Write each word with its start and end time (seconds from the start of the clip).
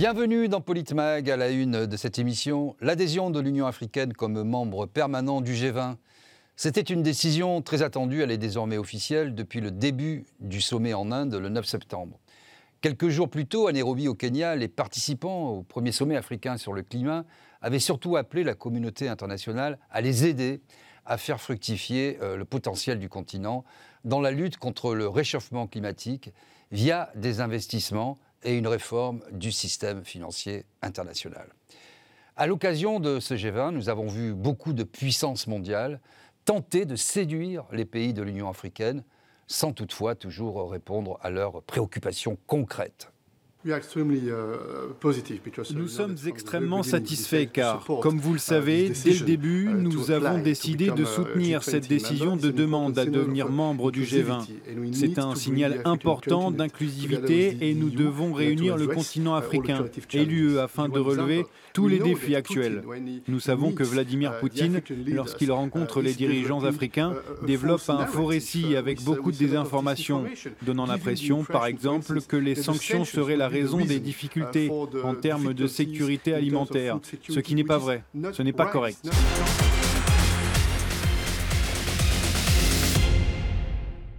Bienvenue 0.00 0.48
dans 0.48 0.60
Politmag 0.60 1.28
à 1.28 1.36
la 1.36 1.50
une 1.50 1.84
de 1.84 1.96
cette 1.96 2.20
émission. 2.20 2.76
L'adhésion 2.80 3.30
de 3.30 3.40
l'Union 3.40 3.66
africaine 3.66 4.12
comme 4.12 4.44
membre 4.44 4.86
permanent 4.86 5.40
du 5.40 5.54
G20. 5.54 5.96
C'était 6.54 6.82
une 6.82 7.02
décision 7.02 7.62
très 7.62 7.82
attendue, 7.82 8.22
elle 8.22 8.30
est 8.30 8.38
désormais 8.38 8.78
officielle 8.78 9.34
depuis 9.34 9.60
le 9.60 9.72
début 9.72 10.24
du 10.38 10.60
sommet 10.60 10.94
en 10.94 11.10
Inde 11.10 11.34
le 11.34 11.48
9 11.48 11.66
septembre. 11.66 12.20
Quelques 12.80 13.08
jours 13.08 13.28
plus 13.28 13.46
tôt, 13.46 13.66
à 13.66 13.72
Nairobi 13.72 14.06
au 14.06 14.14
Kenya, 14.14 14.54
les 14.54 14.68
participants 14.68 15.48
au 15.48 15.62
premier 15.64 15.90
sommet 15.90 16.16
africain 16.16 16.58
sur 16.58 16.74
le 16.74 16.82
climat 16.82 17.24
avaient 17.60 17.80
surtout 17.80 18.14
appelé 18.16 18.44
la 18.44 18.54
communauté 18.54 19.08
internationale 19.08 19.80
à 19.90 20.00
les 20.00 20.26
aider 20.26 20.60
à 21.06 21.18
faire 21.18 21.40
fructifier 21.40 22.18
euh, 22.22 22.36
le 22.36 22.44
potentiel 22.44 23.00
du 23.00 23.08
continent 23.08 23.64
dans 24.04 24.20
la 24.20 24.30
lutte 24.30 24.58
contre 24.58 24.94
le 24.94 25.08
réchauffement 25.08 25.66
climatique 25.66 26.32
via 26.70 27.10
des 27.16 27.40
investissements 27.40 28.16
et 28.42 28.56
une 28.56 28.66
réforme 28.66 29.22
du 29.32 29.52
système 29.52 30.04
financier 30.04 30.64
international. 30.82 31.48
À 32.36 32.46
l'occasion 32.46 33.00
de 33.00 33.18
ce 33.18 33.34
G20, 33.34 33.72
nous 33.72 33.88
avons 33.88 34.06
vu 34.06 34.32
beaucoup 34.32 34.72
de 34.72 34.84
puissances 34.84 35.46
mondiales 35.46 36.00
tenter 36.44 36.84
de 36.86 36.96
séduire 36.96 37.64
les 37.72 37.84
pays 37.84 38.14
de 38.14 38.22
l'Union 38.22 38.48
africaine 38.48 39.04
sans 39.48 39.72
toutefois 39.72 40.14
toujours 40.14 40.70
répondre 40.70 41.18
à 41.20 41.30
leurs 41.30 41.62
préoccupations 41.62 42.38
concrètes. 42.46 43.10
Uh, 43.68 43.74
nous 45.74 45.88
sommes 45.88 46.16
extrêmement 46.26 46.82
satisfaits 46.82 47.46
car, 47.52 47.84
comme 48.00 48.18
vous 48.18 48.32
le 48.32 48.38
savez, 48.38 48.90
dès 49.04 49.12
le 49.12 49.24
début, 49.26 49.68
uh, 49.68 49.74
nous 49.74 50.10
avons 50.10 50.38
décidé 50.38 50.90
de 50.90 51.04
soutenir 51.04 51.62
cette 51.62 51.86
décision 51.86 52.36
de 52.36 52.50
demande 52.50 52.98
à 52.98 53.04
devenir 53.04 53.50
membre 53.50 53.90
du 53.90 54.04
G20. 54.04 54.46
C'est 54.92 55.18
un 55.18 55.34
signal 55.34 55.82
important 55.84 56.50
d'inclusivité 56.50 57.58
et 57.60 57.74
nous 57.74 57.90
devons 57.90 58.32
réunir 58.32 58.76
le 58.76 58.86
continent 58.86 59.34
uh, 59.34 59.38
africain. 59.38 59.84
et 60.14 60.24
l'UE 60.24 60.58
afin 60.58 60.88
de 60.88 60.98
relever 60.98 61.44
tous 61.78 61.86
les 61.86 62.00
défis 62.00 62.34
actuels. 62.34 62.82
Nous 63.28 63.38
savons 63.38 63.70
que 63.70 63.84
Vladimir 63.84 64.40
Poutine, 64.40 64.80
lorsqu'il 65.06 65.52
rencontre 65.52 66.02
les 66.02 66.12
dirigeants 66.12 66.64
africains, 66.64 67.14
développe 67.46 67.88
un 67.88 68.04
faux 68.04 68.26
récit 68.26 68.74
avec 68.74 69.04
beaucoup 69.04 69.30
de 69.30 69.36
désinformation, 69.36 70.24
donnant 70.62 70.86
l'impression, 70.86 71.44
par 71.44 71.66
exemple, 71.66 72.20
que 72.22 72.36
les 72.36 72.56
sanctions 72.56 73.04
seraient 73.04 73.36
la 73.36 73.46
raison 73.46 73.84
des 73.84 74.00
difficultés 74.00 74.72
en 75.04 75.14
termes 75.14 75.54
de 75.54 75.68
sécurité 75.68 76.34
alimentaire, 76.34 76.98
ce 77.28 77.38
qui 77.38 77.54
n'est 77.54 77.62
pas 77.62 77.78
vrai, 77.78 78.02
ce 78.32 78.42
n'est 78.42 78.52
pas 78.52 78.66
correct. 78.66 79.08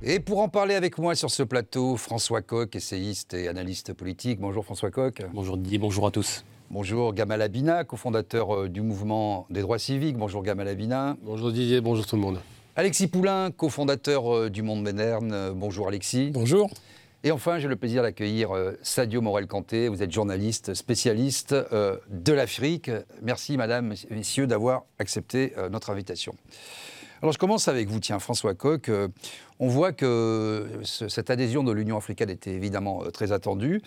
Et 0.01 0.21
pour 0.21 0.39
en 0.39 0.47
parler 0.47 0.75
avec 0.75 0.97
moi 0.97 1.13
sur 1.13 1.29
ce 1.29 1.43
plateau, 1.43 1.97
François 1.97 2.41
Coq, 2.41 2.73
essayiste 2.73 3.33
et 3.33 3.49
analyste 3.49 3.93
politique. 3.93 4.39
Bonjour 4.39 4.63
François 4.63 4.91
Coq. 4.91 5.21
Bonjour 5.33 5.57
Didier, 5.57 5.77
bonjour 5.77 6.07
à 6.07 6.11
tous. 6.11 6.45
Bonjour 6.71 7.15
Gamal 7.15 7.41
Abina, 7.41 7.83
cofondateur 7.83 8.55
euh, 8.55 8.69
du 8.69 8.81
mouvement 8.81 9.47
des 9.49 9.61
droits 9.61 9.79
civiques. 9.79 10.17
Bonjour 10.17 10.43
Gamal 10.43 10.67
Abina. 10.67 11.17
Bonjour 11.23 11.51
Didier, 11.51 11.81
bonjour 11.81 12.05
tout 12.05 12.15
le 12.15 12.21
monde. 12.21 12.39
Alexis 12.75 13.07
Poulain, 13.07 13.49
cofondateur 13.49 14.31
euh, 14.31 14.49
du 14.51 14.61
Monde 14.61 14.83
Moderne. 14.83 15.31
Euh, 15.33 15.51
bonjour 15.51 15.87
Alexis. 15.87 16.29
Bonjour. 16.31 16.69
Et 17.23 17.31
enfin, 17.31 17.57
j'ai 17.57 17.67
le 17.67 17.75
plaisir 17.75 18.03
d'accueillir 18.03 18.51
Sadio 18.83 19.19
Morel-Kanté. 19.19 19.87
Vous 19.87 20.03
êtes 20.03 20.11
journaliste, 20.11 20.75
spécialiste 20.75 21.53
de 21.53 22.31
l'Afrique. 22.31 22.89
Merci, 23.21 23.57
madame, 23.57 23.93
messieurs, 24.09 24.47
d'avoir 24.47 24.83
accepté 24.99 25.51
notre 25.69 25.89
invitation. 25.89 26.33
Alors, 27.21 27.33
je 27.33 27.37
commence 27.37 27.67
avec 27.67 27.89
vous, 27.89 27.99
tiens, 27.99 28.19
François 28.19 28.53
Coq. 28.55 28.89
on 29.59 29.67
voit 29.67 29.91
que 29.91 30.67
cette 30.83 31.29
adhésion 31.29 31.63
de 31.63 31.71
l'Union 31.71 31.97
africaine 31.97 32.29
était 32.29 32.51
évidemment 32.51 33.03
très 33.11 33.31
attendue. 33.31 33.81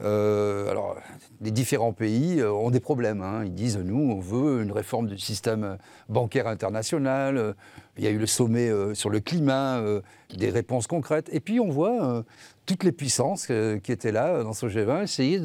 alors, 0.00 0.96
les 1.40 1.50
différents 1.50 1.92
pays 1.92 2.42
ont 2.42 2.70
des 2.70 2.80
problèmes. 2.80 3.22
Hein. 3.22 3.44
Ils 3.44 3.54
disent, 3.54 3.78
nous, 3.78 4.12
on 4.12 4.20
veut 4.20 4.62
une 4.62 4.72
réforme 4.72 5.06
du 5.06 5.18
système 5.18 5.78
bancaire 6.08 6.46
international. 6.46 7.54
Il 7.96 8.04
y 8.04 8.06
a 8.06 8.10
eu 8.10 8.18
le 8.18 8.26
sommet 8.26 8.70
sur 8.94 9.08
le 9.08 9.20
climat, 9.20 9.82
des 10.36 10.50
réponses 10.50 10.86
concrètes. 10.86 11.30
Et 11.32 11.40
puis, 11.40 11.60
on 11.60 11.70
voit 11.70 12.24
toutes 12.66 12.84
les 12.84 12.92
puissances 12.92 13.48
euh, 13.50 13.78
qui 13.78 13.92
étaient 13.92 14.12
là 14.12 14.28
euh, 14.28 14.44
dans 14.44 14.52
ce 14.52 14.66
G20 14.66 15.04
essayaient 15.04 15.40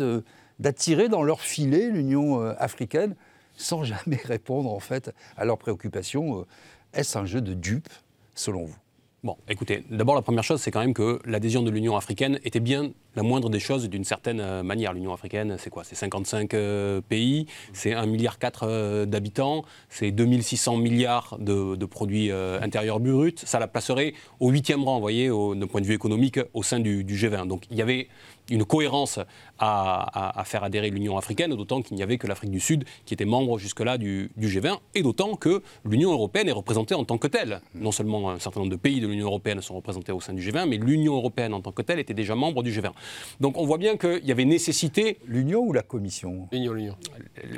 d'attirer 0.60 1.10
dans 1.10 1.24
leur 1.24 1.42
filet 1.42 1.90
l'Union 1.90 2.42
euh, 2.42 2.54
africaine 2.58 3.16
sans 3.56 3.84
jamais 3.84 4.20
répondre 4.24 4.72
en 4.72 4.80
fait 4.80 5.12
à 5.38 5.46
leurs 5.46 5.58
préoccupations. 5.58 6.46
Est-ce 6.94 7.18
un 7.18 7.26
jeu 7.26 7.42
de 7.42 7.54
dupes 7.54 7.90
selon 8.36 8.66
vous? 8.66 8.76
Bon, 9.22 9.36
écoutez, 9.50 9.84
d'abord 9.90 10.16
la 10.16 10.22
première 10.22 10.46
chose, 10.46 10.62
c'est 10.62 10.72
quand 10.72 10.80
même 10.80 10.94
que 10.94 11.20
l'adhésion 11.26 11.62
de 11.62 11.70
l'Union 11.70 11.98
africaine 11.98 12.40
était 12.46 12.62
bien 12.62 12.94
la 13.18 13.24
moindre 13.24 13.50
des 13.50 13.60
choses 13.60 13.90
d'une 13.90 14.06
certaine 14.06 14.40
euh, 14.40 14.64
manière. 14.64 14.94
L'Union 14.94 15.14
africaine, 15.14 15.58
c'est 15.60 15.70
quoi? 15.70 15.84
C'est 15.84 15.96
55 15.96 16.54
euh, 16.54 17.02
pays, 17.02 17.46
c'est 17.74 17.92
1,4 17.92 18.08
milliard 18.08 18.38
euh, 18.64 19.06
d'habitants, 19.06 19.66
c'est 19.90 20.12
2600 20.12 20.78
milliards 20.78 21.38
de, 21.38 21.86
produits 21.86 22.32
intérieurs 22.32 23.02
bruts. 23.02 23.34
Ça 23.44 23.60
la 23.60 23.68
placerait 23.68 24.14
au 24.40 24.52
huitième 24.52 24.86
rang, 24.86 24.96
vous 24.96 25.02
voyez, 25.02 25.28
d'un 25.28 25.68
point 25.68 25.82
de 25.82 25.86
vue 25.86 25.96
économique, 25.96 26.40
au 26.54 26.64
sein 26.64 26.80
du, 26.80 27.04
du 27.04 27.16
G20. 27.16 27.46
Donc 27.48 27.64
il 27.72 27.78
y 27.78 27.82
avait 27.82 28.08
une 28.50 28.64
cohérence 28.64 29.20
à, 29.60 30.44
faire 30.46 30.64
adhérer 30.64 30.90
l'Union 30.90 31.18
africaine, 31.18 31.56
d'autant 31.56 31.82
qu'il 31.82 31.96
n'y 31.98 32.04
avait 32.04 32.18
que 32.18 32.28
l'Afrique 32.28 32.52
du 32.52 32.60
Sud 32.60 32.86
qui 33.06 33.14
était 33.14 33.26
membre 33.26 33.58
jusque-là 33.58 33.98
du, 33.98 34.32
G20, 34.40 34.78
et 34.96 35.04
d'autant 35.04 35.36
que 35.36 35.62
l'Union 35.86 36.12
européenne 36.12 36.48
est 36.48 36.54
représentée 36.54 36.96
en 36.96 37.04
tant 37.04 37.18
que 37.18 37.28
telle. 37.28 37.62
Non 37.76 37.92
seulement 37.92 38.32
un 38.32 38.40
certain 38.40 38.62
nombre 38.62 38.72
de 38.72 38.78
pays 38.78 39.02
de 39.02 39.08
l'Union 39.08 39.28
européenne 39.28 39.62
sont 39.62 39.76
représentés 39.76 40.12
au 40.12 40.22
sein 40.22 40.34
du 40.34 40.42
G20, 40.42 40.68
mais 40.68 40.78
l'Union 40.78 41.16
européenne 41.16 41.54
en 41.54 41.62
tant 41.62 41.72
que 41.72 41.82
telle 41.82 42.00
était 42.00 42.14
déjà 42.14 42.36
membre 42.36 42.64
du 42.64 42.72
G20. 42.72 42.92
Donc 43.40 43.58
on 43.58 43.66
voit 43.66 43.78
bien 43.78 43.98
qu'il 43.98 44.26
y 44.26 44.32
avait 44.32 44.46
nécessité. 44.46 45.20
L'Union 45.26 45.62
ou 45.62 45.74
la 45.74 45.84
Commission? 45.84 46.48
L'Union, 46.52 46.74
l'Union. 46.74 46.96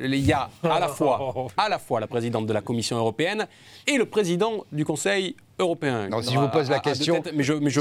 Il 0.01 0.15
y 0.15 0.33
a 0.33 0.49
à 0.63 0.79
la, 0.79 0.87
fois, 0.87 1.47
à 1.57 1.69
la 1.69 1.79
fois 1.79 1.99
la 1.99 2.07
présidente 2.07 2.45
de 2.45 2.53
la 2.53 2.61
Commission 2.61 2.97
européenne 2.97 3.47
et 3.87 3.97
le 3.97 4.05
président 4.05 4.65
du 4.71 4.85
Conseil 4.85 5.35
européen. 5.61 6.09
Non, 6.09 6.21
si 6.21 6.33
je 6.33 6.39
vous 6.39 6.47
pose 6.49 6.69
la 6.69 6.79
question, 6.79 7.21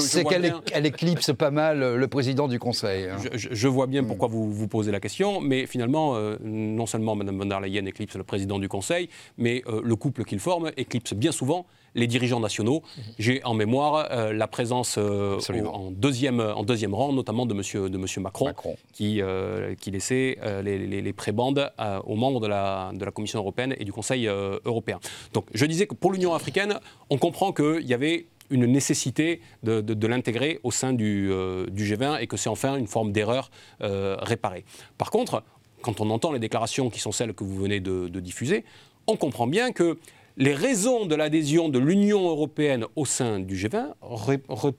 c'est 0.01 0.25
qu'elle 0.25 0.87
éclipse 0.87 1.33
pas 1.33 1.51
mal 1.51 1.97
le 1.97 2.09
président 2.09 2.49
du 2.49 2.59
Conseil. 2.59 3.07
Hein. 3.07 3.17
Je, 3.33 3.69
vois 3.69 3.87
bien 3.87 4.05
pourquoi 4.11 4.29
vous 4.29 4.53
vous 4.53 4.69
posez 4.69 4.91
la 4.91 5.01
question, 5.01 5.41
mais 5.41 5.67
finalement, 5.67 6.17
euh, 6.17 6.37
non 6.43 6.87
seulement 6.87 7.15
Mme 7.15 7.39
von 7.39 7.47
der 7.47 7.61
Leyen 7.61 7.87
éclipse 7.87 8.17
le 8.17 8.25
président 8.25 8.59
du 8.59 8.69
Conseil, 8.69 9.09
mais 9.39 9.63
euh, 9.67 9.81
le 9.85 9.97
couple 9.97 10.25
qu'il 10.25 10.41
forme 10.41 10.73
éclipse 10.77 11.15
bien 11.15 11.33
souvent 11.33 11.67
les 11.95 12.07
dirigeants 12.07 12.41
nationaux. 12.41 12.83
J'ai 13.19 13.43
en 13.45 13.55
mémoire 13.55 14.09
euh, 14.11 14.33
la 14.33 14.47
présence 14.47 14.97
euh, 14.99 15.39
en, 15.65 15.91
deuxième, 15.91 16.41
en 16.41 16.63
deuxième 16.63 16.95
rang, 16.95 17.13
notamment 17.13 17.47
de 17.47 17.55
M. 17.55 17.91
De 17.91 17.99
monsieur 17.99 18.21
Macron, 18.21 18.53
Qui, 18.93 19.21
euh, 19.21 19.75
qui 19.75 19.91
laissait 19.91 20.39
les, 20.63 20.79
les, 20.87 21.13
prébandes 21.13 21.71
aux 22.05 22.17
membres 22.17 22.41
de 22.41 22.47
la, 22.47 22.93
de 22.95 23.05
la 23.05 23.11
Commission 23.11 23.39
européenne 23.41 23.75
et 23.79 23.85
du 23.85 23.93
Conseil 23.93 24.27
européen. 24.27 25.01
Donc 25.33 25.47
je 25.53 25.67
disais 25.67 25.87
que 25.87 25.95
pour 25.95 26.13
l'Union 26.13 26.35
africaine, 26.35 26.79
on 27.11 27.19
comprend 27.19 27.53
qu'il 27.53 27.87
y 27.87 27.95
avait 27.95 28.27
une 28.51 28.67
nécessité 28.67 29.41
de, 29.63 30.07
l'intégrer 30.07 30.61
au 30.63 30.71
sein 30.71 30.93
du, 30.93 31.31
du, 31.71 31.85
G20 31.85 32.21
et 32.21 32.27
que 32.27 32.37
c'est 32.37 32.49
enfin 32.49 32.77
une 32.77 32.87
forme 32.87 33.13
d'erreur 33.13 33.51
réparée. 33.81 34.65
Par 34.99 35.11
contre, 35.11 35.43
quand 35.83 36.01
on 36.01 36.11
entend 36.11 36.33
les 36.33 36.39
déclarations 36.39 36.91
qui 36.91 37.01
sont 37.01 37.13
celles 37.13 37.35
que 37.35 37.45
vous 37.45 37.57
venez 37.57 37.81
de, 37.81 38.09
diffuser, 38.21 38.65
on 39.07 39.17
comprend 39.17 39.47
bien 39.47 39.73
que 39.73 39.99
les 40.37 40.55
raisons 40.55 41.07
de 41.07 41.15
l'adhésion 41.15 41.69
de 41.69 41.79
l'Union 41.79 42.29
européenne 42.29 42.87
au 42.97 43.05
sein 43.05 43.41
du 43.41 43.57
G20 43.57 43.95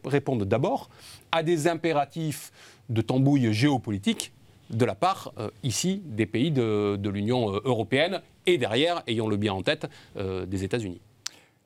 répondent 0.05 0.43
d'abord 0.43 0.89
à 1.31 1.43
des 1.43 1.67
impératifs 1.67 2.51
de 2.89 3.01
tambouille 3.01 3.53
géopolitique 3.53 4.31
de 4.69 4.85
la 4.85 4.95
part, 4.95 5.33
euh, 5.37 5.49
ici, 5.63 6.01
des 6.05 6.25
pays 6.25 6.51
de, 6.51 7.09
l'Union 7.09 7.53
euh, 7.53 7.59
européenne 7.65 8.21
et 8.45 8.57
derrière, 8.57 9.03
ayons-le 9.05 9.35
bien 9.35 9.53
en 9.53 9.61
tête, 9.61 9.87
euh, 10.15 10.45
des 10.45 10.63
États-Unis. 10.63 11.01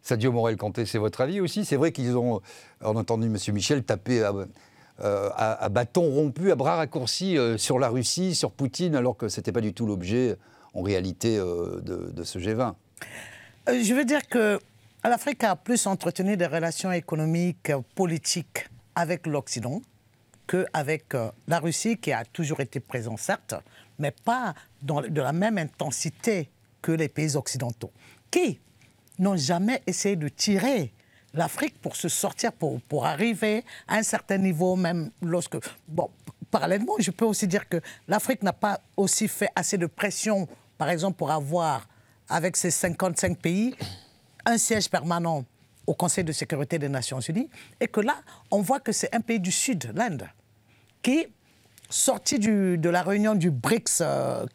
Sadio 0.05 0.31
Morel-Canté, 0.31 0.85
c'est 0.85 0.97
votre 0.97 1.19
avis 1.19 1.41
aussi? 1.41 1.65
C'est 1.65 1.75
vrai 1.75 1.91
qu'ils 1.91 2.15
ont, 2.15 2.41
on 2.81 2.95
a 2.95 2.99
entendu 2.99 3.25
M. 3.25 3.37
Michel 3.53 3.83
taper 3.83 4.23
à, 4.99 5.69
bâton 5.69 6.03
rompu, 6.03 6.51
à 6.51 6.55
bras 6.55 6.77
raccourcis 6.77 7.37
sur 7.57 7.79
la 7.79 7.89
Russie, 7.89 8.35
sur 8.35 8.51
Poutine, 8.51 8.95
alors 8.95 9.17
que 9.17 9.27
ce 9.27 9.39
n'était 9.39 9.51
pas 9.51 9.61
du 9.61 9.73
tout 9.73 9.85
l'objet, 9.85 10.37
en 10.73 10.83
réalité, 10.83 11.37
de, 11.37 12.11
de 12.13 12.23
ce 12.23 12.39
G20. 12.39 12.75
Euh, 13.67 13.81
je 13.83 13.93
veux 13.93 14.05
dire 14.05 14.27
que 14.27 14.59
l'Afrique 15.03 15.43
a 15.43 15.55
plus 15.55 15.87
entretenu 15.87 16.37
des 16.37 16.45
relations 16.45 16.91
économiques, 16.91 17.71
politiques 17.95 18.69
avec 18.95 19.25
l'Occident 19.25 19.81
qu'avec 20.47 21.15
euh, 21.15 21.31
la 21.47 21.59
Russie, 21.59 21.97
qui 21.97 22.11
a 22.11 22.23
toujours 22.25 22.59
été 22.59 22.79
présente, 22.79 23.19
certes, 23.19 23.55
mais 23.97 24.11
pas 24.11 24.53
de 24.83 25.21
la 25.21 25.33
même 25.33 25.57
intensité 25.57 26.49
que 26.83 26.91
les 26.91 27.09
pays 27.09 27.35
occidentaux, 27.35 27.91
qui 28.29 28.59
n'ont 29.19 29.37
jamais 29.37 29.81
essayé 29.87 30.15
de 30.15 30.27
tirer 30.27 30.91
l'Afrique 31.33 31.79
pour 31.81 31.95
se 31.95 32.09
sortir, 32.09 32.51
pour, 32.53 32.81
pour 32.81 33.05
arriver 33.05 33.63
à 33.87 33.95
un 33.95 34.03
certain 34.03 34.37
niveau, 34.37 34.75
même 34.75 35.11
lorsque... 35.21 35.57
Bon, 35.87 36.09
parallèlement, 36.49 36.93
je 36.99 37.11
peux 37.11 37.25
aussi 37.25 37.47
dire 37.47 37.67
que 37.67 37.81
l'Afrique 38.07 38.43
n'a 38.43 38.53
pas 38.53 38.79
aussi 38.95 39.27
fait 39.27 39.49
assez 39.55 39.77
de 39.77 39.85
pression, 39.85 40.47
par 40.77 40.89
exemple, 40.89 41.17
pour 41.17 41.31
avoir 41.31 41.87
avec 42.29 42.55
ces 42.57 42.71
55 42.71 43.37
pays, 43.37 43.75
un 44.45 44.57
siège 44.57 44.89
permanent 44.89 45.43
au 45.85 45.93
Conseil 45.93 46.23
de 46.23 46.31
sécurité 46.31 46.79
des 46.79 46.89
Nations 46.89 47.19
Unies, 47.19 47.49
et 47.79 47.87
que 47.87 47.99
là, 47.99 48.15
on 48.49 48.61
voit 48.61 48.79
que 48.79 48.91
c'est 48.91 49.13
un 49.13 49.21
pays 49.21 49.39
du 49.39 49.51
Sud, 49.51 49.91
l'Inde, 49.93 50.27
qui 51.03 51.27
sorti 51.89 52.39
de 52.39 52.89
la 52.89 53.03
réunion 53.03 53.35
du 53.35 53.51
BRICS 53.51 54.01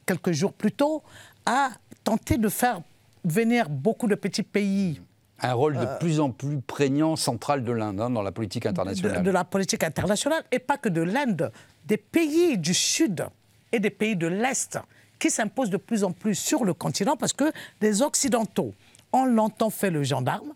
quelques 0.04 0.32
jours 0.32 0.52
plus 0.52 0.72
tôt, 0.72 1.02
a 1.46 1.70
tenté 2.02 2.38
de 2.38 2.48
faire 2.48 2.80
venir 3.24 3.68
beaucoup 3.68 4.06
de 4.06 4.14
petits 4.14 4.42
pays. 4.42 5.00
Un 5.42 5.54
rôle 5.54 5.78
de 5.78 5.86
plus 5.98 6.20
en 6.20 6.30
plus 6.30 6.60
prégnant 6.60 7.16
central 7.16 7.64
de 7.64 7.72
l'Inde 7.72 8.00
hein, 8.00 8.10
dans 8.10 8.22
la 8.22 8.32
politique 8.32 8.66
internationale. 8.66 9.22
De, 9.22 9.30
la 9.30 9.44
politique 9.44 9.82
internationale, 9.82 10.44
et 10.52 10.58
pas 10.58 10.76
que 10.76 10.90
de 10.90 11.00
l'Inde, 11.00 11.50
des 11.86 11.96
pays 11.96 12.58
du 12.58 12.74
Sud 12.74 13.26
et 13.72 13.80
des 13.80 13.90
pays 13.90 14.16
de 14.16 14.26
l'Est 14.26 14.78
qui 15.18 15.30
s'imposent 15.30 15.70
de 15.70 15.78
plus 15.78 16.04
en 16.04 16.12
plus 16.12 16.34
sur 16.34 16.64
le 16.64 16.74
continent 16.74 17.16
parce 17.16 17.32
que 17.32 17.52
les 17.80 18.02
Occidentaux 18.02 18.74
ont 19.12 19.24
longtemps 19.24 19.70
fait 19.70 19.90
le 19.90 20.02
gendarme, 20.02 20.52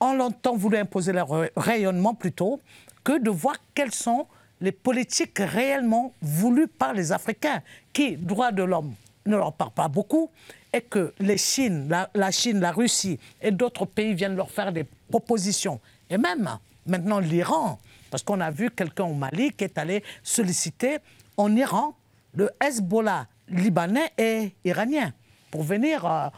ont 0.00 0.14
longtemps 0.14 0.56
voulu 0.56 0.76
imposer 0.76 1.12
leur 1.12 1.28
rayonnement 1.56 2.14
plutôt 2.14 2.60
que 3.04 3.18
de 3.18 3.30
voir 3.30 3.54
quelles 3.74 3.94
sont 3.94 4.26
les 4.60 4.72
politiques 4.72 5.38
réellement 5.38 6.12
voulues 6.20 6.68
par 6.68 6.92
les 6.92 7.12
Africains, 7.12 7.62
qui, 7.92 8.16
droits 8.16 8.52
de 8.52 8.62
l'homme, 8.62 8.94
ne 9.26 9.36
leur 9.36 9.52
parlent 9.52 9.72
pas 9.72 9.88
beaucoup, 9.88 10.30
et 10.72 10.80
que 10.80 11.12
les 11.18 11.38
Chine, 11.38 11.88
la, 12.14 12.30
Chine, 12.30 12.60
la 12.60 12.72
Russie 12.72 13.18
et 13.40 13.50
d'autres 13.50 13.86
pays 13.86 14.14
viennent 14.14 14.36
leur 14.36 14.50
faire 14.50 14.72
des 14.72 14.84
propositions. 15.10 15.80
Et 16.08 16.18
même 16.18 16.48
maintenant 16.86 17.18
l'Iran, 17.18 17.78
parce 18.10 18.22
qu'on 18.22 18.40
a 18.40 18.50
vu 18.50 18.70
quelqu'un 18.70 19.04
au 19.04 19.14
Mali 19.14 19.52
qui 19.52 19.64
est 19.64 19.78
allé 19.78 20.02
solliciter 20.22 20.98
en 21.36 21.54
Iran 21.56 21.94
le 22.34 22.50
Hezbollah 22.60 23.26
libanais 23.48 24.12
et 24.16 24.52
iranien 24.64 25.12
pour 25.50 25.62
venir 25.64 26.04
euh, 26.04 26.28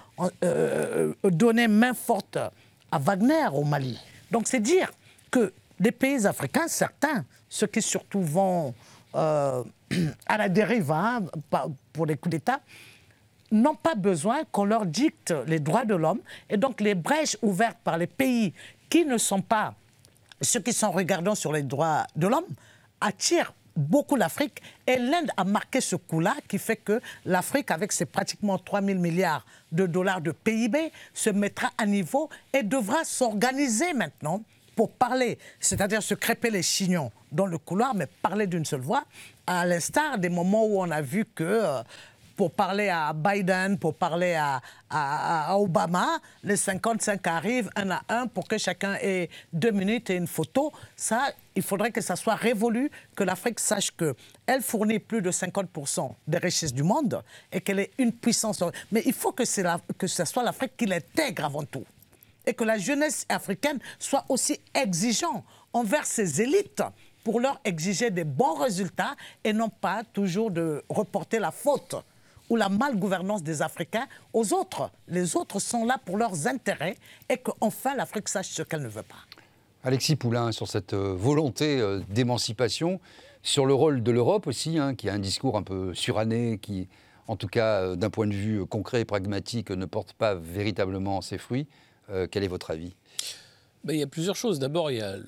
euh, 0.42 1.12
euh, 1.24 1.30
donner 1.30 1.68
main 1.68 1.94
forte 1.94 2.38
à 2.90 2.98
Wagner 2.98 3.48
au 3.52 3.64
Mali. 3.64 3.98
Donc 4.30 4.48
c'est 4.48 4.60
dire 4.60 4.90
que 5.30 5.52
les 5.78 5.92
pays 5.92 6.26
africains, 6.26 6.68
certains, 6.68 7.24
ceux 7.48 7.66
qui 7.66 7.82
surtout 7.82 8.22
vont 8.22 8.74
à 10.26 10.38
la 10.38 10.48
dérive 10.48 10.90
hein, 10.90 11.22
pour 11.92 12.06
les 12.06 12.16
coups 12.16 12.30
d'État, 12.30 12.60
n'ont 13.50 13.74
pas 13.74 13.94
besoin 13.94 14.44
qu'on 14.50 14.64
leur 14.64 14.86
dicte 14.86 15.34
les 15.46 15.60
droits 15.60 15.84
de 15.84 15.94
l'homme. 15.94 16.20
Et 16.48 16.56
donc 16.56 16.80
les 16.80 16.94
brèches 16.94 17.36
ouvertes 17.42 17.78
par 17.84 17.98
les 17.98 18.06
pays 18.06 18.52
qui 18.88 19.04
ne 19.04 19.18
sont 19.18 19.42
pas 19.42 19.74
ceux 20.42 20.60
qui 20.60 20.72
sont 20.72 20.90
regardants 20.90 21.34
sur 21.34 21.52
les 21.52 21.62
droits 21.62 22.04
de 22.16 22.26
l'homme 22.26 22.46
attirent 23.00 23.54
beaucoup 23.76 24.16
l'Afrique. 24.16 24.60
Et 24.86 24.96
l'Inde 24.96 25.30
a 25.36 25.44
marqué 25.44 25.80
ce 25.80 25.96
coup-là 25.96 26.34
qui 26.48 26.58
fait 26.58 26.76
que 26.76 27.00
l'Afrique, 27.24 27.70
avec 27.70 27.92
ses 27.92 28.06
pratiquement 28.06 28.58
3 28.58 28.82
000 28.82 28.98
milliards 28.98 29.46
de 29.70 29.86
dollars 29.86 30.20
de 30.20 30.32
PIB, 30.32 30.92
se 31.14 31.30
mettra 31.30 31.70
à 31.78 31.86
niveau 31.86 32.28
et 32.52 32.62
devra 32.62 33.04
s'organiser 33.04 33.94
maintenant 33.94 34.42
pour 34.74 34.90
parler, 34.92 35.38
c'est-à-dire 35.60 36.02
se 36.02 36.14
crêper 36.14 36.50
les 36.50 36.62
chignons 36.62 37.10
dans 37.30 37.46
le 37.46 37.58
couloir, 37.58 37.94
mais 37.94 38.06
parler 38.06 38.46
d'une 38.46 38.64
seule 38.64 38.80
voix, 38.80 39.04
à 39.46 39.66
l'instar 39.66 40.18
des 40.18 40.28
moments 40.28 40.64
où 40.64 40.80
on 40.80 40.90
a 40.90 41.02
vu 41.02 41.24
que 41.24 41.44
euh, 41.44 41.82
pour 42.36 42.50
parler 42.50 42.88
à 42.88 43.12
Biden, 43.12 43.78
pour 43.78 43.94
parler 43.94 44.34
à, 44.34 45.56
Obama, 45.56 46.18
les 46.42 46.56
55 46.56 47.26
arrivent 47.26 47.70
un 47.76 47.90
à 47.90 48.02
un 48.08 48.26
pour 48.26 48.48
que 48.48 48.58
chacun 48.58 48.94
ait 49.00 49.28
deux 49.52 49.70
minutes 49.70 50.10
et 50.10 50.16
une 50.16 50.26
photo. 50.26 50.72
Ça, 50.96 51.28
il 51.54 51.62
faudrait 51.62 51.92
que 51.92 52.00
ça 52.00 52.16
soit 52.16 52.34
révolu, 52.34 52.90
que 53.14 53.24
l'Afrique 53.24 53.60
sache 53.60 53.90
qu'elle 53.92 54.62
fournit 54.62 54.98
plus 54.98 55.22
de 55.22 55.30
50% 55.30 56.10
des 56.26 56.38
richesses 56.38 56.74
du 56.74 56.82
monde 56.82 57.22
et 57.52 57.60
qu'elle 57.60 57.78
est 57.78 57.92
une 57.98 58.12
puissance. 58.12 58.62
Mais 58.90 59.02
il 59.06 59.12
faut 59.14 59.32
que, 59.32 59.44
que 59.92 60.06
ce 60.06 60.24
soit 60.24 60.42
l'Afrique 60.42 60.76
qui 60.76 60.86
l'intègre 60.86 61.44
avant 61.44 61.64
tout. 61.64 61.84
Et 62.46 62.54
que 62.54 62.64
la 62.64 62.78
jeunesse 62.78 63.26
africaine 63.28 63.78
soit 63.98 64.24
aussi 64.28 64.58
exigeante 64.74 65.44
envers 65.72 66.06
ses 66.06 66.42
élites 66.42 66.82
pour 67.24 67.40
leur 67.40 67.60
exiger 67.64 68.10
des 68.10 68.24
bons 68.24 68.54
résultats 68.54 69.14
et 69.44 69.52
non 69.52 69.68
pas 69.68 70.02
toujours 70.12 70.50
de 70.50 70.82
reporter 70.88 71.38
la 71.38 71.50
faute 71.50 71.96
ou 72.50 72.56
la 72.56 72.68
malgouvernance 72.68 73.42
des 73.42 73.62
Africains 73.62 74.06
aux 74.32 74.52
autres. 74.52 74.90
Les 75.08 75.36
autres 75.36 75.60
sont 75.60 75.86
là 75.86 75.98
pour 76.04 76.18
leurs 76.18 76.46
intérêts 76.46 76.96
et 77.28 77.38
qu'enfin 77.38 77.94
l'Afrique 77.94 78.28
sache 78.28 78.48
ce 78.48 78.62
qu'elle 78.62 78.82
ne 78.82 78.88
veut 78.88 79.02
pas. 79.02 79.24
Alexis 79.84 80.16
Poulain, 80.16 80.52
sur 80.52 80.68
cette 80.68 80.92
euh, 80.92 81.14
volonté 81.16 81.80
euh, 81.80 82.00
d'émancipation, 82.08 83.00
sur 83.42 83.66
le 83.66 83.74
rôle 83.74 84.02
de 84.02 84.12
l'Europe 84.12 84.46
aussi, 84.46 84.78
hein, 84.78 84.94
qui 84.94 85.08
a 85.08 85.14
un 85.14 85.18
discours 85.18 85.56
un 85.56 85.64
peu 85.64 85.92
suranné, 85.92 86.58
qui, 86.58 86.88
en 87.26 87.34
tout 87.34 87.48
cas, 87.48 87.80
euh, 87.80 87.96
d'un 87.96 88.10
point 88.10 88.28
de 88.28 88.34
vue 88.34 88.64
concret 88.64 89.00
et 89.00 89.04
pragmatique, 89.04 89.70
ne 89.70 89.86
porte 89.86 90.12
pas 90.12 90.36
véritablement 90.36 91.20
ses 91.20 91.38
fruits. 91.38 91.66
Quel 92.30 92.44
est 92.44 92.48
votre 92.48 92.70
avis? 92.70 92.94
Ben, 93.84 93.94
il 93.94 94.00
y 94.00 94.02
a 94.02 94.06
plusieurs 94.06 94.36
choses. 94.36 94.58
D'abord, 94.58 94.90
il 94.90 94.98
y 94.98 95.00
a 95.00 95.16
le, 95.16 95.24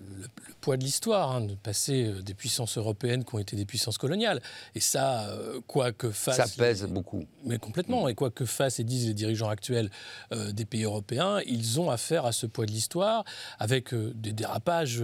poids 0.60 0.76
de 0.76 0.84
l'histoire, 0.84 1.32
hein, 1.32 1.40
de 1.42 1.54
passer 1.54 2.06
euh, 2.06 2.22
des 2.22 2.32
puissances 2.32 2.78
européennes 2.78 3.24
qui 3.24 3.34
ont 3.34 3.38
été 3.38 3.54
des 3.54 3.66
puissances 3.66 3.98
coloniales. 3.98 4.40
Et 4.74 4.80
ça, 4.80 5.28
euh, 5.28 5.60
quoi 5.66 5.92
que 5.92 6.10
fassent... 6.10 6.36
Ça 6.36 6.46
pèse 6.56 6.86
beaucoup. 6.86 7.24
Mais 7.44 7.58
complètement. 7.58 8.08
Et 8.08 8.14
quoi 8.14 8.30
que 8.30 8.46
fassent 8.46 8.80
et 8.80 8.84
disent 8.84 9.06
les 9.06 9.14
dirigeants 9.14 9.50
actuels 9.50 9.90
euh, 10.32 10.52
des 10.52 10.64
pays 10.64 10.84
européens, 10.84 11.40
ils 11.46 11.80
ont 11.80 11.90
affaire 11.90 12.24
à 12.24 12.32
ce 12.32 12.46
poids 12.46 12.64
de 12.64 12.70
l'histoire 12.70 13.24
avec 13.58 13.94
des 13.94 14.32
dérapages 14.32 15.02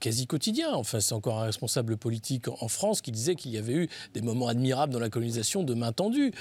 quasi 0.00 0.26
quotidiens. 0.26 0.72
Enfin, 0.72 1.00
c'est 1.00 1.14
encore 1.14 1.40
un 1.40 1.44
responsable 1.44 1.96
politique 1.96 2.48
en 2.48 2.68
France 2.68 3.00
qui 3.00 3.12
disait 3.12 3.34
qu'il 3.34 3.52
y 3.52 3.58
avait 3.58 3.74
eu 3.74 3.88
des 4.14 4.22
moments 4.22 4.48
admirables 4.48 4.92
dans 4.92 4.98
la 4.98 5.10
colonisation 5.10 5.62
de 5.62 5.74
main 5.74 5.92
tendue, 5.92 6.32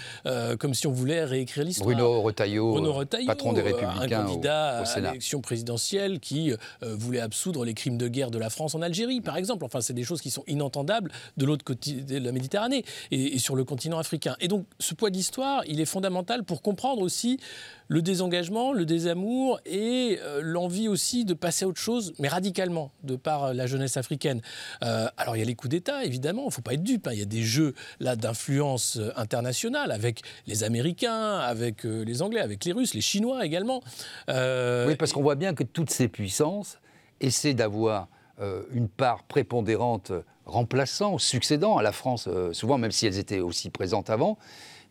comme 0.60 0.74
si 0.74 0.88
on 0.88 0.92
voulait 0.92 1.24
réécrire 1.24 1.64
l'histoire. 1.64 1.88
Bruno 1.88 2.22
Retailleau, 2.22 3.28
patron 3.28 3.54
des 3.54 3.62
Républicains 3.62 4.02
un 4.02 4.26
candidat 4.26 4.80
à 4.80 5.00
l'élection 5.00 5.42
présidentielle 5.42 5.89
qui 6.20 6.52
euh, 6.52 6.96
voulait 6.96 7.20
absoudre 7.20 7.66
les 7.66 7.74
crimes 7.74 7.98
de 7.98 8.08
guerre 8.08 8.32
de 8.32 8.38
la 8.38 8.50
France 8.50 8.76
en 8.76 8.82
Algérie, 8.82 9.22
par 9.22 9.38
exemple. 9.38 9.66
Enfin, 9.66 9.82
c'est 9.82 9.94
des 9.94 10.04
choses 10.04 10.22
qui 10.22 10.30
sont 10.30 10.44
inentendables 10.48 11.12
de 11.38 11.46
l'autre 11.46 11.66
côté 11.66 11.94
de 11.94 12.18
la 12.18 12.32
Méditerranée 12.32 12.86
et, 13.12 13.40
sur 13.40 13.56
le 13.56 13.64
continent 13.64 13.98
africain. 13.98 14.36
Et 14.40 14.48
donc, 14.48 14.66
ce 14.80 14.94
poids 14.94 15.10
d'histoire, 15.10 15.64
il 15.68 15.80
est 15.80 15.86
fondamental 15.86 16.44
pour 16.44 16.62
comprendre 16.62 17.02
aussi 17.02 17.40
le 17.88 18.04
désengagement, 18.04 18.72
le 18.72 18.86
désamour 18.86 19.60
et 19.66 20.20
euh, 20.22 20.42
l'envie 20.44 20.88
aussi 20.88 21.26
de 21.26 21.34
passer 21.34 21.66
à 21.66 21.68
autre 21.68 21.82
chose, 21.82 22.14
mais 22.20 22.28
radicalement, 22.28 22.92
de 23.04 23.16
par 23.16 23.46
euh, 23.46 23.54
la 23.54 23.66
jeunesse 23.66 23.98
africaine. 23.98 24.42
alors 24.82 25.36
il 25.36 25.40
y 25.40 25.42
a 25.42 25.46
les 25.46 25.56
coups 25.56 25.72
d'État, 25.72 26.04
évidemment, 26.04 26.44
il 26.44 26.48
ne 26.48 26.52
faut 26.52 26.62
pas 26.62 26.76
être 26.76 26.84
dupe. 26.84 27.08
Hein. 27.08 27.14
Il 27.14 27.20
y 27.20 27.24
a 27.24 27.26
des 27.26 27.42
jeux 27.42 27.74
là 28.00 28.16
d'influence 28.16 29.00
internationale 29.16 29.92
avec 29.92 30.22
les 30.46 30.64
Américains, 30.64 31.40
avec 31.40 31.84
les 31.84 32.22
Anglais, 32.22 32.42
avec 32.42 32.64
les 32.66 32.74
Russes, 32.74 32.94
les 32.94 33.02
Chinois 33.02 33.44
également. 33.44 33.82
oui, 34.28 34.96
parce 34.96 35.12
qu'on 35.12 35.24
voit 35.24 35.36
bien 35.36 35.54
que 35.56 35.64
toutes 35.80 35.92
ces 35.92 36.10
puissances 36.10 36.78
essaient 37.22 37.54
d'avoir 37.54 38.10
euh, 38.42 38.64
une 38.74 38.90
part 38.90 39.24
prépondérante 39.24 40.12
remplaçant, 40.46 41.18
succédant 41.18 41.78
à 41.78 41.82
la 41.82 41.94
France, 41.94 42.28
euh, 42.28 42.52
souvent 42.52 42.78
même 42.78 42.92
si 42.92 43.08
elles 43.08 43.18
étaient 43.18 43.40
aussi 43.40 43.70
présentes 43.70 44.10
avant. 44.10 44.38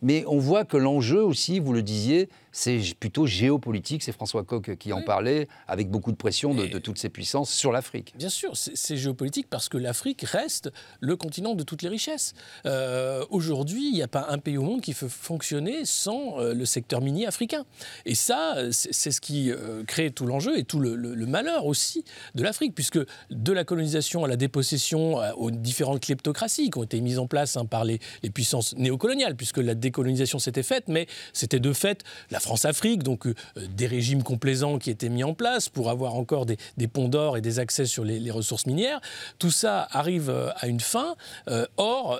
Mais 0.01 0.23
on 0.25 0.39
voit 0.39 0.65
que 0.65 0.77
l'enjeu 0.77 1.23
aussi, 1.23 1.59
vous 1.59 1.73
le 1.73 1.83
disiez, 1.83 2.27
c'est 2.51 2.79
plutôt 2.99 3.25
géopolitique. 3.25 4.03
C'est 4.03 4.11
François 4.11 4.43
Coq 4.43 4.75
qui 4.77 4.93
en 4.93 5.01
parlait, 5.01 5.47
avec 5.67 5.89
beaucoup 5.89 6.11
de 6.11 6.17
pression 6.17 6.53
de, 6.53 6.79
toutes 6.79 6.97
ces 6.97 7.09
puissances 7.09 7.51
sur 7.51 7.71
l'Afrique. 7.71 8.13
Bien 8.17 8.29
sûr, 8.29 8.55
c'est 8.55 8.97
géopolitique 8.97 9.47
parce 9.49 9.69
que 9.69 9.77
l'Afrique 9.77 10.21
reste 10.21 10.71
le 10.99 11.15
continent 11.15 11.55
de 11.55 11.63
toutes 11.63 11.81
les 11.81 11.89
richesses. 11.89 12.33
Euh, 12.65 13.25
aujourd'hui, 13.29 13.89
il 13.89 13.93
n'y 13.93 14.01
a 14.01 14.07
pas 14.07 14.27
un 14.29 14.37
pays 14.37 14.57
au 14.57 14.63
monde 14.63 14.81
qui 14.81 14.93
peut 14.93 15.07
fonctionner 15.07 15.85
sans 15.85 16.39
euh, 16.39 16.53
le 16.53 16.65
secteur 16.65 17.01
minier 17.01 17.27
africain. 17.27 17.65
Et 18.05 18.15
ça, 18.15 18.55
c'est 18.71 19.11
ce 19.11 19.21
qui 19.21 19.51
euh, 19.51 19.83
crée 19.83 20.11
tout 20.11 20.25
l'enjeu 20.25 20.57
et 20.57 20.63
tout 20.63 20.79
le, 20.79 20.97
malheur 21.25 21.65
aussi 21.65 22.03
de 22.33 22.43
l'Afrique, 22.43 22.73
puisque 22.73 22.99
de 23.29 23.51
la 23.53 23.63
colonisation 23.63 24.23
à 24.23 24.27
la 24.27 24.35
dépossession, 24.35 25.17
aux 25.37 25.51
différentes 25.51 26.01
kleptocraties 26.01 26.71
qui 26.71 26.77
ont 26.77 26.83
été 26.83 27.01
mises 27.01 27.19
en 27.19 27.27
place 27.27 27.55
hein, 27.55 27.65
par 27.65 27.83
les, 27.83 27.99
les 28.23 28.31
puissances 28.31 28.75
néocoloniales, 28.77 29.35
puisque 29.35 29.57
la 29.57 29.75
décolonisation 29.75 30.39
s'était 30.39 30.63
faite, 30.63 30.85
mais 30.87 31.07
c'était 31.33 31.59
de 31.59 31.71
fait 31.73 32.03
la 32.31 32.38
France-Afrique, 32.39 33.03
donc 33.03 33.27
euh, 33.27 33.33
des 33.75 33.87
régimes 33.87 34.23
complaisants 34.23 34.77
qui 34.79 34.89
étaient 34.89 35.09
mis 35.09 35.23
en 35.23 35.33
place 35.33 35.69
pour 35.69 35.89
avoir 35.89 36.15
encore 36.15 36.45
des, 36.45 36.57
ponts 36.87 37.09
d'or 37.09 37.37
et 37.37 37.41
des 37.41 37.59
accès 37.59 37.85
sur 37.85 38.03
les, 38.03 38.31
ressources 38.31 38.65
minières. 38.65 39.01
Tout 39.39 39.51
ça 39.51 39.87
arrive 39.91 40.29
euh, 40.29 40.49
à 40.57 40.67
une 40.67 40.79
fin. 40.79 41.15
Euh, 41.49 41.65
or, 41.77 42.19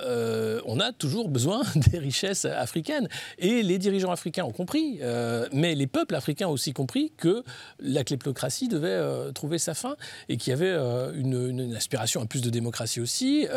on 0.66 0.80
a 0.80 0.92
toujours 0.92 1.30
besoin 1.30 1.62
des 1.76 2.00
richesses 2.00 2.46
africaines. 2.46 3.08
Et 3.38 3.64
les 3.64 3.78
dirigeants 3.78 4.12
africains 4.12 4.44
ont 4.44 4.52
compris, 4.52 5.00
mais 5.52 5.76
les 5.76 5.88
peuples 5.88 6.16
africains 6.16 6.48
ont 6.48 6.52
aussi 6.52 6.74
compris 6.74 7.12
que 7.18 7.44
la 7.80 8.04
kleptocratie 8.04 8.68
devait 8.68 9.00
trouver 9.34 9.58
sa 9.58 9.74
fin 9.74 9.96
et 10.28 10.38
qu'il 10.38 10.52
y 10.52 10.54
avait 10.54 10.74
une, 11.16 11.74
aspiration 11.76 12.22
à 12.22 12.26
plus 12.26 12.42
de 12.42 12.50
démocratie 12.50 13.00
aussi, 13.00 13.48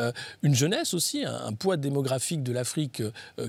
une 0.42 0.54
jeunesse 0.54 0.94
aussi, 0.94 1.24
un, 1.24 1.52
poids 1.52 1.76
démographique 1.76 2.42
de 2.42 2.52
l'Afrique 2.52 3.02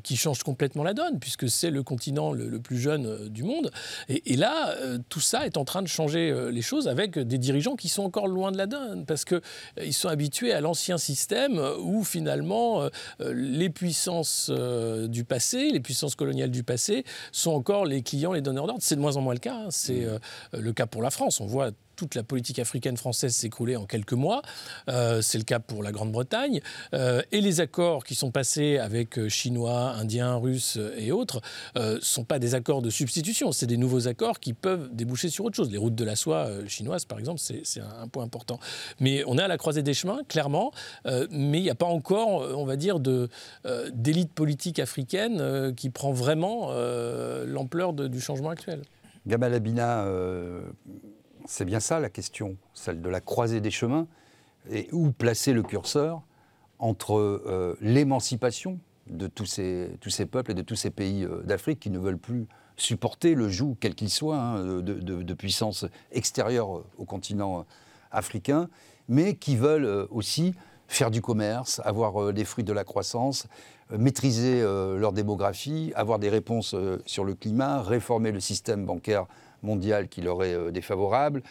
qui 0.04 0.16
change 0.16 0.44
complètement 0.44 0.84
la 0.84 0.94
donne, 0.94 1.20
puisque 1.20 1.50
c'est 1.50 1.72
le 1.72 1.84
continent 1.84 2.32
le 2.32 2.60
plus 2.60 2.80
jeune 2.80 3.03
euh, 3.06 3.30
du 3.30 3.44
monde. 3.44 3.72
Et, 4.10 4.36
là, 4.36 4.76
euh, 4.78 4.98
tout 5.10 5.20
ça 5.20 5.46
est 5.46 5.58
en 5.58 5.66
train 5.66 5.82
de 5.82 5.88
changer 5.88 6.30
euh, 6.30 6.50
les 6.50 6.62
choses 6.62 6.88
avec 6.88 7.18
des 7.18 7.38
dirigeants 7.38 7.76
qui 7.76 7.90
sont 7.90 8.04
encore 8.04 8.28
loin 8.28 8.52
de 8.52 8.58
la 8.58 8.66
donne, 8.66 9.06
parce 9.06 9.26
qu'ils 9.26 9.94
sont 9.94 10.10
habitués 10.10 10.54
à 10.54 10.62
l'ancien 10.62 10.98
système 10.98 11.62
où 11.80 12.04
finalement 12.04 12.88
les 13.20 13.70
puissances 13.70 14.52
du 15.08 15.24
passé, 15.24 15.70
les 15.70 15.80
puissances 15.80 16.16
coloniales 16.16 16.52
du 16.52 16.64
passé, 16.64 17.04
sont 17.32 17.52
encore 17.52 17.86
les 17.86 18.02
clients, 18.02 18.34
les 18.34 18.42
donneurs 18.42 18.68
d'ordre. 18.68 18.82
C'est 18.84 18.96
de 18.96 19.02
moins 19.02 19.18
en 19.18 19.22
moins 19.22 19.34
le 19.34 19.40
cas. 19.40 19.56
Hein. 19.56 19.68
C'est 19.70 20.06
le 20.54 20.74
cas 20.74 20.86
pour 20.86 21.02
la 21.02 21.10
France. 21.10 21.40
On 21.40 21.46
voit 21.46 21.72
toute 22.04 22.16
la 22.16 22.24
politique 22.24 22.60
africaine 22.60 22.98
française 22.98 23.34
s'écrouler 23.34 23.78
en 23.78 23.86
quelques 23.86 24.14
mois. 24.14 24.42
c'est 24.88 25.38
le 25.38 25.44
cas 25.44 25.60
pour 25.60 25.84
la 25.84 25.92
Grande-Bretagne. 25.92 26.60
et 26.94 27.42
les 27.42 27.62
accords 27.62 28.04
qui 28.04 28.16
sont 28.16 28.32
passés 28.32 28.78
avec 28.78 29.28
Chinois, 29.30 29.94
Indiens, 29.94 30.36
Russes 30.36 30.78
et 30.98 31.12
autres 31.12 31.42
ne 31.76 32.00
sont 32.02 32.26
pas 32.26 32.40
des 32.40 32.56
accords 32.56 32.82
de 32.82 32.90
substitution, 32.90 33.52
c'est 33.52 33.68
des 33.68 33.78
nouveaux 33.78 34.08
accords 34.08 34.40
qui 34.40 34.54
peuvent 34.54 34.90
déboucher 34.94 35.30
sur 35.30 35.46
autre 35.46 35.56
chose. 35.56 35.72
Les 35.72 35.78
routes 35.78 35.96
de 35.96 36.04
la 36.04 36.16
soie 36.16 36.50
chinoises, 36.68 37.06
par 37.06 37.20
exemple, 37.20 37.40
c'est 37.40 37.80
un, 37.80 38.08
point 38.08 38.24
important. 38.24 38.60
Mais 39.00 39.24
on 39.26 39.38
est 39.38 39.44
à 39.44 39.48
la 39.48 39.58
croisée 39.58 39.84
des 39.84 39.94
chemins, 39.94 40.20
clairement, 40.28 40.72
mais 41.06 41.60
il 41.60 41.64
n'y 41.64 41.70
a 41.70 41.76
pas 41.76 41.86
encore, 41.86 42.58
on 42.58 42.66
va 42.66 42.76
dire, 42.76 43.00
d'élite 43.00 44.34
politique 44.34 44.80
africaine 44.80 45.74
qui 45.76 45.90
prend 45.90 46.12
vraiment 46.12 46.72
l'ampleur 47.46 47.94
du 47.94 48.20
changement 48.20 48.50
actuel. 48.50 48.82
Gamal 49.26 49.54
Abina, 49.54 50.06
euh, 50.06 50.62
c'est 51.46 51.66
bien 51.66 51.80
ça 51.80 52.00
la 52.00 52.10
question, 52.10 52.58
celle 52.74 53.02
de 53.02 53.10
la 53.10 53.22
croisée 53.22 53.62
des 53.62 53.72
chemins, 53.72 54.08
et 54.70 54.88
où 54.92 55.12
placer 55.12 55.54
le 55.54 55.64
curseur 55.64 56.22
entre 56.80 57.18
euh, 57.18 57.78
l'émancipation 57.82 58.80
de 59.08 59.28
tous 59.28 59.46
ces, 59.46 59.98
peuples 60.32 60.52
et 60.52 60.54
de 60.54 60.62
tous 60.62 60.76
ces 60.76 60.90
pays 60.90 61.26
euh, 61.26 61.42
d'Afrique 61.44 61.80
qui 61.80 61.90
ne 61.90 62.00
veulent 62.00 62.18
plus 62.18 62.48
supporter 62.78 63.36
le 63.36 63.50
joug, 63.50 63.76
quel 63.80 63.94
qu'il 63.94 64.10
soit, 64.10 64.38
hein, 64.38 64.64
de, 64.64 64.82
de, 64.82 65.34
puissance 65.34 65.86
extérieure 66.12 66.84
au 66.98 67.06
continent 67.06 67.66
africain, 68.12 68.68
mais 69.08 69.36
qui 69.36 69.56
veulent 69.56 70.08
aussi 70.10 70.56
faire 70.88 71.12
du 71.12 71.22
commerce, 71.22 71.82
avoir 71.86 72.34
des 72.34 72.46
fruits 72.46 72.64
de 72.64 72.74
la 72.74 72.84
croissance, 72.84 73.48
maîtriser 73.98 74.62
euh, 74.62 74.98
leur 74.98 75.14
démographie, 75.14 75.92
avoir 75.96 76.20
des 76.20 76.30
réponses 76.30 76.74
euh, 76.74 77.02
sur 77.06 77.24
le 77.24 77.36
climat, 77.36 77.82
réformer 77.82 78.32
le 78.32 78.40
système 78.40 78.86
bancaire 78.86 79.26
mondial 79.64 80.08
qui 80.08 80.22
leur 80.22 80.44
est 80.44 80.54
euh, 80.54 80.72
défavorable. 80.72 81.42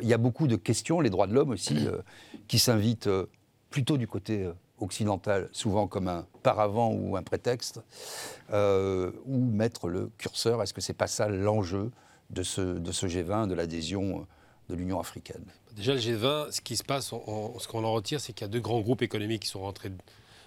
il 0.00 0.08
y 0.08 0.14
a 0.14 0.18
beaucoup 0.18 0.46
de 0.46 0.56
questions, 0.56 1.00
les 1.00 1.10
droits 1.10 1.26
de 1.26 1.34
l'homme 1.34 1.50
aussi, 1.50 1.86
qui 2.48 2.58
s'invitent 2.58 3.08
plutôt 3.70 3.96
du 3.96 4.06
côté 4.06 4.48
occidental, 4.78 5.48
souvent 5.52 5.86
comme 5.86 6.08
un 6.08 6.26
paravent 6.42 6.92
ou 6.92 7.16
un 7.16 7.22
prétexte, 7.22 7.80
ou 8.52 9.38
mettre 9.50 9.88
le 9.88 10.10
curseur. 10.18 10.62
Est-ce 10.62 10.74
que 10.74 10.80
c'est 10.80 10.94
pas 10.94 11.06
ça 11.06 11.28
l'enjeu 11.28 11.90
de 12.30 12.42
ce, 12.42 12.60
de 12.60 12.92
ce 12.92 13.06
G20, 13.06 13.48
de 13.48 13.54
l'adhésion 13.54 14.26
de 14.68 14.74
l'Union 14.74 14.98
africaine? 14.98 15.44
Déjà, 15.76 15.92
le 15.92 16.00
G20, 16.00 16.52
ce 16.52 16.60
qui 16.62 16.76
se 16.76 16.84
passe, 16.84 17.06
ce 17.08 17.68
qu'on 17.68 17.84
en 17.84 17.92
retire, 17.92 18.20
c'est 18.20 18.32
qu'il 18.32 18.46
y 18.46 18.48
a 18.48 18.52
deux 18.52 18.60
grands 18.60 18.80
groupes 18.80 19.02
économiques 19.02 19.42
qui 19.42 19.48
sont 19.48 19.60
rentrés 19.60 19.92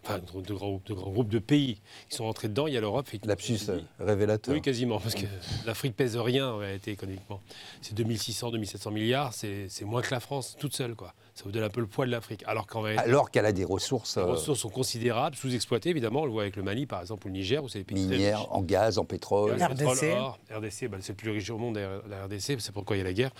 enfin 0.03 0.19
de 0.19 0.53
grands, 0.53 0.81
de 0.85 0.93
grands 0.93 1.11
groupes 1.11 1.29
de 1.29 1.39
pays 1.39 1.81
qui 2.09 2.15
sont 2.15 2.25
rentrés 2.25 2.47
dedans. 2.47 2.67
Il 2.67 2.73
y 2.73 2.77
a 2.77 2.81
l'Europe. 2.81 3.07
Lapsus 3.23 3.59
révélateur. 3.99 4.53
Oui, 4.53 4.61
quasiment, 4.61 4.99
parce 4.99 5.15
que 5.15 5.25
l'Afrique 5.65 5.95
pèse 5.95 6.17
rien 6.17 6.49
en 6.49 6.57
réalité 6.57 6.91
économiquement. 6.91 7.41
C'est 7.81 7.93
2600, 7.93 8.51
2700 8.51 8.91
milliards, 8.91 9.33
c'est 9.33 9.69
moins 9.83 10.01
que 10.01 10.11
la 10.11 10.19
France 10.19 10.55
toute 10.59 10.75
seule, 10.75 10.95
quoi. 10.95 11.13
Ça 11.39 11.45
vous 11.45 11.51
donne 11.51 11.63
un 11.63 11.69
peu 11.69 11.79
le 11.79 11.87
poids 11.87 12.05
de 12.05 12.11
l'Afrique. 12.11 12.43
Alors 12.47 12.67
qu'en 12.67 12.83
Alors 12.83 13.31
qu'elle 13.31 13.45
a 13.45 13.53
des 13.53 13.63
ressources. 13.63 14.17
Les 14.17 14.23
euh, 14.23 14.25
ressources 14.25 14.59
sont 14.59 14.69
considérables, 14.69 15.37
sous-exploitées 15.37 15.89
évidemment. 15.89 16.23
On 16.23 16.25
le 16.25 16.31
voit 16.33 16.41
avec 16.41 16.57
le 16.57 16.63
Mali 16.63 16.85
par 16.85 16.99
exemple 16.99 17.27
ou 17.27 17.29
le 17.29 17.35
Niger 17.35 17.63
où 17.63 17.69
c'est 17.69 17.79
des 17.79 17.85
pays 17.85 17.95
Minière, 17.95 18.53
en 18.53 18.61
gaz, 18.61 18.97
en 18.97 19.05
pétrole. 19.05 19.53
RDC. 19.53 20.17
RDC, 20.53 20.89
bah, 20.89 20.97
c'est 20.99 21.13
le 21.13 21.15
plus 21.15 21.31
riche 21.31 21.49
au 21.49 21.57
monde 21.57 21.77
la 21.77 22.25
RDC, 22.25 22.59
c'est 22.59 22.73
pourquoi 22.73 22.97
il 22.97 22.99
y 22.99 23.01
a 23.03 23.05
la 23.05 23.13
guerre. 23.13 23.31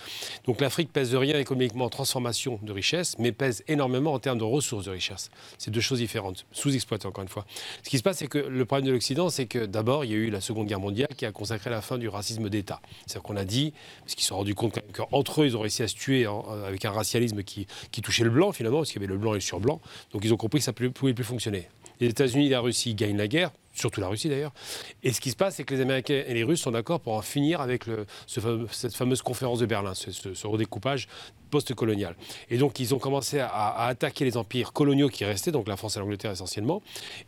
Donc 0.46 0.62
l'Afrique 0.62 0.90
pèse 0.90 1.10
de 1.10 1.18
rien 1.18 1.38
économiquement 1.38 1.84
en 1.84 1.88
transformation 1.90 2.58
de 2.62 2.72
richesse, 2.72 3.16
mais 3.18 3.32
pèse 3.32 3.62
énormément 3.68 4.14
en 4.14 4.18
termes 4.18 4.38
de 4.38 4.44
ressources 4.44 4.86
de 4.86 4.92
richesse. 4.92 5.30
C'est 5.58 5.70
deux 5.70 5.82
choses 5.82 5.98
différentes, 5.98 6.46
sous-exploitées 6.52 7.06
encore 7.06 7.22
une 7.22 7.28
fois. 7.28 7.44
Ce 7.82 7.90
qui 7.90 7.98
se 7.98 8.02
passe, 8.02 8.16
c'est 8.16 8.28
que 8.28 8.38
le 8.38 8.64
problème 8.64 8.86
de 8.86 8.92
l'Occident, 8.92 9.28
c'est 9.28 9.44
que 9.44 9.66
d'abord 9.66 10.06
il 10.06 10.10
y 10.10 10.14
a 10.14 10.16
eu 10.16 10.30
la 10.30 10.40
Seconde 10.40 10.68
Guerre 10.68 10.80
mondiale 10.80 11.10
qui 11.18 11.26
a 11.26 11.32
consacré 11.32 11.68
la 11.68 11.82
fin 11.82 11.98
du 11.98 12.08
racisme 12.08 12.48
d'État. 12.48 12.80
C'est-à-dire 13.06 13.24
qu'on 13.24 13.36
a 13.36 13.44
dit, 13.44 13.74
parce 14.04 14.14
qu'ils 14.14 14.22
se 14.22 14.28
sont 14.28 14.36
rendus 14.36 14.54
compte 14.54 14.78
qu'entre 14.94 15.42
eux 15.42 15.46
ils 15.46 15.54
ont 15.54 15.60
réussi 15.60 15.82
à 15.82 15.88
se 15.88 15.96
tuer 15.96 16.26
avec 16.66 16.86
un 16.86 16.92
racialisme 16.92 17.42
qui, 17.42 17.66
qui 17.90 18.02
touchait 18.02 18.24
le 18.24 18.30
blanc 18.30 18.52
finalement 18.52 18.78
parce 18.78 18.90
qu'il 18.90 19.00
y 19.00 19.04
avait 19.04 19.12
le 19.12 19.18
blanc 19.18 19.32
et 19.32 19.36
le 19.36 19.40
surblanc. 19.40 19.80
Donc 20.12 20.24
ils 20.24 20.32
ont 20.32 20.36
compris 20.36 20.60
que 20.60 20.64
ça 20.64 20.72
ne 20.78 20.88
pouvait 20.88 21.14
plus 21.14 21.24
fonctionner. 21.24 21.68
Les 22.00 22.08
États-Unis 22.08 22.46
et 22.46 22.50
la 22.50 22.60
Russie 22.60 22.94
gagnent 22.94 23.18
la 23.18 23.28
guerre, 23.28 23.50
surtout 23.74 24.00
la 24.00 24.08
Russie 24.08 24.30
d'ailleurs. 24.30 24.52
Et 25.02 25.12
ce 25.12 25.20
qui 25.20 25.30
se 25.30 25.36
passe, 25.36 25.56
c'est 25.56 25.64
que 25.64 25.74
les 25.74 25.82
Américains 25.82 26.22
et 26.26 26.32
les 26.32 26.44
Russes 26.44 26.62
sont 26.62 26.70
d'accord 26.70 27.00
pour 27.00 27.12
en 27.12 27.20
finir 27.20 27.60
avec 27.60 27.84
cette 28.26 28.94
fameuse 28.94 29.20
conférence 29.20 29.58
de 29.58 29.66
Berlin, 29.66 29.92
ce, 29.94 30.46
redécoupage 30.46 31.08
post-colonial. 31.50 32.16
Et 32.48 32.56
donc 32.56 32.80
ils 32.80 32.94
ont 32.94 32.98
commencé 32.98 33.38
à, 33.40 33.84
attaquer 33.84 34.24
les 34.24 34.38
empires 34.38 34.72
coloniaux 34.72 35.08
qui 35.08 35.26
restaient, 35.26 35.52
donc 35.52 35.68
la 35.68 35.76
France 35.76 35.96
et 35.96 36.00
l'Angleterre 36.00 36.30
essentiellement. 36.30 36.80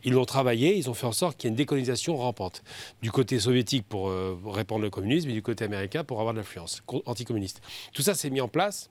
Ils 0.03 0.13
l'ont 0.13 0.25
travaillé, 0.25 0.75
ils 0.75 0.89
ont 0.89 0.95
fait 0.95 1.07
en 1.07 1.11
sorte 1.11 1.37
qu'il 1.37 1.47
y 1.47 1.49
ait 1.49 1.53
une 1.53 1.57
décolonisation 1.57 2.17
rampante. 2.17 2.63
Du 3.03 3.11
côté 3.11 3.39
soviétique 3.39 3.85
pour 3.87 4.09
euh, 4.09 4.39
répandre 4.45 4.81
le 4.81 4.89
communisme 4.89 5.29
et 5.29 5.33
du 5.33 5.43
côté 5.43 5.65
américain 5.65 6.03
pour 6.03 6.19
avoir 6.19 6.33
de 6.33 6.39
l'influence 6.39 6.81
anticommuniste. 7.05 7.61
Tout 7.93 8.01
ça 8.01 8.15
s'est 8.15 8.31
mis 8.31 8.41
en 8.41 8.47
place 8.47 8.89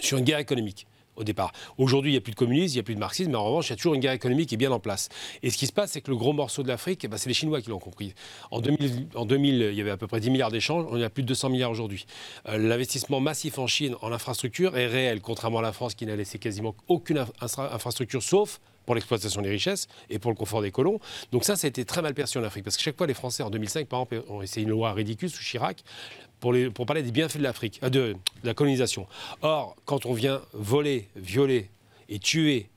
sur 0.00 0.18
une 0.18 0.24
guerre 0.24 0.40
économique 0.40 0.88
au 1.16 1.24
départ. 1.24 1.52
Aujourd'hui, 1.78 2.12
il 2.12 2.14
n'y 2.14 2.18
a 2.18 2.20
plus 2.20 2.32
de 2.32 2.36
communisme, 2.36 2.72
il 2.72 2.76
n'y 2.76 2.80
a 2.80 2.82
plus 2.82 2.94
de 2.94 3.00
marxisme, 3.00 3.30
mais 3.30 3.36
en 3.36 3.44
revanche, 3.44 3.68
il 3.68 3.70
y 3.70 3.72
a 3.72 3.76
toujours 3.76 3.94
une 3.94 4.00
guerre 4.00 4.12
économique 4.12 4.48
qui 4.48 4.54
est 4.54 4.58
bien 4.58 4.72
en 4.72 4.80
place. 4.80 5.08
Et 5.42 5.50
ce 5.50 5.56
qui 5.56 5.66
se 5.66 5.72
passe, 5.72 5.92
c'est 5.92 6.00
que 6.00 6.10
le 6.10 6.16
gros 6.16 6.32
morceau 6.32 6.62
de 6.62 6.68
l'Afrique, 6.68 7.04
eh 7.04 7.08
ben, 7.08 7.16
c'est 7.16 7.28
les 7.28 7.34
Chinois 7.34 7.60
qui 7.60 7.70
l'ont 7.70 7.78
compris. 7.78 8.14
En 8.50 8.60
2000, 8.60 9.08
en 9.14 9.26
2000, 9.26 9.68
il 9.72 9.74
y 9.74 9.80
avait 9.80 9.90
à 9.90 9.96
peu 9.96 10.06
près 10.06 10.20
10 10.20 10.30
milliards 10.30 10.50
d'échanges, 10.50 10.86
on 10.90 10.98
est 10.98 11.04
à 11.04 11.10
plus 11.10 11.22
de 11.22 11.28
200 11.28 11.48
milliards 11.50 11.70
aujourd'hui. 11.70 12.06
Euh, 12.48 12.58
l'investissement 12.58 13.20
massif 13.20 13.58
en 13.58 13.66
Chine 13.66 13.96
en 14.02 14.12
infrastructure 14.12 14.76
est 14.76 14.86
réel, 14.86 15.20
contrairement 15.20 15.58
à 15.58 15.62
la 15.62 15.72
France 15.72 15.94
qui 15.94 16.06
n'a 16.06 16.16
laissé 16.16 16.38
quasiment 16.38 16.74
aucune 16.88 17.24
infrastructure, 17.40 18.22
sauf 18.22 18.60
pour 18.86 18.94
l'exploitation 18.94 19.42
des 19.42 19.50
richesses 19.50 19.88
et 20.10 20.18
pour 20.18 20.30
le 20.30 20.36
confort 20.36 20.62
des 20.62 20.70
colons. 20.70 21.00
Donc 21.32 21.44
ça, 21.44 21.56
ça 21.56 21.66
a 21.66 21.68
été 21.68 21.84
très 21.84 22.02
mal 22.02 22.14
perçu 22.14 22.38
en 22.38 22.44
Afrique. 22.44 22.64
Parce 22.64 22.76
que 22.76 22.82
chaque 22.82 22.96
fois, 22.96 23.06
les 23.06 23.14
Français, 23.14 23.42
en 23.42 23.50
2005, 23.50 23.86
par 23.86 24.00
exemple, 24.00 24.24
ont 24.32 24.42
essayé 24.42 24.64
une 24.64 24.70
loi 24.70 24.92
ridicule 24.92 25.30
sous 25.30 25.42
Chirac 25.42 25.82
pour, 26.40 26.86
parler 26.86 27.02
des 27.02 27.10
bienfaits 27.10 27.38
de 27.38 27.42
l'Afrique, 27.42 27.80
euh, 27.82 27.88
de, 27.88 28.16
la 28.42 28.54
colonisation. 28.54 29.06
Or, 29.42 29.76
quand 29.84 30.06
on 30.06 30.12
vient 30.12 30.42
voler, 30.52 31.08
violer 31.16 31.70
et 32.08 32.18
tuer 32.18 32.68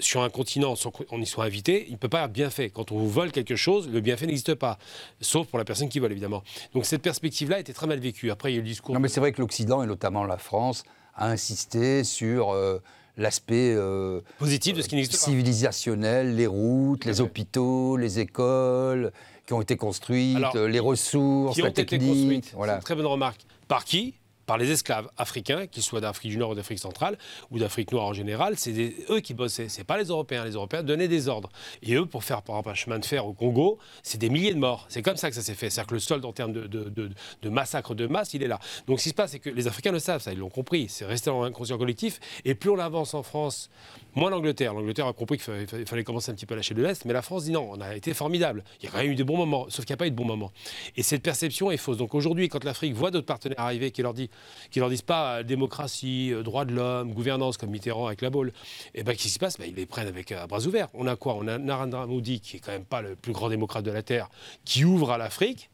sur 0.00 0.22
un 0.22 0.30
continent 0.30 0.76
sans 0.76 0.90
qu'on 0.90 1.20
y 1.20 1.26
soit 1.26 1.44
invité, 1.44 1.86
il 1.88 1.92
ne 1.92 1.96
peut 1.96 2.08
pas 2.08 2.24
être 2.24 2.32
bien 2.32 2.50
fait. 2.50 2.70
Quand 2.70 2.92
on 2.92 2.98
vous 2.98 3.08
vole 3.08 3.32
quelque 3.32 3.56
chose, 3.56 3.88
le 3.88 4.00
bienfait 4.00 4.26
n'existe 4.26 4.54
pas. 4.54 4.78
Sauf 5.20 5.48
pour 5.48 5.58
la 5.58 5.64
personne 5.64 5.88
qui 5.88 5.98
vole, 5.98 6.12
évidemment. 6.12 6.44
Donc 6.74 6.84
cette 6.84 7.02
perspective-là 7.02 7.58
était 7.58 7.72
très 7.72 7.86
mal 7.86 7.98
vécue. 7.98 8.30
Après, 8.30 8.52
il 8.52 8.54
y 8.54 8.56
a 8.56 8.60
eu 8.60 8.62
le 8.62 8.68
discours... 8.68 8.94
Non, 8.94 9.00
mais 9.00 9.08
c'est 9.08 9.20
vrai 9.20 9.32
que 9.32 9.40
l'Occident, 9.40 9.82
et 9.82 9.86
notamment 9.86 10.24
la 10.24 10.38
France, 10.38 10.84
a 11.14 11.28
insisté 11.28 12.04
sur... 12.04 12.50
Euh, 12.50 12.78
l'aspect 13.18 13.74
euh, 13.76 14.20
positif 14.38 14.76
de 14.76 14.82
ce 14.82 14.88
qui 14.88 14.94
n'existe 14.94 15.20
pas. 15.20 15.30
Civilisationnel, 15.30 16.36
les 16.36 16.46
routes, 16.46 17.04
les 17.04 17.20
hôpitaux, 17.20 17.96
les 17.96 18.20
écoles, 18.20 19.12
qui 19.46 19.52
ont 19.52 19.60
été 19.60 19.76
construites, 19.76 20.54
les 20.54 20.80
ressources, 20.80 21.56
qui 21.56 21.62
ont 21.62 21.66
été 21.66 21.84
construites. 21.84 22.52
Voilà. 22.54 22.76
Une 22.76 22.82
très 22.82 22.94
bonne 22.94 23.06
remarque. 23.06 23.40
Par 23.66 23.84
qui? 23.84 24.14
Par 24.48 24.56
les 24.56 24.70
esclaves 24.70 25.10
africains, 25.18 25.66
qu'ils 25.66 25.82
soient 25.82 26.00
d'Afrique 26.00 26.32
du 26.32 26.38
Nord 26.38 26.50
ou 26.50 26.54
d'Afrique 26.54 26.78
centrale, 26.78 27.18
ou 27.50 27.58
d'Afrique 27.58 27.92
noire 27.92 28.06
en 28.06 28.14
général, 28.14 28.54
c'est 28.56 28.94
eux 29.10 29.20
qui 29.20 29.34
bossaient, 29.34 29.68
c'est 29.68 29.84
pas 29.84 29.98
les 29.98 30.06
Européens. 30.06 30.42
Les 30.42 30.52
Européens 30.52 30.82
donnaient 30.82 31.06
des 31.06 31.28
ordres. 31.28 31.50
Et 31.82 31.96
eux, 31.96 32.06
pour 32.06 32.24
faire 32.24 32.40
par 32.40 32.56
exemple 32.56 32.70
un 32.70 32.74
chemin 32.74 32.98
de 32.98 33.04
fer 33.04 33.26
au 33.26 33.34
Congo, 33.34 33.78
c'est 34.02 34.16
des 34.16 34.30
milliers 34.30 34.54
de 34.54 34.58
morts. 34.58 34.86
C'est 34.88 35.02
comme 35.02 35.18
ça 35.18 35.28
que 35.28 35.36
ça 35.36 35.42
s'est 35.42 35.54
fait. 35.54 35.68
C'est-à-dire 35.68 35.88
que 35.88 35.94
le 35.94 36.00
solde 36.00 36.24
en 36.24 36.32
termes 36.32 36.52
de, 36.52 36.66
de, 36.66 37.48
massacre 37.50 37.94
de 37.94 38.06
masse, 38.06 38.32
il 38.32 38.42
est 38.42 38.48
là. 38.48 38.58
Donc 38.86 39.00
ce 39.00 39.04
qui 39.04 39.08
se 39.10 39.14
passe, 39.14 39.32
c'est 39.32 39.38
que 39.38 39.50
les 39.50 39.68
Africains 39.68 39.92
le 39.92 39.98
savent, 39.98 40.22
ça, 40.22 40.32
ils 40.32 40.38
l'ont 40.38 40.48
compris. 40.48 40.86
C'est 40.88 41.04
resté 41.04 41.28
dans 41.28 41.42
l'inconscient 41.42 41.76
collectif. 41.76 42.18
Et 42.46 42.54
plus 42.54 42.70
on 42.70 42.78
avance 42.78 43.12
en 43.12 43.22
France, 43.22 43.68
moins 44.14 44.30
l'Angleterre. 44.30 44.72
L'Angleterre 44.72 45.08
a 45.08 45.12
compris 45.12 45.36
qu'il 45.36 45.66
fallait, 45.86 46.04
commencer 46.04 46.30
un 46.30 46.34
petit 46.34 46.46
peu 46.46 46.54
à 46.54 46.56
lâcher 46.56 46.74
de 46.74 46.82
l'Est, 46.82 47.04
mais 47.04 47.12
la 47.12 47.20
France 47.20 47.44
dit 47.44 47.52
non, 47.52 47.68
on 47.70 47.82
a 47.82 47.94
été 47.94 48.14
formidable. 48.14 48.64
Il 48.80 48.86
y 48.86 48.88
a 48.88 48.92
quand 48.92 48.98
même 48.98 49.10
eu 49.10 49.14
des 49.14 49.24
bons 49.24 49.36
moments, 49.36 49.66
sauf 49.68 49.84
qu'il 49.84 49.92
n'y 49.92 49.98
a 49.98 49.98
pas 49.98 50.06
eu 50.06 50.10
de 50.10 50.16
bons 50.16 50.24
moments. 50.24 50.52
Et 50.96 51.02
cette 51.02 51.22
perception 51.22 51.70
est 51.70 51.76
fausse. 51.76 51.98
Donc 51.98 52.14
aujourd'hui, 52.14 52.48
quand 52.48 52.64
l'Afrique 52.64 52.94
voit 52.94 53.10
d'autres 53.10 53.26
partenaires 53.26 53.60
arriver 53.60 53.90
qui 53.90 54.00
leur, 54.00 54.14
dit, 54.14 54.30
qui 54.70 54.80
leur 54.80 54.90
disent 54.90 55.02
pas 55.02 55.38
euh, 55.38 55.42
démocratie, 55.42 56.32
euh, 56.32 56.42
droit 56.42 56.64
de 56.64 56.74
l'homme, 56.74 57.12
gouvernance 57.12 57.56
comme 57.56 57.70
Mitterrand 57.70 58.06
avec 58.06 58.22
la 58.22 58.30
boule, 58.30 58.48
et 58.94 59.00
eh 59.00 59.02
ben 59.02 59.12
qu'est-ce 59.12 59.24
qui 59.24 59.28
se 59.30 59.38
passe? 59.38 59.58
Ben, 59.58 59.68
Ils 59.68 59.74
les 59.74 59.86
prennent 59.86 60.08
avec 60.08 60.32
euh, 60.32 60.46
bras 60.46 60.66
ouverts. 60.66 60.88
On 60.94 61.06
a 61.06 61.16
quoi? 61.16 61.34
On 61.34 61.46
a 61.46 61.58
Narendra 61.58 62.06
Modi 62.06 62.40
qui 62.40 62.56
est 62.56 62.60
quand 62.60 62.72
même 62.72 62.84
pas 62.84 63.02
le 63.02 63.14
plus 63.14 63.32
grand 63.32 63.48
démocrate 63.48 63.84
de 63.84 63.90
la 63.90 64.02
terre, 64.02 64.28
qui 64.64 64.84
ouvre 64.84 65.10
à 65.10 65.18
l'Afrique 65.18 65.70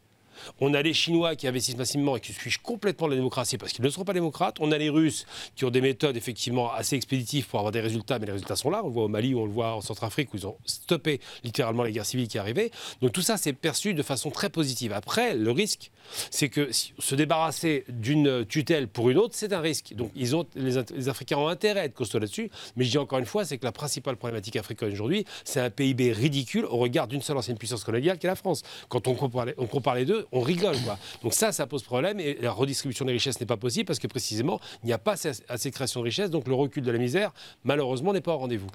on 0.60 0.74
a 0.74 0.82
les 0.82 0.92
Chinois 0.92 1.36
qui 1.36 1.46
investissent 1.46 1.76
massivement 1.76 2.16
et 2.16 2.20
qui 2.20 2.32
suivent 2.32 2.60
complètement 2.60 3.06
la 3.06 3.16
démocratie 3.16 3.58
parce 3.58 3.72
qu'ils 3.72 3.84
ne 3.84 3.90
sont 3.90 4.04
pas 4.04 4.12
démocrates. 4.12 4.56
On 4.60 4.72
a 4.72 4.78
les 4.78 4.90
Russes 4.90 5.26
qui 5.56 5.64
ont 5.64 5.70
des 5.70 5.80
méthodes 5.80 6.16
effectivement 6.16 6.72
assez 6.72 6.96
expéditives 6.96 7.46
pour 7.46 7.58
avoir 7.58 7.72
des 7.72 7.80
résultats, 7.80 8.18
mais 8.18 8.26
les 8.26 8.32
résultats 8.32 8.56
sont 8.56 8.70
là. 8.70 8.82
On 8.82 8.88
le 8.88 8.92
voit 8.92 9.04
au 9.04 9.08
Mali, 9.08 9.34
on 9.34 9.44
le 9.44 9.50
voit 9.50 9.74
en 9.74 9.80
Centrafrique 9.80 10.32
où 10.34 10.36
ils 10.36 10.46
ont 10.46 10.56
stoppé 10.64 11.20
littéralement 11.42 11.82
les 11.82 11.92
guerres 11.92 12.06
civiles 12.06 12.28
qui 12.28 12.38
arrivaient. 12.38 12.70
Donc 13.00 13.12
tout 13.12 13.22
ça, 13.22 13.36
c'est 13.36 13.52
perçu 13.52 13.94
de 13.94 14.02
façon 14.02 14.30
très 14.30 14.50
positive. 14.50 14.92
Après, 14.92 15.34
le 15.34 15.50
risque, 15.50 15.90
c'est 16.30 16.48
que 16.48 16.70
se 16.72 17.14
débarrasser 17.14 17.84
d'une 17.88 18.44
tutelle 18.46 18.88
pour 18.88 19.10
une 19.10 19.18
autre, 19.18 19.34
c'est 19.34 19.52
un 19.52 19.60
risque. 19.60 19.94
Donc 19.94 20.10
ils 20.14 20.36
ont, 20.36 20.46
les, 20.54 21.08
Africains 21.08 21.38
ont 21.38 21.48
intérêt 21.48 21.80
à 21.80 21.84
être 21.84 21.94
costauds 21.94 22.18
là-dessus. 22.18 22.50
Mais 22.76 22.84
je 22.84 22.90
dis 22.90 22.98
encore 22.98 23.18
une 23.18 23.26
fois, 23.26 23.44
c'est 23.44 23.58
que 23.58 23.64
la 23.64 23.72
principale 23.72 24.16
problématique 24.16 24.56
africaine 24.56 24.92
aujourd'hui, 24.92 25.24
c'est 25.44 25.60
un 25.60 25.70
PIB 25.70 26.12
ridicule 26.12 26.64
au 26.64 26.76
regard 26.76 27.08
d'une 27.08 27.22
seule 27.22 27.36
ancienne 27.36 27.58
puissance 27.58 27.84
coloniale 27.84 28.18
qui 28.18 28.26
est 28.26 28.30
la 28.30 28.36
France. 28.36 28.62
Quand 28.88 29.06
on 29.08 29.14
compare 29.14 29.46
on 29.58 29.66
compare 29.66 29.94
les 29.94 30.04
deux, 30.04 30.23
on 30.32 30.40
rigole. 30.40 30.76
Donc 31.22 31.34
ça, 31.34 31.52
ça 31.52 31.66
pose 31.66 31.82
problème 31.82 32.20
et 32.20 32.38
la 32.40 32.52
redistribution 32.52 33.04
des 33.04 33.12
richesses 33.12 33.40
n'est 33.40 33.46
pas 33.46 33.56
possible 33.56 33.86
parce 33.86 33.98
que 33.98 34.06
précisément, 34.06 34.60
il 34.82 34.86
n'y 34.86 34.92
a 34.92 34.98
pas 34.98 35.14
assez 35.48 35.70
de 35.70 35.74
création 35.74 36.00
de 36.00 36.04
richesses, 36.04 36.30
donc 36.30 36.48
le 36.48 36.54
recul 36.54 36.82
de 36.82 36.90
la 36.90 36.98
misère, 36.98 37.32
malheureusement, 37.64 38.12
n'est 38.12 38.20
pas 38.20 38.34
au 38.34 38.38
rendez-vous. 38.38 38.68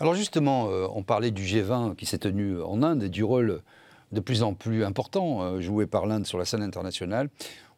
Alors 0.00 0.14
justement, 0.14 0.68
euh, 0.70 0.86
on 0.94 1.02
parlait 1.02 1.30
du 1.30 1.44
G20 1.44 1.94
qui 1.94 2.06
s'est 2.06 2.18
tenu 2.18 2.60
en 2.60 2.82
Inde 2.82 3.04
et 3.04 3.08
du 3.08 3.22
rôle 3.22 3.62
de 4.12 4.20
plus 4.20 4.42
en 4.42 4.54
plus 4.54 4.84
important 4.84 5.42
euh, 5.42 5.60
joué 5.60 5.86
par 5.86 6.06
l'Inde 6.06 6.26
sur 6.26 6.38
la 6.38 6.44
scène 6.44 6.62
internationale. 6.62 7.28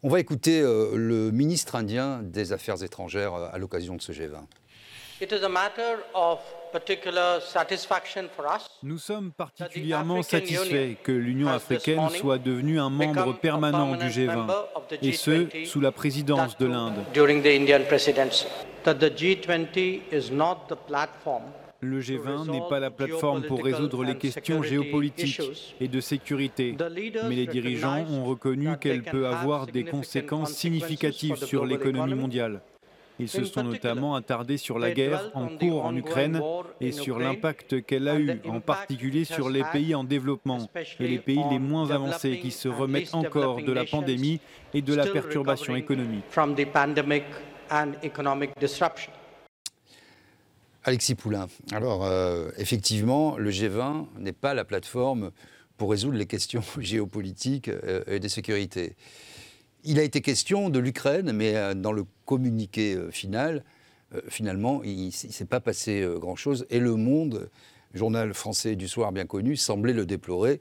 On 0.02 0.08
va 0.08 0.20
écouter 0.20 0.60
le 0.60 1.30
ministre 1.32 1.74
indien 1.74 2.20
des 2.22 2.52
Affaires 2.52 2.82
étrangères 2.84 3.34
à 3.34 3.58
l'occasion 3.58 3.96
de 3.96 4.02
ce 4.02 4.12
G20. 4.12 4.36
Nous 8.82 8.98
sommes 8.98 9.32
particulièrement 9.32 10.22
satisfaits 10.22 10.96
que 11.02 11.12
l'Union 11.12 11.48
africaine 11.48 12.08
soit 12.10 12.38
devenue 12.38 12.78
un 12.78 12.90
membre 12.90 13.32
permanent 13.34 13.96
du 13.96 14.06
G20, 14.06 14.50
et 15.00 15.12
ce, 15.12 15.46
sous 15.64 15.80
la 15.80 15.92
présidence 15.92 16.58
de 16.58 16.66
l'Inde. 16.66 17.04
Le 21.80 22.00
G20 22.00 22.50
n'est 22.50 22.68
pas 22.68 22.80
la 22.80 22.90
plateforme 22.90 23.42
pour 23.42 23.64
résoudre 23.64 24.04
les 24.04 24.16
questions 24.16 24.62
géopolitiques 24.62 25.40
et 25.80 25.88
de 25.88 26.00
sécurité, 26.00 26.76
mais 27.28 27.36
les 27.36 27.46
dirigeants 27.46 28.04
ont 28.10 28.24
reconnu 28.24 28.76
qu'elle 28.78 29.02
peut 29.02 29.26
avoir 29.26 29.66
des 29.66 29.84
conséquences 29.84 30.52
significatives 30.52 31.36
sur 31.36 31.64
l'économie 31.64 32.14
mondiale. 32.14 32.60
Ils 33.18 33.28
se 33.28 33.44
sont 33.44 33.62
notamment 33.62 34.14
attardés 34.14 34.58
sur 34.58 34.78
la 34.78 34.92
guerre 34.92 35.30
en 35.34 35.48
cours 35.48 35.84
en 35.84 35.96
Ukraine 35.96 36.40
et 36.80 36.92
sur 36.92 37.18
l'impact 37.18 37.84
qu'elle 37.84 38.08
a 38.08 38.18
eu, 38.18 38.40
en 38.46 38.60
particulier 38.60 39.24
sur 39.24 39.48
les 39.48 39.64
pays 39.72 39.94
en 39.94 40.04
développement 40.04 40.68
et 41.00 41.08
les 41.08 41.18
pays 41.18 41.42
les 41.50 41.58
moins 41.58 41.90
avancés 41.90 42.38
qui 42.40 42.50
se 42.50 42.68
remettent 42.68 43.14
encore 43.14 43.62
de 43.62 43.72
la 43.72 43.84
pandémie 43.84 44.40
et 44.74 44.82
de 44.82 44.94
la 44.94 45.06
perturbation 45.06 45.76
économique. 45.76 46.24
Alexis 50.84 51.16
Poulain, 51.16 51.48
alors 51.72 52.04
euh, 52.04 52.50
effectivement, 52.58 53.36
le 53.38 53.50
G20 53.50 54.06
n'est 54.20 54.32
pas 54.32 54.54
la 54.54 54.64
plateforme 54.64 55.32
pour 55.76 55.90
résoudre 55.90 56.16
les 56.16 56.26
questions 56.26 56.62
géopolitiques 56.78 57.68
euh, 57.68 58.04
et 58.06 58.20
de 58.20 58.28
sécurité. 58.28 58.94
Il 59.88 60.00
a 60.00 60.02
été 60.02 60.20
question 60.20 60.68
de 60.68 60.80
l'Ukraine, 60.80 61.30
mais 61.30 61.54
euh, 61.54 61.72
dans 61.72 61.92
le 61.92 62.04
communiqué 62.24 62.94
euh, 62.94 63.12
final, 63.12 63.62
euh, 64.16 64.20
finalement, 64.28 64.82
il 64.82 65.06
ne 65.06 65.10
s'est 65.12 65.44
pas 65.44 65.60
passé 65.60 66.04
grand-chose. 66.16 66.66
Et 66.70 66.80
Le 66.80 66.96
Monde, 66.96 67.48
journal 67.94 68.34
français 68.34 68.74
du 68.74 68.88
soir 68.88 69.12
bien 69.12 69.26
connu, 69.26 69.54
semblait 69.54 69.92
le 69.92 70.04
déplorer, 70.04 70.60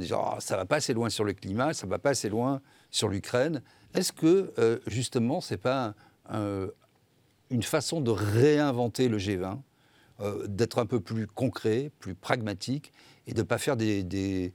disant 0.00 0.22
ah, 0.24 0.36
ça 0.40 0.56
va 0.56 0.64
pas 0.64 0.76
assez 0.76 0.94
loin 0.94 1.10
sur 1.10 1.24
le 1.24 1.32
climat, 1.32 1.74
ça 1.74 1.88
va 1.88 1.98
pas 1.98 2.10
assez 2.10 2.28
loin 2.28 2.62
sur 2.92 3.08
l'Ukraine. 3.08 3.62
Est-ce 3.94 4.12
que, 4.12 4.80
justement, 4.86 5.40
ce 5.40 5.54
n'est 5.54 5.58
pas 5.58 5.94
une 6.30 7.62
façon 7.62 8.00
de 8.00 8.10
réinventer 8.10 9.08
le 9.08 9.18
G20, 9.18 9.58
d'être 10.46 10.78
un 10.78 10.86
peu 10.86 11.00
plus 11.00 11.26
concret, 11.26 11.90
plus 11.98 12.14
pragmatique, 12.14 12.92
et 13.26 13.34
de 13.34 13.40
ne 13.40 13.46
pas 13.46 13.58
faire 13.58 13.76
des 13.76 14.52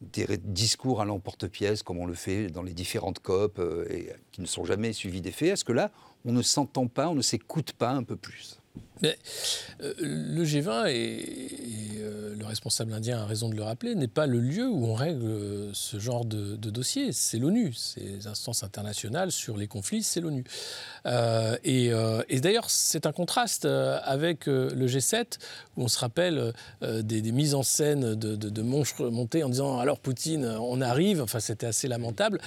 discours 0.00 1.00
à 1.00 1.04
l'emporte-pièce, 1.04 1.82
comme 1.82 1.98
on 1.98 2.06
le 2.06 2.14
fait 2.14 2.48
dans 2.48 2.62
les 2.62 2.72
différentes 2.72 3.20
COP, 3.20 3.58
euh, 3.58 3.84
et 3.90 4.12
qui 4.32 4.40
ne 4.40 4.46
sont 4.46 4.64
jamais 4.64 4.92
suivis 4.92 5.20
d'effets 5.20 5.48
Est-ce 5.48 5.64
que 5.64 5.72
là, 5.72 5.90
on 6.24 6.32
ne 6.32 6.42
s'entend 6.42 6.86
pas, 6.86 7.08
on 7.08 7.14
ne 7.14 7.22
s'écoute 7.22 7.72
pas 7.72 7.90
un 7.90 8.02
peu 8.02 8.16
plus 8.16 8.59
euh, 9.04 9.94
le 9.98 10.44
G20, 10.44 10.88
et, 10.90 11.98
euh, 12.00 12.34
le 12.36 12.44
responsable 12.44 12.92
indien 12.92 13.20
a 13.20 13.24
raison 13.24 13.48
de 13.48 13.54
le 13.54 13.62
rappeler, 13.62 13.94
n'est 13.94 14.08
pas 14.08 14.26
le 14.26 14.40
lieu 14.40 14.68
où 14.68 14.86
on 14.86 14.94
règle 14.94 15.70
ce 15.72 15.98
genre 15.98 16.24
de, 16.24 16.56
dossier. 16.56 17.12
C'est 17.12 17.38
l'ONU, 17.38 17.74
les 17.96 18.26
instances 18.26 18.62
internationales 18.62 19.32
sur 19.32 19.56
les 19.56 19.66
conflits, 19.66 20.02
c'est 20.02 20.20
l'ONU. 20.20 20.44
Euh, 21.06 21.56
et, 21.64 22.40
d'ailleurs, 22.40 22.70
c'est 22.70 23.06
un 23.06 23.12
contraste 23.12 23.64
avec 23.64 24.46
le 24.46 24.86
G7, 24.86 25.38
où 25.76 25.84
on 25.84 25.88
se 25.88 25.98
rappelle 25.98 26.52
des, 26.82 27.32
mises 27.32 27.54
en 27.54 27.62
scène 27.62 28.14
de, 28.14 28.36
de, 28.36 28.62
montés 28.62 29.42
en 29.42 29.48
disant 29.48 29.78
alors 29.78 29.98
Poutine, 29.98 30.44
on 30.44 30.80
arrive. 30.80 31.22
Enfin, 31.22 31.40
c'était 31.40 31.66
assez 31.66 31.88
lamentable. 31.88 32.40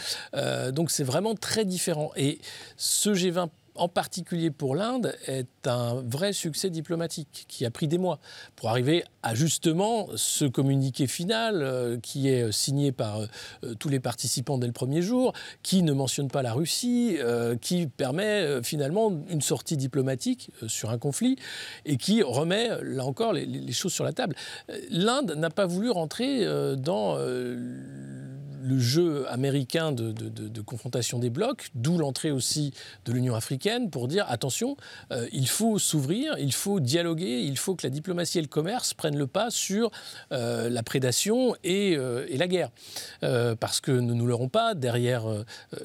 donc, 0.71 0.91
c'est 0.91 1.03
vraiment 1.03 1.35
très 1.35 1.65
différent. 1.65 2.11
Et 2.15 2.39
ce 2.77 3.09
G20 3.11 3.49
en 3.75 3.87
particulier 3.87 4.51
pour 4.51 4.75
l'Inde, 4.75 5.15
est 5.25 5.67
un 5.67 6.01
vrai 6.01 6.33
succès 6.33 6.69
diplomatique 6.69 7.45
qui 7.47 7.65
a 7.65 7.71
pris 7.71 7.87
des 7.87 7.97
mois 7.97 8.19
pour 8.55 8.69
arriver 8.69 9.03
à 9.23 9.35
justement 9.35 10.07
ce 10.15 10.45
communiqué 10.45 11.07
final 11.07 11.61
euh, 11.61 11.97
qui 11.99 12.29
est 12.29 12.51
signé 12.51 12.91
par 12.91 13.21
euh, 13.21 13.73
tous 13.79 13.89
les 13.89 13.99
participants 13.99 14.57
dès 14.57 14.67
le 14.67 14.73
premier 14.73 15.01
jour, 15.01 15.33
qui 15.63 15.81
ne 15.81 15.93
mentionne 15.93 16.27
pas 16.27 16.41
la 16.41 16.53
Russie, 16.53 17.17
euh, 17.19 17.55
qui 17.55 17.87
permet 17.87 18.61
finalement 18.63 19.11
une 19.29 19.41
sortie 19.41 19.77
diplomatique 19.77 20.51
sur 20.67 20.91
un 20.91 20.97
conflit 20.97 21.37
et 21.85 21.97
qui 21.97 22.21
remet, 22.21 22.69
là 22.83 23.05
encore, 23.05 23.33
les 23.33 23.71
choses 23.71 23.93
sur 23.93 24.03
la 24.03 24.13
table. 24.13 24.35
L'Inde 24.89 25.35
n'a 25.37 25.49
pas 25.49 25.65
voulu 25.65 25.89
rentrer 25.89 26.45
dans 26.77 27.17
le 28.63 28.79
jeu 28.79 29.29
américain 29.29 29.91
de, 29.91 30.61
confrontation 30.61 31.19
des 31.19 31.29
blocs, 31.29 31.69
d'où 31.75 31.97
l'entrée 31.97 32.31
aussi 32.31 32.73
de 33.05 33.11
l'Union 33.11 33.35
africaine 33.35 33.89
pour 33.89 34.07
dire 34.07 34.25
attention, 34.29 34.77
euh, 35.11 35.27
il 35.33 35.47
faut 35.47 35.77
s'ouvrir, 35.77 36.35
il 36.39 36.53
faut 36.53 36.79
dialoguer, 36.79 37.41
il 37.41 37.57
faut 37.57 37.75
que 37.75 37.85
la 37.85 37.89
diplomatie 37.89 38.39
et 38.39 38.41
le 38.41 38.47
commerce 38.47 38.93
prennent 38.93 39.17
le 39.17 39.27
pas 39.27 39.51
sur 39.51 39.91
euh, 40.31 40.69
la 40.69 40.83
prédation 40.83 41.55
et, 41.63 41.95
euh, 41.97 42.25
la 42.33 42.47
guerre. 42.47 42.71
parce 43.59 43.79
que 43.79 43.91
ne 43.91 44.13
nous 44.13 44.25
l'aurons 44.25 44.49
pas, 44.49 44.73
derrière 44.73 45.23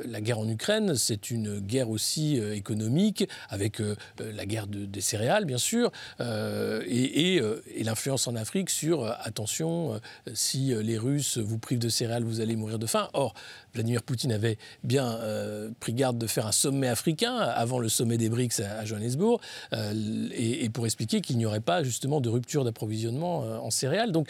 la 0.07 0.21
guerre 0.21 0.39
en 0.39 0.49
Ukraine, 0.49 0.95
c'est 0.97 1.31
une 1.31 1.61
guerre 1.61 1.91
aussi 1.91 2.37
économique, 2.37 3.29
avec 3.49 3.81
la 4.19 4.47
guerre 4.47 4.67
des 4.67 5.01
céréales, 5.01 5.45
bien 5.45 5.59
sûr, 5.59 5.93
et, 6.21 7.37
et 7.37 7.85
l'influence 7.85 8.27
en 8.27 8.35
Afrique 8.35 8.71
sur 8.71 9.05
attention, 9.05 10.01
si 10.33 10.75
les 10.75 10.99
Russes 10.99 11.39
vous 11.39 11.59
privent 11.59 11.79
de 11.79 11.91
céréales, 11.91 12.25
vous 12.25 12.41
allez 12.41 12.57
mourir 12.57 12.68
Or, 13.13 13.35
Vladimir 13.75 14.03
Poutine 14.03 14.33
avait 14.33 14.59
bien 14.85 15.07
euh, 15.07 15.71
pris 15.81 15.93
garde 15.93 16.19
de 16.19 16.27
faire 16.27 16.47
un 16.47 16.53
sommet 16.53 16.89
africain 16.89 17.37
avant 17.37 17.79
le 17.79 17.89
sommet 17.89 18.19
des 18.19 18.29
BRICS 18.29 18.61
à, 18.61 18.85
Johannesburg, 18.85 19.41
euh, 19.73 20.29
et, 20.33 20.69
pour 20.71 20.87
expliquer 20.87 21.21
qu'il 21.21 21.39
n'y 21.39 21.47
aurait 21.47 21.61
pas 21.61 21.83
justement 21.83 22.21
de 22.21 22.29
rupture 22.29 22.65
d'approvisionnement 22.65 23.45
euh, 23.45 23.59
en 23.59 23.71
céréales. 23.71 24.13
Donc 24.13 24.29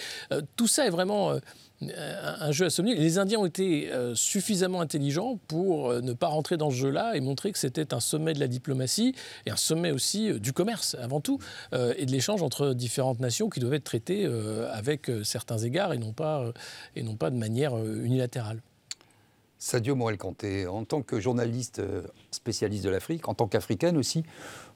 tout 0.56 0.66
ça 0.66 0.86
est 0.86 0.90
vraiment 0.90 1.38
un 1.80 2.50
jeu 2.50 2.66
à 2.66 2.70
sommet. 2.70 2.94
Les 2.94 3.18
Indiens 3.18 3.38
ont 3.38 3.46
été 3.46 3.90
suffisamment 4.14 4.80
intelligents 4.80 5.38
pour 5.46 5.92
ne 5.92 6.12
pas 6.12 6.26
rentrer 6.26 6.56
dans 6.56 6.70
ce 6.70 6.76
jeu-là 6.76 7.14
et 7.14 7.20
montrer 7.20 7.52
que 7.52 7.58
c'était 7.58 7.94
un 7.94 8.00
sommet 8.00 8.32
de 8.32 8.40
la 8.40 8.48
diplomatie 8.48 9.14
et 9.46 9.50
un 9.50 9.56
sommet 9.56 9.92
aussi 9.92 10.40
du 10.40 10.52
commerce 10.52 10.96
avant 11.00 11.20
tout 11.20 11.38
et 11.72 12.04
de 12.04 12.10
l'échange 12.10 12.42
entre 12.42 12.74
différentes 12.74 13.20
nations 13.20 13.48
qui 13.48 13.60
doivent 13.60 13.74
être 13.74 13.84
traitées 13.84 14.28
avec 14.72 15.08
certains 15.22 15.58
égards 15.58 15.92
et 15.92 15.98
non 15.98 16.12
pas, 16.12 16.52
et 16.96 17.04
non 17.04 17.14
pas 17.14 17.30
de 17.30 17.36
manière 17.36 17.76
unilatérale. 17.78 18.60
Sadio 19.58 19.96
Morel-Kanté, 19.96 20.68
en 20.68 20.84
tant 20.84 21.02
que 21.02 21.18
journaliste 21.18 21.80
euh, 21.80 22.02
spécialiste 22.30 22.84
de 22.84 22.90
l'Afrique, 22.90 23.28
en 23.28 23.34
tant 23.34 23.48
qu'Africaine 23.48 23.96
aussi, 23.96 24.22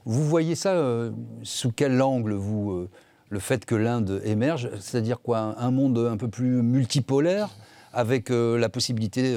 vous 0.05 0.27
voyez 0.27 0.55
ça 0.55 0.73
euh, 0.73 1.11
sous 1.43 1.71
quel 1.71 2.01
angle, 2.01 2.33
vous, 2.33 2.71
euh, 2.71 2.89
le 3.33 3.39
fait 3.39 3.65
que 3.65 3.73
l'Inde 3.75 4.21
émerge 4.23 4.69
C'est-à-dire 4.79 5.19
quoi 5.19 5.55
Un 5.57 5.71
monde 5.71 5.97
un 5.97 6.17
peu 6.17 6.27
plus 6.27 6.61
multipolaire, 6.61 7.49
avec 7.91 8.29
la 8.29 8.69
possibilité 8.69 9.35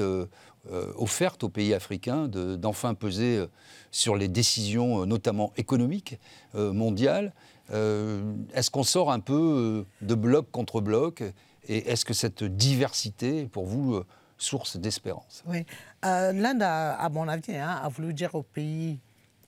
offerte 0.95 1.43
aux 1.43 1.49
pays 1.49 1.73
africains 1.73 2.27
d'enfin 2.27 2.93
peser 2.93 3.45
sur 3.91 4.15
les 4.15 4.27
décisions, 4.27 5.05
notamment 5.05 5.51
économiques, 5.57 6.19
mondiales 6.53 7.33
Est-ce 7.69 8.69
qu'on 8.71 8.83
sort 8.83 9.11
un 9.11 9.19
peu 9.19 9.85
de 10.01 10.15
bloc 10.15 10.49
contre 10.51 10.81
bloc 10.81 11.23
Et 11.67 11.89
est-ce 11.89 12.05
que 12.05 12.13
cette 12.13 12.43
diversité, 12.43 13.45
pour 13.45 13.65
vous, 13.65 14.01
source 14.37 14.77
d'espérance? 14.77 15.43
Oui. 15.47 15.65
Euh, 16.05 16.31
L'Inde, 16.33 16.63
à 16.63 17.09
mon 17.09 17.27
avis, 17.27 17.55
hein, 17.55 17.79
a 17.83 17.89
voulu 17.89 18.13
dire 18.13 18.35
aux 18.35 18.43
pays 18.43 18.99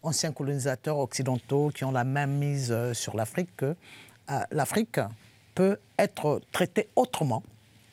anciens 0.02 0.32
colonisateurs 0.32 0.98
occidentaux 0.98 1.72
qui 1.74 1.84
ont 1.84 1.92
la 1.92 2.04
même 2.04 2.38
mise 2.38 2.72
euh, 2.72 2.94
sur 2.94 3.16
l'Afrique 3.16 3.56
que 3.58 3.66
euh, 3.66 3.76
l'Afrique 4.52 5.00
peut 5.56 5.78
être 5.98 6.42
traitée 6.52 6.90
autrement, 6.96 7.44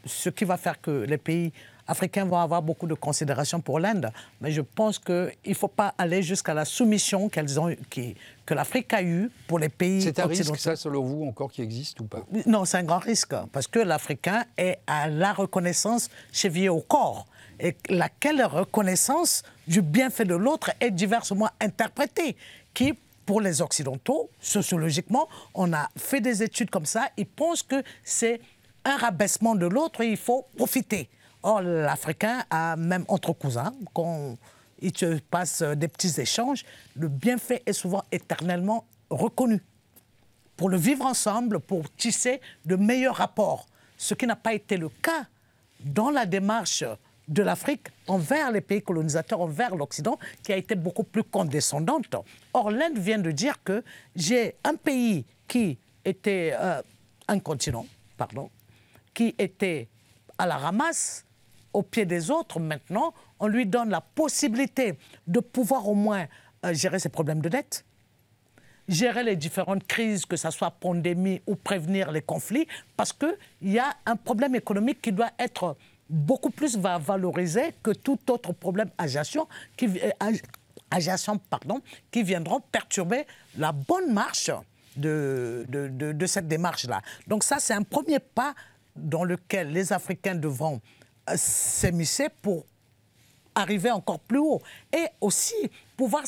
ce 0.05 0.29
qui 0.31 0.45
va 0.45 0.57
faire 0.57 0.81
que 0.81 0.91
les 0.91 1.19
pays 1.19 1.53
africains 1.87 2.25
vont 2.25 2.39
avoir 2.39 2.63
beaucoup 2.63 2.87
de 2.87 2.95
considération 2.95 3.61
pour 3.61 3.79
l'Inde. 3.79 4.11
Mais 4.41 4.51
je 4.51 4.61
pense 4.61 4.99
qu'il 4.99 5.33
ne 5.47 5.55
faut 5.55 5.69
pas 5.69 5.95
aller 5.99 6.23
jusqu'à 6.23 6.55
la 6.55 6.65
soumission 6.65 7.29
qu'elles 7.29 7.59
ont, 7.61 7.75
qui, 7.91 8.17
que 8.45 8.55
l'Afrique 8.55 8.93
a 8.93 9.03
eue 9.03 9.31
pour 9.47 9.59
les 9.59 9.69
pays 9.69 10.03
C'est 10.03 10.19
un 10.19 10.27
risque, 10.27 10.57
ça, 10.57 10.77
selon 10.77 11.03
vous, 11.05 11.25
encore 11.27 11.51
qui 11.51 11.63
existe 11.63 12.01
ou 12.01 12.05
pas? 12.05 12.25
Non, 12.47 12.65
c'est 12.65 12.79
un 12.79 12.85
grand 12.85 12.99
risque, 12.99 13.35
parce 13.53 13.67
que 13.67 13.79
l'Africain 13.79 14.45
est 14.57 14.79
à 14.87 15.09
la 15.09 15.33
reconnaissance 15.33 16.11
chevillée 16.33 16.69
au 16.69 16.81
corps. 16.81 17.27
Et 17.59 17.77
laquelle 17.89 18.45
reconnaissance 18.45 19.43
du 19.67 19.81
bienfait 19.81 20.27
de 20.27 20.35
l'autre 20.35 20.73
est 20.81 20.91
diversement 20.91 21.49
interprétée, 21.61 22.37
qui 22.75 22.95
pour 23.27 23.41
les 23.41 23.61
Occidentaux, 23.61 24.31
sociologiquement, 24.41 25.29
on 25.53 25.73
a 25.73 25.91
fait 25.97 26.21
des 26.21 26.43
études 26.43 26.71
comme 26.71 26.87
ça, 26.87 27.09
ils 27.17 27.27
pensent 27.27 27.65
que 27.65 27.83
c'est 28.05 28.41
un 28.85 28.97
rabaissement 28.97 29.57
de 29.57 29.67
l'autre 29.67 30.01
et 30.01 30.11
il 30.11 30.17
faut 30.17 30.47
profiter. 30.57 31.11
Or, 31.43 31.61
l'Africain 31.61 32.45
a 32.51 32.77
même 32.77 33.05
entre 33.09 33.33
cousins, 33.33 33.75
quand 33.93 34.37
il 34.81 34.97
se 34.97 35.19
passe 35.19 35.63
des 35.63 35.89
petits 35.89 36.21
échanges, 36.21 36.65
le 36.95 37.09
bienfait 37.09 37.63
est 37.67 37.73
souvent 37.73 38.05
éternellement 38.13 38.85
reconnu. 39.11 39.61
Pour 40.57 40.69
le 40.69 40.77
vivre 40.77 41.05
ensemble, 41.05 41.61
pour 41.61 41.91
tisser 41.97 42.41
de 42.65 42.77
meilleurs 42.77 43.17
rapports. 43.17 43.67
Ce 43.99 44.15
qui 44.15 44.27
n'a 44.27 44.37
pas 44.37 44.55
été 44.55 44.77
le 44.77 44.89
cas 44.89 45.27
dans 45.81 46.11
la 46.11 46.27
démarche 46.27 46.85
de 47.29 47.43
l'Afrique 47.43 47.89
envers 48.07 48.53
les 48.53 48.61
pays 48.61 48.83
colonisateurs, 48.83 49.41
envers 49.41 49.75
l'Occident, 49.75 50.19
qui 50.43 50.53
a 50.53 50.57
été 50.57 50.75
beaucoup 50.75 51.05
plus 51.05 51.25
condescendante. 51.25 52.15
Or, 52.53 52.71
l'Inde 52.71 52.99
vient 52.99 53.19
de 53.19 53.31
dire 53.31 53.63
que 53.63 53.83
j'ai 54.15 54.57
un 54.65 54.75
pays 54.75 55.25
qui 55.49 55.79
était 56.05 56.55
euh, 56.55 56.83
un 57.29 57.39
continent, 57.41 57.87
pardon, 58.17 58.51
qui 59.13 59.35
était 59.39 59.89
à 60.39 60.47
la 60.47 60.57
ramasse 60.57 61.25
au 61.73 61.83
pied 61.83 62.07
des 62.07 62.31
autres. 62.31 62.61
Maintenant, 62.61 63.13
on 63.41 63.49
lui 63.49 63.67
donne 63.67 63.91
la 63.91 64.01
possibilité 64.01 64.99
de 65.27 65.41
pouvoir 65.41 65.89
au 65.89 65.95
moins 65.95 66.27
euh, 66.65 66.73
gérer 66.73 66.99
ses 66.99 67.09
problèmes 67.09 67.41
de 67.41 67.49
dette, 67.49 67.85
gérer 68.89 69.25
les 69.25 69.37
différentes 69.37 69.87
crises, 69.87 70.27
que 70.27 70.37
ce 70.37 70.51
soit 70.51 70.71
pandémie 70.71 71.43
ou 71.47 71.57
prévenir 71.57 72.13
les 72.13 72.23
conflits, 72.23 72.69
parce 72.97 73.13
qu'il 73.13 73.37
y 73.63 73.79
a 73.79 73.97
un 74.07 74.17
problème 74.17 74.55
économique 74.55 75.03
qui 75.03 75.13
doit 75.13 75.33
être 75.39 75.77
beaucoup 76.09 76.51
plus 76.51 76.77
valorisé 76.77 77.75
que 77.83 77.91
tout 77.91 78.19
autre 78.31 78.53
problème 78.53 78.91
adjacent 78.99 79.49
qui, 79.77 79.87
euh, 79.87 81.37
pardon, 81.51 81.81
qui 82.11 82.23
viendront 82.23 82.61
perturber 82.61 83.27
la 83.57 83.73
bonne 83.73 84.13
marche 84.13 84.51
de, 84.97 85.67
de, 85.69 86.27
cette 86.27 86.49
démarche-là. 86.49 87.03
Donc 87.27 87.45
ça, 87.45 87.59
c'est 87.59 87.75
un 87.75 87.83
premier 87.83 88.19
pas 88.19 88.55
dans 88.95 89.25
lequel 89.25 89.73
les 89.73 89.93
Africains 89.93 90.35
devront 90.35 90.81
euh, 91.29 91.35
s'émisser 91.37 92.29
pour 92.41 92.65
arriver 93.55 93.91
encore 93.91 94.21
plus 94.21 94.39
haut. 94.39 94.63
Et 94.93 95.07
aussi 95.21 95.55
pouvoir 95.97 96.27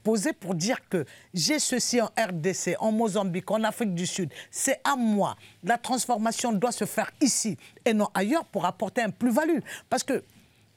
s'imposer 0.00 0.32
pour 0.32 0.54
dire 0.54 0.76
que 0.88 1.04
j'ai 1.34 1.58
ceci 1.58 2.00
en 2.00 2.06
RDC, 2.18 2.76
en 2.78 2.92
Mozambique, 2.92 3.50
en 3.50 3.62
Afrique 3.64 3.94
du 3.94 4.06
Sud, 4.06 4.30
c'est 4.50 4.80
à 4.84 4.96
moi. 4.96 5.36
La 5.62 5.78
transformation 5.78 6.52
doit 6.52 6.72
se 6.72 6.84
faire 6.84 7.10
ici 7.20 7.56
et 7.84 7.92
non 7.92 8.08
ailleurs 8.14 8.44
pour 8.46 8.64
apporter 8.64 9.02
un 9.02 9.10
plus-value. 9.10 9.60
Parce 9.88 10.02
que 10.02 10.24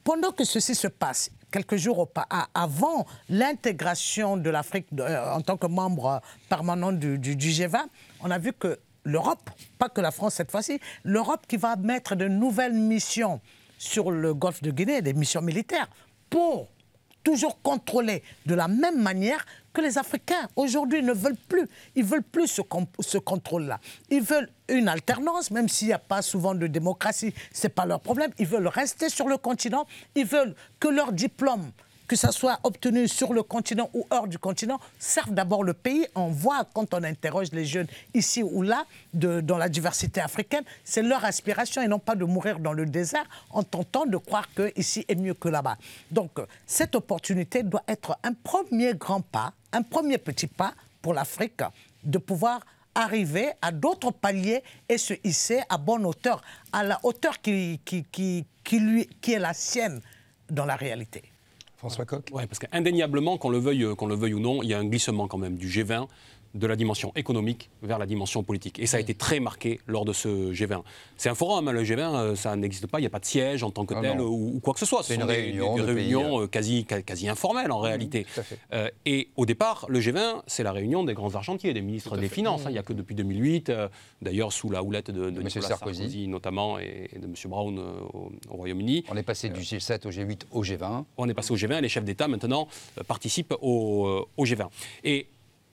pendant 0.02 0.32
que 0.32 0.44
ceci 0.44 0.74
se 0.74 0.88
passe, 0.88 1.30
quelques 1.50 1.76
jours 1.76 2.08
avant 2.54 3.06
l'intégration 3.28 4.36
de 4.36 4.50
l'Afrique 4.50 4.86
euh, 4.98 5.32
en 5.32 5.40
tant 5.40 5.56
que 5.56 5.66
membre 5.66 6.20
permanent 6.48 6.92
du, 6.92 7.18
du 7.18 7.34
G20, 7.34 7.78
on 8.20 8.30
a 8.30 8.38
vu 8.38 8.52
que 8.52 8.78
l'Europe, 9.04 9.50
pas 9.78 9.88
que 9.88 10.00
la 10.00 10.10
France 10.10 10.34
cette 10.34 10.50
fois-ci, 10.50 10.80
l'Europe 11.04 11.46
qui 11.46 11.56
va 11.56 11.76
mettre 11.76 12.16
de 12.16 12.28
nouvelles 12.28 12.74
missions 12.74 13.40
sur 13.78 14.10
le 14.10 14.34
golfe 14.34 14.62
de 14.62 14.70
Guinée, 14.70 15.02
des 15.02 15.14
missions 15.14 15.42
militaires, 15.42 15.88
pour 16.30 16.73
toujours 17.24 17.60
contrôler 17.62 18.22
de 18.46 18.54
la 18.54 18.68
même 18.68 19.02
manière 19.02 19.44
que 19.72 19.80
les 19.80 19.98
Africains 19.98 20.48
aujourd'hui 20.54 21.02
ne 21.02 21.12
veulent 21.12 21.36
plus. 21.48 21.68
Ils 21.96 22.04
veulent 22.04 22.22
plus 22.22 22.46
ce, 22.46 22.62
ce 23.00 23.18
contrôle-là. 23.18 23.80
Ils 24.10 24.22
veulent 24.22 24.48
une 24.68 24.88
alternance, 24.88 25.50
même 25.50 25.68
s'il 25.68 25.88
n'y 25.88 25.94
a 25.94 25.98
pas 25.98 26.22
souvent 26.22 26.54
de 26.54 26.66
démocratie, 26.68 27.34
ce 27.52 27.66
n'est 27.66 27.72
pas 27.72 27.86
leur 27.86 28.00
problème. 28.00 28.30
Ils 28.38 28.46
veulent 28.46 28.68
rester 28.68 29.08
sur 29.08 29.26
le 29.26 29.36
continent. 29.36 29.86
Ils 30.14 30.26
veulent 30.26 30.54
que 30.78 30.88
leur 30.88 31.12
diplôme 31.12 31.72
que 32.06 32.16
ça 32.16 32.32
soit 32.32 32.58
obtenu 32.62 33.08
sur 33.08 33.32
le 33.32 33.42
continent 33.42 33.90
ou 33.94 34.06
hors 34.10 34.28
du 34.28 34.38
continent, 34.38 34.80
servent 34.98 35.32
d'abord 35.32 35.64
le 35.64 35.72
pays. 35.72 36.06
On 36.14 36.28
voit 36.28 36.64
quand 36.72 36.92
on 36.94 37.02
interroge 37.02 37.52
les 37.52 37.64
jeunes 37.64 37.86
ici 38.12 38.42
ou 38.42 38.62
là, 38.62 38.84
dans 39.12 39.58
la 39.58 39.68
diversité 39.68 40.20
africaine, 40.20 40.64
c'est 40.84 41.02
leur 41.02 41.24
aspiration 41.24 41.82
et 41.82 41.88
non 41.88 41.98
pas 41.98 42.14
de 42.14 42.24
mourir 42.24 42.58
dans 42.58 42.72
le 42.72 42.86
désert 42.86 43.24
en 43.50 43.62
tentant 43.62 44.06
de 44.06 44.16
croire 44.16 44.48
que 44.54 44.72
ici 44.76 45.04
est 45.08 45.14
mieux 45.14 45.34
que 45.34 45.48
là-bas. 45.48 45.76
Donc 46.10 46.32
cette 46.66 46.94
opportunité 46.94 47.62
doit 47.62 47.84
être 47.88 48.18
un 48.22 48.32
premier 48.32 48.94
grand 48.94 49.20
pas, 49.20 49.52
un 49.72 49.82
premier 49.82 50.18
petit 50.18 50.46
pas 50.46 50.74
pour 51.00 51.14
l'Afrique 51.14 51.62
de 52.02 52.18
pouvoir 52.18 52.60
arriver 52.94 53.50
à 53.60 53.72
d'autres 53.72 54.12
paliers 54.12 54.62
et 54.88 54.98
se 54.98 55.14
hisser 55.24 55.62
à 55.68 55.78
bonne 55.78 56.06
hauteur, 56.06 56.42
à 56.72 56.84
la 56.84 57.00
hauteur 57.02 57.40
qui 57.40 57.80
est 57.82 59.38
la 59.38 59.54
sienne 59.54 60.00
dans 60.48 60.64
la 60.64 60.76
réalité. 60.76 61.22
François 61.84 62.06
Coq. 62.06 62.30
Oui, 62.32 62.46
parce 62.46 62.58
qu'indéniablement, 62.60 63.36
qu'on 63.36 63.50
le, 63.50 63.58
veuille, 63.58 63.94
qu'on 63.96 64.06
le 64.06 64.14
veuille 64.14 64.32
ou 64.32 64.40
non, 64.40 64.62
il 64.62 64.70
y 64.70 64.74
a 64.74 64.78
un 64.78 64.86
glissement 64.86 65.28
quand 65.28 65.36
même 65.36 65.56
du 65.56 65.68
G20 65.68 66.06
de 66.54 66.66
la 66.66 66.76
dimension 66.76 67.12
économique 67.16 67.70
vers 67.82 67.98
la 67.98 68.06
dimension 68.06 68.42
politique. 68.42 68.78
Et 68.78 68.86
ça 68.86 68.96
a 68.96 69.00
été 69.00 69.14
très 69.14 69.40
marqué 69.40 69.80
lors 69.86 70.04
de 70.04 70.12
ce 70.12 70.52
G20. 70.52 70.82
C'est 71.16 71.28
un 71.28 71.34
forum, 71.34 71.68
hein, 71.68 71.72
le 71.72 71.82
G20, 71.82 71.98
euh, 71.98 72.34
ça 72.36 72.54
n'existe 72.54 72.86
pas, 72.86 72.98
il 73.00 73.02
n'y 73.02 73.06
a 73.06 73.10
pas 73.10 73.18
de 73.18 73.24
siège 73.24 73.62
en 73.64 73.70
tant 73.70 73.84
que 73.84 73.94
ah 73.94 74.00
tel 74.00 74.20
ou, 74.20 74.60
quoi 74.62 74.72
que 74.72 74.80
ce 74.80 74.86
soit. 74.86 75.02
C'est 75.02 75.16
une 75.16 75.24
réunion, 75.24 75.74
des, 75.74 75.82
réunions 75.82 76.42
euh, 76.42 76.46
quasi, 76.46 76.84
quasi 76.84 77.28
informelles 77.28 77.72
en 77.72 77.80
mmh, 77.80 77.84
réalité. 77.84 78.26
Euh, 78.72 78.88
et 79.04 79.28
au 79.36 79.46
départ, 79.46 79.86
le 79.88 80.00
G20, 80.00 80.42
c'est 80.46 80.62
la 80.62 80.72
réunion 80.72 81.02
des 81.02 81.14
grands 81.14 81.34
argentiers, 81.34 81.74
des 81.74 81.82
ministres 81.82 82.16
des 82.16 82.28
Finances. 82.28 82.62
Hein. 82.62 82.70
Il 82.70 82.74
n'y 82.74 82.78
a 82.78 82.82
que 82.82 82.92
depuis 82.92 83.14
2008, 83.14 83.72
d'ailleurs 84.22 84.52
sous 84.52 84.70
la 84.70 84.82
houlette 84.82 85.10
de, 85.10 85.30
de 85.30 85.42
Nicolas 85.42 85.68
Sarkozy. 85.68 86.28
notamment 86.28 86.78
et, 86.78 87.10
de 87.16 87.24
M. 87.24 87.34
Brown 87.46 87.78
au, 87.78 88.32
Royaume-Uni. 88.48 89.04
On 89.10 89.16
est 89.16 89.22
passé 89.22 89.48
du 89.48 89.60
G7 89.60 90.06
au 90.06 90.10
G8 90.10 90.42
au 90.52 90.62
G20. 90.62 91.04
On 91.16 91.28
est 91.28 91.34
passé 91.34 91.52
au 91.52 91.56
G20 91.56 91.78
et 91.78 91.80
les 91.80 91.88
chefs 91.88 92.04
d'État 92.04 92.28
maintenant 92.28 92.68
participent 93.06 93.54
au, 93.60 94.26
au 94.36 94.44
G20. 94.44 94.68
Et 95.04 95.28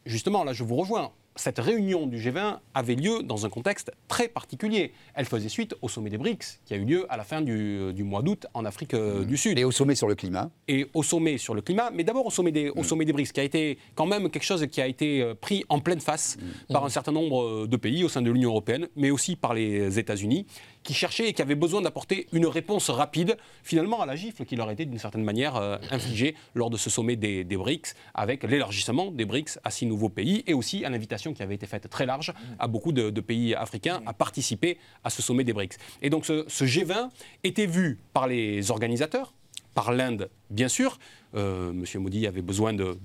justement, 0.06 0.44
là, 0.44 0.54
je 0.54 0.64
vous 0.64 0.76
rejoins 0.76 1.12
cette 1.36 1.60
réunion 1.60 2.08
du 2.08 2.18
G20 2.18 2.60
avait 2.74 2.96
lieu 2.96 3.24
dans 3.24 3.46
un 3.46 3.50
contexte 3.50 3.92
très 4.08 4.28
particulier. 4.28 4.92
Elle 5.14 5.26
faisait 5.26 5.50
suite 5.50 5.76
au 5.82 5.88
sommet 5.88 6.10
des 6.10 6.18
BRICS 6.18 6.60
qui 6.66 6.74
a 6.74 6.78
eu 6.78 6.86
lieu 6.86 7.06
à 7.10 7.18
la 7.18 7.24
fin 7.24 7.42
du, 7.42 7.94
mois 8.04 8.22
d'août 8.22 8.48
en 8.54 8.66
Afrique 8.66 8.94
euh, 8.94 9.22
mmh. 9.22 9.26
du 9.26 9.38
Sud. 9.38 9.58
Et 9.58 9.64
au 9.64 9.72
sommet 9.72 9.96
sur 9.96 10.08
le 10.08 10.16
climat. 10.16 10.50
Et 10.68 10.88
au 10.94 11.04
sommet 11.04 11.38
sur 11.38 11.54
le 11.54 11.62
climat, 11.62 11.90
mais 11.92 12.04
d'abord 12.04 12.26
au, 12.26 12.32
sommet 12.32 12.52
des, 12.52 12.70
au 12.70 12.82
mmh. 12.82 12.84
sommet 12.84 13.06
des 13.06 13.14
BRICS, 13.14 13.32
qui 13.32 13.40
a 13.40 13.44
été 13.44 13.78
quand 13.96 14.06
même 14.06 14.30
quelque 14.30 14.44
chose 14.44 14.66
qui 14.68 14.82
a 14.82 14.88
été 14.88 15.22
euh, 15.22 15.34
pris 15.34 15.64
en 15.70 15.80
pleine 15.80 16.02
face 16.02 16.38
mmh. 16.38 16.74
par 16.74 16.84
un 16.84 16.90
certain 16.90 17.12
nombre 17.12 17.44
euh, 17.44 17.68
de 17.68 17.78
pays 17.78 18.04
au 18.04 18.10
sein 18.10 18.22
de 18.22 18.30
l'Union 18.30 18.50
européenne, 18.50 18.88
mais 18.96 19.12
aussi 19.12 19.36
par 19.36 19.54
les 19.54 20.00
États-Unis, 20.00 20.46
qui 20.84 20.94
cherchaient 20.94 21.30
et 21.30 21.34
qui 21.34 21.42
avaient 21.42 21.56
besoin 21.56 21.82
d'apporter 21.82 22.28
une 22.34 22.46
réponse 22.46 22.90
rapide, 22.90 23.38
finalement 23.64 24.02
à 24.02 24.06
la 24.06 24.16
gifle 24.16 24.46
qui 24.46 24.56
leur 24.56 24.70
été 24.72 24.86
d'une 24.86 25.00
certaine 25.00 25.24
manière 25.24 25.56
infligée 25.92 26.36
lors 26.56 26.70
de 26.70 26.78
ce 26.78 26.90
sommet 26.90 27.16
des, 27.16 27.44
des 27.44 27.58
BRICS, 27.58 27.94
avec 28.14 28.44
l'élargissement 28.44 29.12
des 29.12 29.26
BRICS 29.26 29.60
à 29.64 29.72
six 29.72 29.86
nouveaux 29.86 30.10
pays, 30.10 30.44
et 30.48 30.54
aussi 30.54 30.84
à 30.86 30.90
l'invitation 30.90 31.34
qui 31.34 31.44
avait 31.44 31.56
été 31.56 31.68
faite 31.68 31.90
très 31.90 32.06
large 32.06 32.34
à 32.60 32.68
beaucoup 32.68 32.92
de, 32.92 33.22
pays 33.22 33.54
africains 33.54 34.02
à 34.06 34.14
participer 34.14 34.78
à 35.04 35.10
ce 35.10 35.22
sommet 35.22 35.44
des 35.44 35.54
BRICS. 35.54 35.78
Et 36.02 36.10
donc 36.10 36.26
ce 36.26 36.64
G20 36.64 37.10
était 37.44 37.68
vu 37.68 38.00
par 38.14 38.28
les 38.28 38.72
organisateurs, 38.72 39.34
par 39.74 39.92
l'Inde 39.92 40.30
bien 40.50 40.68
sûr, 40.68 40.98
euh, 41.36 41.72
M. 41.72 42.02
Modi 42.02 42.28
avait 42.28 42.42
besoin 42.42 42.74
de, 42.74 42.98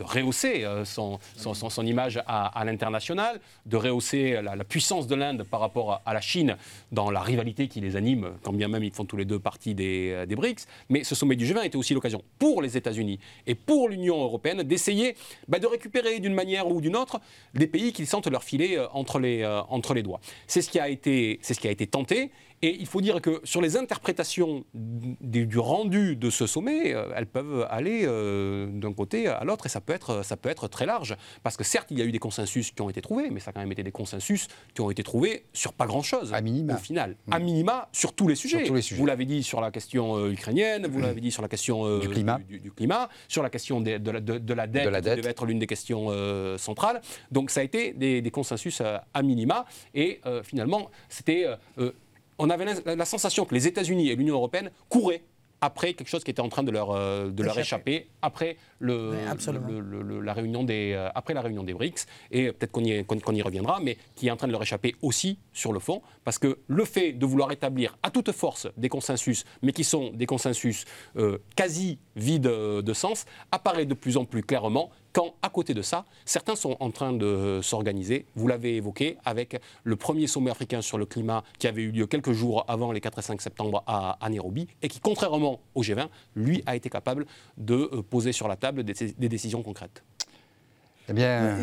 rehausser 0.00 0.64
euh, 0.64 0.84
son, 0.84 1.18
image 1.84 2.22
à, 2.26 2.62
l'international, 2.64 3.40
de 3.66 3.76
rehausser 3.76 4.40
la, 4.42 4.64
puissance 4.64 5.06
de 5.06 5.14
l'Inde 5.14 5.44
par 5.44 5.60
rapport 5.60 6.02
à, 6.04 6.14
la 6.14 6.20
Chine 6.20 6.56
dans 6.92 7.10
la 7.10 7.20
rivalité 7.20 7.68
qui 7.68 7.80
les 7.80 7.96
anime, 7.96 8.32
quand 8.42 8.52
bien 8.52 8.68
même 8.68 8.82
ils 8.82 8.92
font 8.92 9.04
tous 9.04 9.16
les 9.16 9.24
deux 9.24 9.38
partie 9.38 9.74
des, 9.74 10.10
euh, 10.12 10.36
BRICS. 10.36 10.66
Mais 10.88 11.04
ce 11.04 11.14
sommet 11.14 11.36
du 11.36 11.46
G20 11.46 11.64
était 11.64 11.76
aussi 11.76 11.94
l'occasion 11.94 12.22
pour 12.38 12.62
les 12.62 12.76
États-Unis 12.76 13.18
et 13.46 13.54
pour 13.54 13.88
l'Union 13.88 14.22
européenne 14.22 14.62
d'essayer 14.62 15.16
bah, 15.48 15.58
de 15.58 15.66
récupérer 15.66 16.20
d'une 16.20 16.34
manière 16.34 16.68
ou 16.68 16.80
d'une 16.80 16.96
autre 16.96 17.20
des 17.54 17.66
pays 17.66 17.92
qui 17.92 18.06
sentent 18.06 18.26
leur 18.28 18.44
filet 18.44 18.78
entre 18.92 19.18
les, 19.18 19.46
entre 19.68 19.94
les 19.94 20.02
doigts. 20.02 20.20
C'est 20.46 20.60
ce, 20.60 20.66
ce 20.66 20.70
qui 20.70 21.68
a 21.68 21.70
été 21.70 21.86
tenté. 21.86 22.30
Et 22.62 22.74
il 22.80 22.86
faut 22.86 23.00
dire 23.00 23.20
que 23.20 23.40
sur 23.44 23.60
les 23.60 23.76
interprétations 23.76 24.64
du 24.74 25.58
rendu 25.58 26.16
de 26.16 26.30
ce 26.30 26.46
sommet, 26.46 26.94
euh, 26.94 27.12
elles 27.14 27.26
peuvent 27.26 27.66
aller 27.70 28.02
euh, 28.04 28.66
d'un 28.66 28.92
côté 28.94 29.28
à 29.28 29.44
l'autre 29.44 29.66
et 29.66 29.68
ça 29.68 29.80
peut, 29.80 29.92
être, 29.92 30.24
ça 30.24 30.36
peut 30.36 30.48
être 30.48 30.66
très 30.68 30.86
large. 30.86 31.16
Parce 31.42 31.56
que 31.56 31.64
certes, 31.64 31.88
il 31.90 31.98
y 31.98 32.02
a 32.02 32.04
eu 32.04 32.12
des 32.12 32.18
consensus 32.18 32.70
qui 32.70 32.80
ont 32.80 32.88
été 32.88 33.02
trouvés, 33.02 33.28
mais 33.30 33.40
ça 33.40 33.50
a 33.50 33.52
quand 33.52 33.60
même 33.60 33.72
été 33.72 33.82
des 33.82 33.92
consensus 33.92 34.48
qui 34.74 34.80
ont 34.80 34.90
été 34.90 35.02
trouvés 35.02 35.44
sur 35.52 35.74
pas 35.74 35.86
grand-chose. 35.86 36.32
À 36.32 36.40
minima. 36.40 36.74
Au 36.74 36.78
final. 36.78 37.16
À 37.30 37.38
minima, 37.38 37.88
sur 37.92 38.14
tous 38.14 38.26
les 38.26 38.34
sujets. 38.34 38.64
Tous 38.64 38.74
les 38.74 38.82
sujets. 38.82 39.00
Vous 39.00 39.06
l'avez 39.06 39.26
dit 39.26 39.42
sur 39.42 39.60
la 39.60 39.70
question 39.70 40.16
euh, 40.16 40.32
ukrainienne, 40.32 40.86
vous 40.86 41.00
l'avez 41.00 41.20
dit 41.20 41.30
sur 41.30 41.42
la 41.42 41.48
question 41.48 41.98
du, 41.98 42.08
climat. 42.08 42.38
Du, 42.48 42.72
climat, 42.72 43.10
sur 43.28 43.42
la 43.42 43.50
question 43.50 43.82
de, 43.82 43.90
la, 43.90 44.66
dette, 44.66 45.02
qui 45.02 45.16
devait 45.16 45.30
être 45.30 45.44
l'une 45.44 45.58
des 45.58 45.66
questions 45.66 46.08
centrales. 46.56 47.02
Donc 47.30 47.50
ça 47.50 47.60
a 47.60 47.62
été 47.62 47.92
des, 47.92 48.30
consensus 48.30 48.80
à 48.80 49.22
minima. 49.22 49.66
Et 49.94 50.20
finalement, 50.42 50.90
c'était 51.08 51.46
on 52.38 52.50
avait 52.50 52.66
la, 52.84 53.04
sensation 53.04 53.44
que 53.44 53.54
les 53.54 53.66
États-Unis 53.66 54.10
et 54.10 54.16
l'Union 54.16 54.34
européenne 54.34 54.70
couraient 54.88 55.22
après 55.60 55.94
quelque 55.94 56.08
chose 56.08 56.22
qui 56.22 56.30
était 56.30 56.42
en 56.42 56.48
train 56.48 56.62
de 56.62 56.70
leur, 56.70 56.90
euh, 56.90 57.30
de 57.30 57.42
leur 57.42 57.58
échapper, 57.58 58.08
après, 58.20 58.56
le, 58.78 60.20
la 60.20 60.32
réunion 60.32 60.64
des, 60.64 60.92
euh, 60.92 61.08
après 61.14 61.34
la 61.34 61.40
réunion 61.40 61.62
des 61.62 61.74
BRICS, 61.74 62.06
et 62.30 62.52
peut-être 62.52 62.72
qu'on 62.72 62.84
y, 62.84 63.38
y, 63.38 63.42
reviendra, 63.42 63.80
mais 63.80 63.96
qui 64.14 64.28
est 64.28 64.30
en 64.30 64.36
train 64.36 64.46
de 64.46 64.52
leur 64.52 64.62
échapper 64.62 64.94
aussi 65.02 65.38
sur 65.52 65.72
le 65.72 65.80
fond, 65.80 66.02
parce 66.24 66.38
que 66.38 66.58
le 66.66 66.84
fait 66.84 67.12
de 67.12 67.26
vouloir 67.26 67.52
établir 67.52 67.96
à 68.02 68.10
toute 68.10 68.32
force 68.32 68.68
des 68.76 68.88
consensus, 68.88 69.44
mais 69.62 69.72
qui 69.72 69.84
sont 69.84 70.10
des 70.12 70.26
consensus 70.26 70.84
euh, 71.16 71.38
quasi 71.54 71.98
vides 72.16 72.42
de 72.42 72.92
sens, 72.92 73.26
apparaît 73.52 73.86
de 73.86 73.94
plus 73.94 74.16
en 74.16 74.24
plus 74.24 74.42
clairement 74.42 74.90
quand, 75.16 75.34
à 75.40 75.48
côté 75.48 75.72
de 75.72 75.80
ça, 75.80 76.04
certains 76.26 76.56
sont 76.56 76.76
en 76.78 76.90
train 76.90 77.14
de 77.14 77.60
s'organiser, 77.62 78.26
vous 78.34 78.48
l'avez 78.48 78.76
évoqué, 78.76 79.16
avec 79.24 79.58
le 79.82 79.96
premier 79.96 80.26
sommet 80.26 80.50
africain 80.50 80.82
sur 80.82 80.98
le 80.98 81.06
climat 81.06 81.42
qui 81.58 81.66
avait 81.66 81.80
eu 81.80 81.90
lieu 81.90 82.06
quelques 82.06 82.32
jours 82.32 82.66
avant 82.68 82.92
les 82.92 83.00
4 83.00 83.20
et 83.20 83.22
5 83.22 83.40
septembre 83.40 83.82
à, 83.86 84.18
Nairobi, 84.28 84.68
et 84.82 84.88
qui, 84.88 85.00
contrairement 85.00 85.60
au 85.74 85.80
G20, 85.80 86.08
lui 86.34 86.62
a 86.66 86.76
été 86.76 86.90
capable 86.90 87.24
de 87.56 87.88
euh, 87.94 88.02
poser 88.02 88.32
sur 88.32 88.46
la 88.46 88.56
table 88.56 88.65
des, 88.72 89.28
décisions 89.28 89.62
concrètes. 89.62 90.02
Eh 91.08 91.12
bien, 91.12 91.56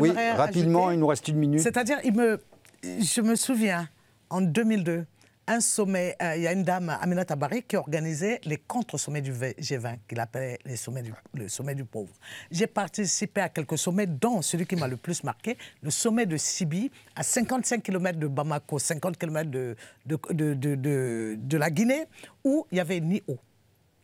oui, 0.00 0.10
rapidement, 0.36 0.90
il 0.90 0.98
nous 0.98 1.06
reste 1.06 1.28
une 1.28 1.36
minute. 1.38 1.60
C'est-à-dire, 1.60 1.98
me, 2.12 2.40
je 2.82 3.20
me 3.20 3.36
souviens, 3.36 3.88
en 4.28 4.40
2002, 4.42 5.06
un 5.46 5.60
sommet, 5.60 6.16
euh, 6.22 6.36
il 6.36 6.42
y 6.42 6.46
a 6.46 6.52
une 6.52 6.62
dame, 6.62 6.88
Aminata 7.00 7.34
Tabari, 7.34 7.62
qui 7.62 7.76
organisait 7.76 8.40
les 8.44 8.58
contre-sommets 8.58 9.22
du 9.22 9.32
G20, 9.32 9.98
qu'il 10.08 10.20
appelait 10.20 10.58
les 10.64 10.76
sommets 10.76 11.02
du, 11.02 11.12
le 11.34 11.48
sommet 11.48 11.74
du 11.74 11.84
pauvre. 11.84 12.12
J'ai 12.50 12.66
participé 12.66 13.40
à 13.40 13.48
quelques 13.48 13.78
sommets, 13.78 14.06
dont 14.06 14.40
celui 14.40 14.66
qui 14.66 14.76
m'a 14.76 14.86
le 14.88 14.96
plus 14.96 15.24
marqué, 15.24 15.58
le 15.82 15.90
sommet 15.90 16.26
de 16.26 16.36
Sibi, 16.36 16.90
à 17.16 17.22
55 17.22 17.82
km 17.82 18.18
de 18.18 18.28
Bamako, 18.28 18.78
50 18.78 19.18
km 19.18 19.50
de, 19.50 19.76
de, 20.06 20.54
de, 20.54 21.34
de 21.36 21.56
la 21.56 21.70
Guinée, 21.70 22.04
où 22.44 22.66
il 22.70 22.74
n'y 22.76 22.80
avait 22.80 23.00
ni 23.00 23.22
eau, 23.26 23.38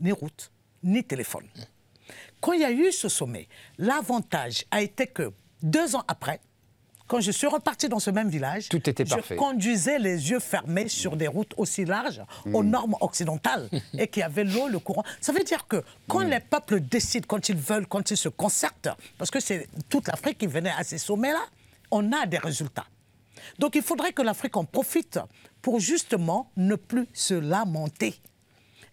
ni 0.01 0.11
route, 0.13 0.51
ni 0.83 1.05
téléphone. 1.05 1.47
Quand 2.40 2.53
il 2.53 2.61
y 2.61 2.64
a 2.64 2.70
eu 2.70 2.92
ce 2.92 3.09
sommet, 3.09 3.48
l'avantage 3.79 4.64
a 4.70 4.81
été 4.83 5.07
que 5.07 5.33
deux 5.62 5.96
ans 5.96 6.05
après, 6.09 6.40
quand 7.09 7.20
je 7.20 7.31
suis 7.33 7.46
reparti 7.46 7.88
dans 7.88 7.98
ce 7.98 8.11
même 8.11 8.29
village, 8.29 8.68
Tout 8.68 8.88
était 8.88 9.05
je 9.05 9.35
conduisais 9.35 9.98
les 9.98 10.31
yeux 10.31 10.40
fermés 10.40 10.88
sur 10.88 11.16
des 11.16 11.27
routes 11.27 11.55
aussi 11.57 11.85
larges 11.87 12.22
aux 12.53 12.62
mm. 12.62 12.68
normes 12.70 12.96
occidentales 13.01 13.68
et 13.98 14.07
qui 14.09 14.22
avaient 14.22 14.44
l'eau, 14.44 14.68
le 14.68 14.79
courant. 14.79 15.03
Ça 15.20 15.33
veut 15.33 15.42
dire 15.42 15.66
que 15.66 15.83
quand 16.07 16.20
mm. 16.20 16.31
les 16.31 16.40
peuples 16.40 16.81
décident, 16.81 17.27
quand 17.27 17.48
ils 17.48 17.57
veulent, 17.57 17.87
quand 17.87 18.11
ils 18.11 18.16
se 18.16 18.29
concertent, 18.29 18.90
parce 19.16 19.31
que 19.31 19.40
c'est 19.40 19.68
toute 19.88 20.07
l'Afrique 20.07 20.38
qui 20.38 20.46
venait 20.46 20.72
à 20.77 20.85
ces 20.85 20.98
sommets-là, 20.98 21.44
on 21.90 22.12
a 22.12 22.27
des 22.27 22.38
résultats. 22.38 22.87
Donc 23.59 23.74
il 23.74 23.83
faudrait 23.83 24.12
que 24.12 24.22
l'Afrique 24.22 24.57
en 24.57 24.64
profite 24.64 25.18
pour 25.62 25.81
justement 25.81 26.51
ne 26.57 26.77
plus 26.77 27.09
se 27.14 27.35
lamenter 27.35 28.20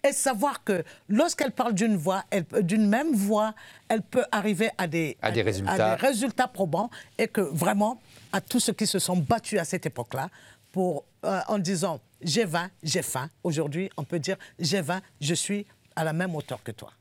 et 0.05 0.13
savoir 0.13 0.63
que 0.63 0.83
lorsqu'elle 1.09 1.51
parle 1.51 1.73
d'une 1.73 1.97
voix, 1.97 2.23
d'une 2.61 2.87
même 2.87 3.13
voix, 3.13 3.53
elle 3.89 4.01
peut 4.01 4.25
arriver 4.31 4.69
à 4.77 4.87
des, 4.87 5.17
à, 5.21 5.31
des 5.31 5.41
résultats. 5.41 5.95
résultats 5.95 6.47
probants 6.47 6.89
et 7.17 7.27
que 7.27 7.41
vraiment, 7.41 7.99
à 8.31 8.39
tous 8.41 8.59
ceux 8.59 8.73
qui 8.73 8.85
se 8.87 8.99
sont 8.99 9.17
battus 9.17 9.59
à 9.59 9.65
cette 9.65 9.85
époque-là, 9.85 10.29
pour, 10.71 11.05
euh, 11.23 11.39
en 11.47 11.57
disant 11.57 11.99
j'ai 12.21 12.45
20, 12.45 12.69
j'ai 12.83 13.01
faim, 13.01 13.29
aujourd'hui 13.43 13.89
on 13.97 14.03
peut 14.03 14.19
dire 14.19 14.37
j'ai 14.59 14.81
20, 14.81 15.01
je 15.21 15.33
suis 15.33 15.65
à 15.95 16.03
la 16.03 16.13
même 16.13 16.35
hauteur 16.35 16.61
que 16.63 16.71
toi. 16.71 16.91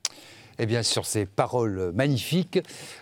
Eh 0.58 0.66
bien, 0.66 0.84
sur 0.84 1.04
ces 1.04 1.26
paroles 1.26 1.90
magnifiques, 1.92 2.60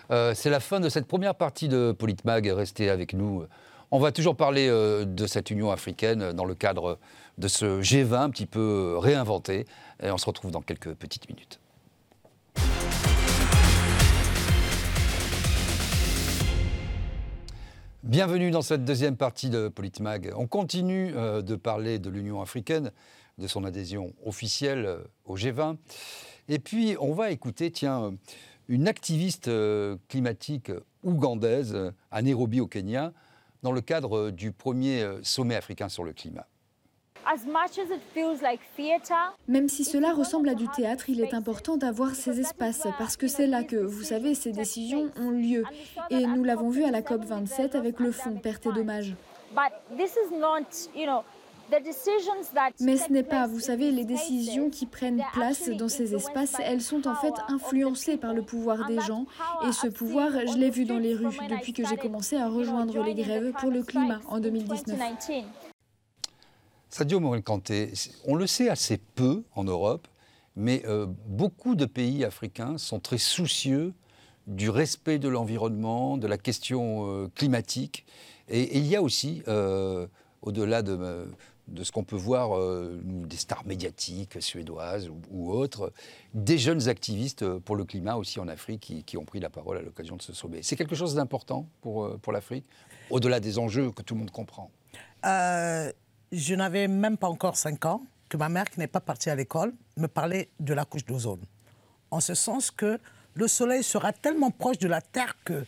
euh, 0.09 0.33
c'est 0.33 0.49
la 0.49 0.59
fin 0.59 0.79
de 0.79 0.89
cette 0.89 1.05
première 1.05 1.35
partie 1.35 1.67
de 1.67 1.91
Politmag. 1.91 2.47
Restez 2.47 2.89
avec 2.89 3.13
nous. 3.13 3.45
On 3.95 3.99
va 3.99 4.11
toujours 4.11 4.35
parler 4.35 4.69
euh, 4.69 5.05
de 5.05 5.27
cette 5.27 5.51
Union 5.51 5.69
africaine 5.69 6.31
dans 6.33 6.45
le 6.45 6.55
cadre 6.55 6.97
de 7.37 7.47
ce 7.47 7.79
G20 7.79 8.15
un 8.15 8.29
petit 8.31 8.47
peu 8.47 8.95
réinventé. 8.97 9.67
Et 10.01 10.09
on 10.09 10.17
se 10.17 10.25
retrouve 10.25 10.49
dans 10.49 10.63
quelques 10.63 10.95
petites 10.95 11.29
minutes. 11.29 11.59
Bienvenue 18.01 18.49
dans 18.49 18.63
cette 18.63 18.83
deuxième 18.83 19.15
partie 19.15 19.51
de 19.51 19.67
Politmag. 19.67 20.33
On 20.37 20.47
continue 20.47 21.13
euh, 21.15 21.43
de 21.43 21.55
parler 21.55 21.99
de 21.99 22.09
l'Union 22.09 22.41
africaine, 22.41 22.91
de 23.37 23.45
son 23.45 23.63
adhésion 23.63 24.15
officielle 24.25 24.87
euh, 24.87 25.03
au 25.25 25.37
G20. 25.37 25.77
Et 26.47 26.57
puis, 26.57 26.95
on 26.99 27.13
va 27.13 27.29
écouter, 27.29 27.69
tiens, 27.69 28.15
une 28.67 28.87
activiste 28.87 29.49
euh, 29.49 29.97
climatique 30.07 30.71
ougandaise 31.03 31.77
à 32.09 32.23
Nairobi, 32.23 32.59
au 32.59 32.65
Kenya, 32.65 33.13
dans 33.63 33.71
le 33.71 33.81
cadre 33.81 34.29
du 34.29 34.51
premier 34.51 35.05
sommet 35.23 35.55
africain 35.55 35.89
sur 35.89 36.03
le 36.03 36.13
climat. 36.13 36.45
Même 39.47 39.69
si 39.69 39.85
cela 39.85 40.13
ressemble 40.13 40.49
à 40.49 40.55
du 40.55 40.67
théâtre, 40.67 41.09
il 41.09 41.21
est 41.21 41.33
important 41.33 41.77
d'avoir 41.77 42.15
ces 42.15 42.39
espaces 42.39 42.85
parce 42.97 43.15
que 43.15 43.27
c'est 43.27 43.47
là 43.47 43.63
que, 43.63 43.77
vous 43.77 44.03
savez, 44.03 44.35
ces 44.35 44.51
décisions 44.51 45.09
ont 45.17 45.31
lieu. 45.31 45.63
Et 46.09 46.25
nous 46.25 46.43
l'avons 46.43 46.69
vu 46.69 46.83
à 46.83 46.91
la 46.91 47.01
COP 47.01 47.23
27 47.23 47.75
avec 47.75 47.99
le 47.99 48.11
fonds 48.11 48.35
perte 48.35 48.65
et 48.65 48.73
dommages. 48.73 49.15
Mais 52.79 52.97
ce 52.97 53.11
n'est 53.11 53.23
pas, 53.23 53.47
vous 53.47 53.59
savez, 53.59 53.91
les 53.91 54.05
décisions 54.05 54.69
qui 54.69 54.85
prennent 54.85 55.23
place 55.33 55.69
dans 55.69 55.89
ces 55.89 56.13
espaces, 56.13 56.55
elles 56.63 56.81
sont 56.81 57.07
en 57.07 57.15
fait 57.15 57.33
influencées 57.49 58.17
par 58.17 58.33
le 58.33 58.43
pouvoir 58.43 58.87
des 58.87 58.99
gens. 59.01 59.25
Et 59.67 59.71
ce 59.71 59.87
pouvoir, 59.87 60.31
je 60.31 60.57
l'ai 60.57 60.69
vu 60.69 60.85
dans 60.85 60.99
les 60.99 61.15
rues 61.15 61.35
depuis 61.49 61.73
que 61.73 61.85
j'ai 61.87 61.97
commencé 61.97 62.37
à 62.37 62.47
rejoindre 62.47 63.03
les 63.03 63.15
grèves 63.15 63.53
pour 63.59 63.71
le 63.71 63.83
climat 63.83 64.19
en 64.27 64.39
2019. 64.39 64.99
Sadio 66.89 67.19
Morel-Kanté, 67.19 67.91
on 68.25 68.35
le 68.35 68.45
sait 68.45 68.69
assez 68.69 68.97
peu 68.97 69.43
en 69.55 69.63
Europe, 69.63 70.07
mais 70.55 70.83
euh, 70.85 71.07
beaucoup 71.25 71.73
de 71.73 71.85
pays 71.85 72.23
africains 72.23 72.77
sont 72.77 72.99
très 72.99 73.17
soucieux 73.17 73.93
du 74.45 74.69
respect 74.69 75.17
de 75.17 75.27
l'environnement, 75.27 76.17
de 76.17 76.27
la 76.27 76.37
question 76.37 77.07
euh, 77.07 77.31
climatique. 77.33 78.05
Et, 78.47 78.77
il 78.77 78.85
y 78.85 78.95
a 78.95 79.01
aussi, 79.01 79.41
euh, 79.47 80.05
au-delà 80.43 80.83
de, 80.83 81.27
ce 81.81 81.91
qu'on 81.91 82.03
peut 82.03 82.17
voir, 82.17 82.59
des 83.03 83.37
stars 83.37 83.65
médiatiques 83.65 84.41
suédoises 84.41 85.09
ou, 85.31 85.51
autres, 85.51 85.91
des 86.33 86.57
jeunes 86.57 86.89
activistes 86.89 87.57
pour 87.59 87.75
le 87.75 87.85
climat 87.85 88.15
aussi 88.15 88.39
en 88.39 88.47
Afrique 88.47 89.03
qui, 89.05 89.17
ont 89.17 89.25
pris 89.25 89.39
la 89.39 89.49
parole 89.49 89.77
à 89.77 89.81
l'occasion 89.81 90.15
de 90.15 90.21
ce 90.21 90.33
sommet. 90.33 90.61
C'est 90.61 90.75
quelque 90.75 90.95
chose 90.95 91.15
d'important 91.15 91.67
pour, 91.81 92.17
pour 92.19 92.33
l'Afrique, 92.33 92.65
au-delà 93.09 93.39
des 93.39 93.59
enjeux 93.59 93.91
que 93.91 94.01
tout 94.01 94.13
le 94.13 94.19
monde 94.19 94.31
comprend 94.31 94.69
je 96.33 96.55
n'avais 96.55 96.87
même 96.87 97.17
pas 97.17 97.27
encore 97.27 97.55
5 97.55 97.85
ans 97.85 98.01
que 98.27 98.37
ma 98.37 98.49
mère, 98.49 98.69
qui 98.69 98.79
n'est 98.79 98.87
pas 98.87 98.99
partie 98.99 99.29
à 99.29 99.35
l'école, 99.35 99.73
me 99.97 100.07
parlait 100.07 100.49
de 100.59 100.73
la 100.73 100.85
couche 100.85 101.05
d'ozone. 101.05 101.41
En 102.09 102.19
ce 102.19 102.33
sens 102.33 102.71
que 102.71 102.99
le 103.35 103.47
Soleil 103.47 103.83
sera 103.83 104.11
tellement 104.11 104.49
proche 104.49 104.79
de 104.79 104.87
la 104.87 105.01
Terre 105.01 105.37
que 105.45 105.65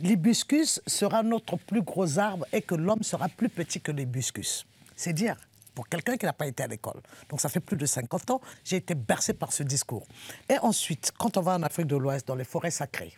l'hibiscus 0.00 0.80
sera 0.86 1.22
notre 1.22 1.56
plus 1.56 1.82
gros 1.82 2.18
arbre 2.18 2.44
et 2.52 2.62
que 2.62 2.74
l'homme 2.74 3.02
sera 3.02 3.28
plus 3.28 3.48
petit 3.48 3.80
que 3.80 3.92
l'hibiscus. 3.92 4.66
C'est 4.98 5.12
dire, 5.12 5.36
pour 5.76 5.88
quelqu'un 5.88 6.16
qui 6.16 6.26
n'a 6.26 6.32
pas 6.32 6.48
été 6.48 6.64
à 6.64 6.66
l'école. 6.66 7.00
Donc 7.28 7.40
ça 7.40 7.48
fait 7.48 7.60
plus 7.60 7.76
de 7.76 7.86
50 7.86 8.32
ans, 8.32 8.40
j'ai 8.64 8.76
été 8.76 8.96
bercé 8.96 9.32
par 9.32 9.52
ce 9.52 9.62
discours. 9.62 10.04
Et 10.48 10.58
ensuite, 10.58 11.12
quand 11.16 11.36
on 11.36 11.40
va 11.40 11.54
en 11.54 11.62
Afrique 11.62 11.86
de 11.86 11.94
l'Ouest, 11.94 12.26
dans 12.26 12.34
les 12.34 12.42
forêts 12.42 12.72
sacrées, 12.72 13.14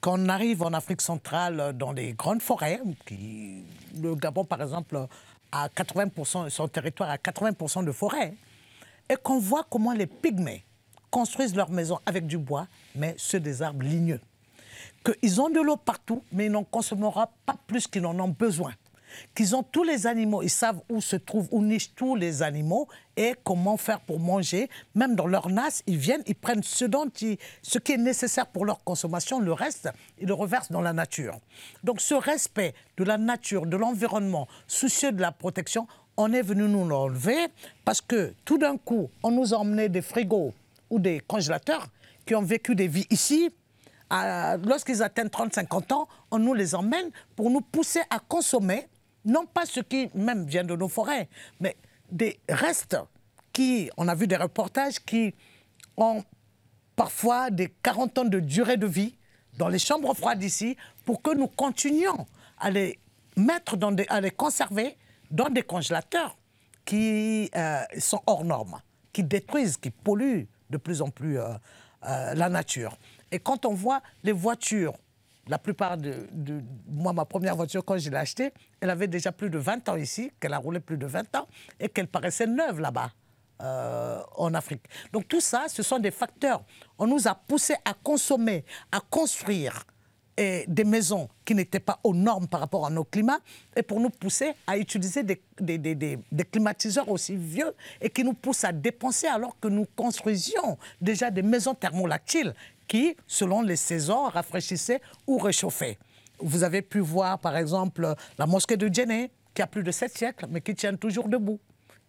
quand 0.00 0.18
on 0.18 0.30
arrive 0.30 0.62
en 0.62 0.72
Afrique 0.72 1.02
centrale, 1.02 1.74
dans 1.76 1.92
les 1.92 2.14
grandes 2.14 2.40
forêts, 2.40 2.80
qui, 3.04 3.64
le 4.00 4.14
Gabon 4.14 4.46
par 4.46 4.62
exemple 4.62 5.06
à 5.52 5.68
80%, 5.68 6.48
son 6.48 6.68
territoire 6.68 7.10
à 7.10 7.16
80% 7.16 7.84
de 7.84 7.92
forêt, 7.92 8.32
et 9.10 9.16
qu'on 9.16 9.40
voit 9.40 9.66
comment 9.68 9.92
les 9.92 10.06
pygmées 10.06 10.64
construisent 11.10 11.54
leurs 11.54 11.70
maisons 11.70 11.98
avec 12.06 12.26
du 12.26 12.38
bois, 12.38 12.66
mais 12.94 13.14
ceux 13.18 13.40
des 13.40 13.60
arbres 13.60 13.84
ligneux. 13.84 14.22
Qu'ils 15.04 15.38
ont 15.38 15.50
de 15.50 15.60
l'eau 15.60 15.76
partout, 15.76 16.24
mais 16.32 16.46
ils 16.46 16.52
n'en 16.52 16.64
consommeront 16.64 17.26
pas 17.44 17.56
plus 17.66 17.86
qu'ils 17.86 18.00
n'en 18.00 18.18
ont 18.18 18.28
besoin 18.28 18.72
qu'ils 19.34 19.54
ont 19.56 19.62
tous 19.62 19.84
les 19.84 20.06
animaux, 20.06 20.42
ils 20.42 20.50
savent 20.50 20.80
où 20.88 21.00
se 21.00 21.16
trouvent, 21.16 21.48
où 21.50 21.62
nichent 21.62 21.94
tous 21.94 22.16
les 22.16 22.42
animaux 22.42 22.88
et 23.16 23.34
comment 23.44 23.76
faire 23.76 24.00
pour 24.00 24.18
manger. 24.18 24.68
Même 24.94 25.14
dans 25.16 25.26
leur 25.26 25.48
nas, 25.48 25.82
ils 25.86 25.98
viennent, 25.98 26.22
ils 26.26 26.34
prennent 26.34 26.62
ce, 26.62 26.84
dont 26.84 27.10
ce 27.62 27.78
qui 27.78 27.92
est 27.92 27.98
nécessaire 27.98 28.46
pour 28.46 28.64
leur 28.64 28.82
consommation, 28.84 29.40
le 29.40 29.52
reste, 29.52 29.90
ils 30.18 30.26
le 30.26 30.34
reversent 30.34 30.72
dans 30.72 30.80
la 30.80 30.92
nature. 30.92 31.38
Donc 31.84 32.00
ce 32.00 32.14
respect 32.14 32.74
de 32.96 33.04
la 33.04 33.18
nature, 33.18 33.66
de 33.66 33.76
l'environnement, 33.76 34.48
soucieux 34.66 35.12
de 35.12 35.20
la 35.20 35.32
protection, 35.32 35.86
on 36.16 36.32
est 36.32 36.42
venu 36.42 36.64
nous 36.68 36.86
l'enlever 36.86 37.48
parce 37.84 38.00
que 38.00 38.34
tout 38.44 38.58
d'un 38.58 38.76
coup, 38.76 39.10
on 39.22 39.30
nous 39.30 39.54
a 39.54 39.58
emmené 39.58 39.88
des 39.88 40.02
frigos 40.02 40.52
ou 40.90 40.98
des 40.98 41.20
congélateurs 41.20 41.86
qui 42.26 42.34
ont 42.34 42.42
vécu 42.42 42.74
des 42.74 42.88
vies 42.88 43.06
ici, 43.10 43.50
lorsqu'ils 44.64 45.02
atteignent 45.02 45.28
30-50 45.28 45.92
ans, 45.92 46.08
on 46.30 46.38
nous 46.38 46.54
les 46.54 46.74
emmène 46.74 47.10
pour 47.34 47.50
nous 47.50 47.60
pousser 47.60 48.00
à 48.10 48.18
consommer 48.18 48.86
non 49.24 49.46
pas 49.46 49.66
ce 49.66 49.80
qui 49.80 50.10
même 50.14 50.44
vient 50.46 50.64
de 50.64 50.74
nos 50.76 50.88
forêts, 50.88 51.28
mais 51.60 51.76
des 52.10 52.40
restes 52.48 52.96
qui, 53.52 53.90
on 53.96 54.08
a 54.08 54.14
vu 54.14 54.26
des 54.26 54.36
reportages 54.36 54.98
qui 55.00 55.34
ont 55.96 56.24
parfois 56.96 57.50
des 57.50 57.68
40 57.82 58.18
ans 58.18 58.24
de 58.24 58.40
durée 58.40 58.76
de 58.76 58.86
vie 58.86 59.16
dans 59.58 59.68
les 59.68 59.78
chambres 59.78 60.14
froides 60.14 60.42
ici 60.42 60.76
pour 61.04 61.22
que 61.22 61.34
nous 61.34 61.48
continuions 61.48 62.26
à 62.58 62.70
les 62.70 62.98
mettre 63.36 63.76
dans 63.76 63.92
des, 63.92 64.06
à 64.08 64.20
les 64.20 64.30
conserver 64.30 64.96
dans 65.30 65.48
des 65.48 65.62
congélateurs 65.62 66.36
qui 66.84 67.50
euh, 67.54 67.82
sont 67.98 68.22
hors 68.26 68.44
normes, 68.44 68.80
qui 69.12 69.22
détruisent, 69.24 69.76
qui 69.76 69.90
polluent 69.90 70.46
de 70.70 70.76
plus 70.76 71.02
en 71.02 71.10
plus 71.10 71.38
euh, 71.38 71.48
euh, 72.08 72.34
la 72.34 72.48
nature. 72.48 72.96
Et 73.30 73.38
quand 73.38 73.64
on 73.64 73.74
voit 73.74 74.02
les 74.24 74.32
voitures 74.32 74.94
la 75.48 75.58
plupart 75.58 75.96
de, 75.96 76.28
Moi, 76.88 77.12
ma 77.12 77.24
première 77.24 77.56
voiture, 77.56 77.84
quand 77.84 77.98
je 77.98 78.10
l'ai 78.10 78.16
achetée, 78.16 78.52
elle 78.80 78.90
avait 78.90 79.08
déjà 79.08 79.32
plus 79.32 79.50
de 79.50 79.58
20 79.58 79.88
ans 79.88 79.96
ici, 79.96 80.30
qu'elle 80.40 80.52
a 80.52 80.58
roulé 80.58 80.80
plus 80.80 80.96
de 80.96 81.06
20 81.06 81.34
ans, 81.36 81.48
et 81.80 81.88
qu'elle 81.88 82.06
paraissait 82.06 82.46
neuve 82.46 82.80
là-bas, 82.80 83.10
euh, 83.62 84.20
en 84.36 84.54
Afrique. 84.54 84.82
Donc 85.12 85.28
tout 85.28 85.40
ça, 85.40 85.66
ce 85.68 85.82
sont 85.82 85.98
des 85.98 86.10
facteurs. 86.10 86.64
On 86.98 87.06
nous 87.06 87.26
a 87.26 87.34
poussé 87.34 87.74
à 87.84 87.94
consommer, 87.94 88.64
à 88.90 89.00
construire 89.00 89.84
des 90.36 90.84
maisons 90.84 91.28
qui 91.44 91.54
n'étaient 91.54 91.80
pas 91.80 91.98
aux 92.04 92.14
normes 92.14 92.48
par 92.48 92.60
rapport 92.60 92.86
à 92.86 92.90
nos 92.90 93.04
climats, 93.04 93.40
et 93.76 93.82
pour 93.82 94.00
nous 94.00 94.10
pousser 94.10 94.54
à 94.66 94.78
utiliser 94.78 95.22
des, 95.22 95.42
des, 95.60 96.44
climatiseurs 96.50 97.08
aussi 97.08 97.36
vieux, 97.36 97.74
et 98.00 98.08
qui 98.08 98.24
nous 98.24 98.32
poussent 98.32 98.64
à 98.64 98.72
dépenser 98.72 99.26
alors 99.26 99.58
que 99.60 99.68
nous 99.68 99.86
construisions 99.96 100.78
déjà 101.00 101.30
des 101.30 101.42
maisons 101.42 101.74
thermolactiles 101.74 102.54
qui, 102.92 103.16
selon 103.26 103.62
les 103.62 103.76
saisons, 103.76 104.24
rafraîchissait 104.28 105.00
ou 105.26 105.38
réchauffait. 105.38 105.96
Vous 106.38 106.62
avez 106.62 106.82
pu 106.82 106.98
voir, 106.98 107.38
par 107.38 107.56
exemple, 107.56 108.14
la 108.36 108.44
mosquée 108.44 108.76
de 108.76 108.92
Djenné, 108.92 109.30
qui 109.54 109.62
a 109.62 109.66
plus 109.66 109.82
de 109.82 109.90
sept 109.90 110.14
siècles, 110.14 110.44
mais 110.50 110.60
qui 110.60 110.74
tient 110.74 110.94
toujours 110.94 111.26
debout. 111.26 111.58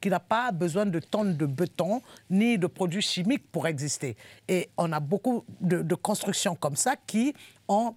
qui 0.02 0.10
n'a 0.10 0.20
pas 0.20 0.52
besoin 0.52 0.86
de 0.86 1.00
tonnes 1.00 1.38
de 1.38 1.46
béton 1.46 2.02
ni 2.30 2.58
de 2.58 2.68
produits 2.68 3.02
chimiques 3.02 3.50
pour 3.50 3.66
exister. 3.68 4.18
Et 4.50 4.70
on 4.76 4.92
a 4.92 5.00
beaucoup 5.00 5.46
de, 5.62 5.96
constructions 5.96 6.56
comme 6.56 6.76
ça 6.76 6.98
qui 6.98 7.34
ont 7.70 7.96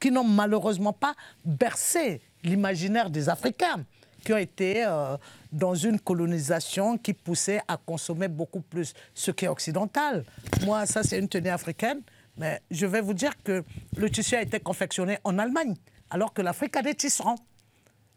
qui 0.00 0.10
n'ont 0.10 0.24
malheureusement 0.42 0.92
pas 0.92 1.14
bercé 1.44 2.20
l'imaginaire 2.42 3.08
des 3.08 3.28
Africains, 3.28 3.84
qui 4.26 4.32
ont 4.32 4.38
été 4.38 4.84
euh, 4.84 5.16
dans 5.52 5.76
une 5.76 6.00
colonisation 6.00 6.98
qui 6.98 7.14
poussait 7.14 7.60
à 7.68 7.76
consommer 7.76 8.26
beaucoup 8.26 8.60
plus 8.60 8.92
ce 9.14 9.30
qui 9.30 9.44
est 9.44 9.48
occidental. 9.48 10.24
Moi, 10.64 10.84
ça, 10.84 11.04
c'est 11.04 11.20
une 11.20 11.28
tenue 11.28 11.48
africaine, 11.48 12.00
mais 12.36 12.60
je 12.68 12.86
vais 12.86 13.00
vous 13.00 13.14
dire 13.14 13.40
que 13.44 13.62
le 13.96 14.10
tissu 14.10 14.34
a 14.34 14.42
été 14.42 14.58
confectionné 14.58 15.18
en 15.22 15.38
Allemagne, 15.38 15.76
alors 16.10 16.34
que 16.34 16.42
l'Afrique 16.42 16.76
a 16.76 16.82
des 16.82 16.96
tisserands 16.96 17.38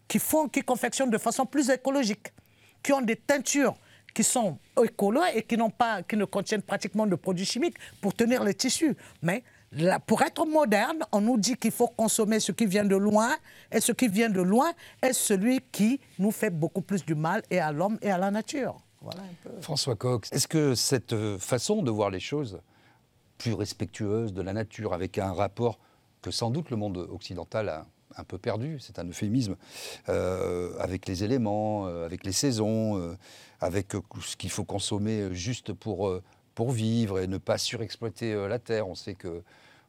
qui 0.07 0.17
font, 0.17 0.49
qui 0.49 0.61
confectionnent 0.61 1.11
de 1.11 1.19
façon 1.19 1.45
plus 1.45 1.69
écologique, 1.69 2.33
qui 2.81 2.91
ont 2.91 3.01
des 3.01 3.15
teintures 3.15 3.75
qui 4.11 4.23
sont 4.23 4.57
écolo 4.83 5.21
et 5.35 5.43
qui, 5.43 5.57
pas, 5.77 6.01
qui 6.01 6.17
ne 6.17 6.25
contiennent 6.25 6.63
pratiquement 6.63 7.05
de 7.05 7.15
produits 7.15 7.45
chimiques 7.45 7.77
pour 8.01 8.15
tenir 8.15 8.43
les 8.43 8.55
tissus. 8.55 8.97
Mais 9.21 9.43
pour 10.07 10.21
être 10.21 10.45
moderne, 10.45 10.99
on 11.11 11.21
nous 11.21 11.37
dit 11.37 11.55
qu'il 11.55 11.71
faut 11.71 11.87
consommer 11.87 12.39
ce 12.39 12.51
qui 12.51 12.65
vient 12.65 12.85
de 12.85 12.95
loin, 12.95 13.35
et 13.71 13.79
ce 13.79 13.91
qui 13.91 14.07
vient 14.07 14.29
de 14.29 14.41
loin 14.41 14.71
est 15.01 15.13
celui 15.13 15.61
qui 15.71 15.99
nous 16.17 16.31
fait 16.31 16.49
beaucoup 16.49 16.81
plus 16.81 17.05
du 17.05 17.15
mal 17.15 17.43
et 17.49 17.59
à 17.59 17.71
l'homme 17.71 17.97
et 18.01 18.11
à 18.11 18.17
la 18.17 18.31
nature. 18.31 18.77
François 19.61 19.95
Cox, 19.95 20.31
est-ce 20.33 20.47
que 20.47 20.75
cette 20.75 21.13
euh, 21.13 21.37
façon 21.37 21.83
de 21.83 21.91
voir 21.91 22.09
les 22.09 22.19
choses, 22.19 22.59
plus 23.37 23.53
respectueuse 23.53 24.33
de 24.33 24.41
la 24.41 24.53
nature, 24.53 24.93
avec 24.93 25.17
un 25.17 25.31
rapport 25.31 25.79
que 26.21 26.31
sans 26.31 26.49
doute 26.49 26.69
le 26.69 26.75
monde 26.75 26.97
occidental 26.97 27.69
a 27.69 27.85
un 28.17 28.23
peu 28.25 28.37
perdu, 28.37 28.77
c'est 28.79 28.99
un 28.99 29.07
euphémisme, 29.07 29.55
euh, 30.09 30.77
avec 30.79 31.07
les 31.07 31.23
éléments, 31.23 31.87
euh, 31.87 32.05
avec 32.05 32.25
les 32.25 32.33
saisons, 32.33 33.15
avec 33.61 33.93
ce 34.21 34.35
qu'il 34.35 34.49
faut 34.49 34.65
consommer 34.65 35.33
juste 35.33 35.71
pour 35.71 36.19
pour 36.59 36.71
vivre 36.71 37.21
et 37.21 37.27
ne 37.27 37.37
pas 37.37 37.57
surexploiter 37.57 38.33
euh, 38.33 38.49
la 38.49 38.59
terre. 38.59 38.89
On 38.89 38.93
sait 38.93 39.13
que 39.13 39.43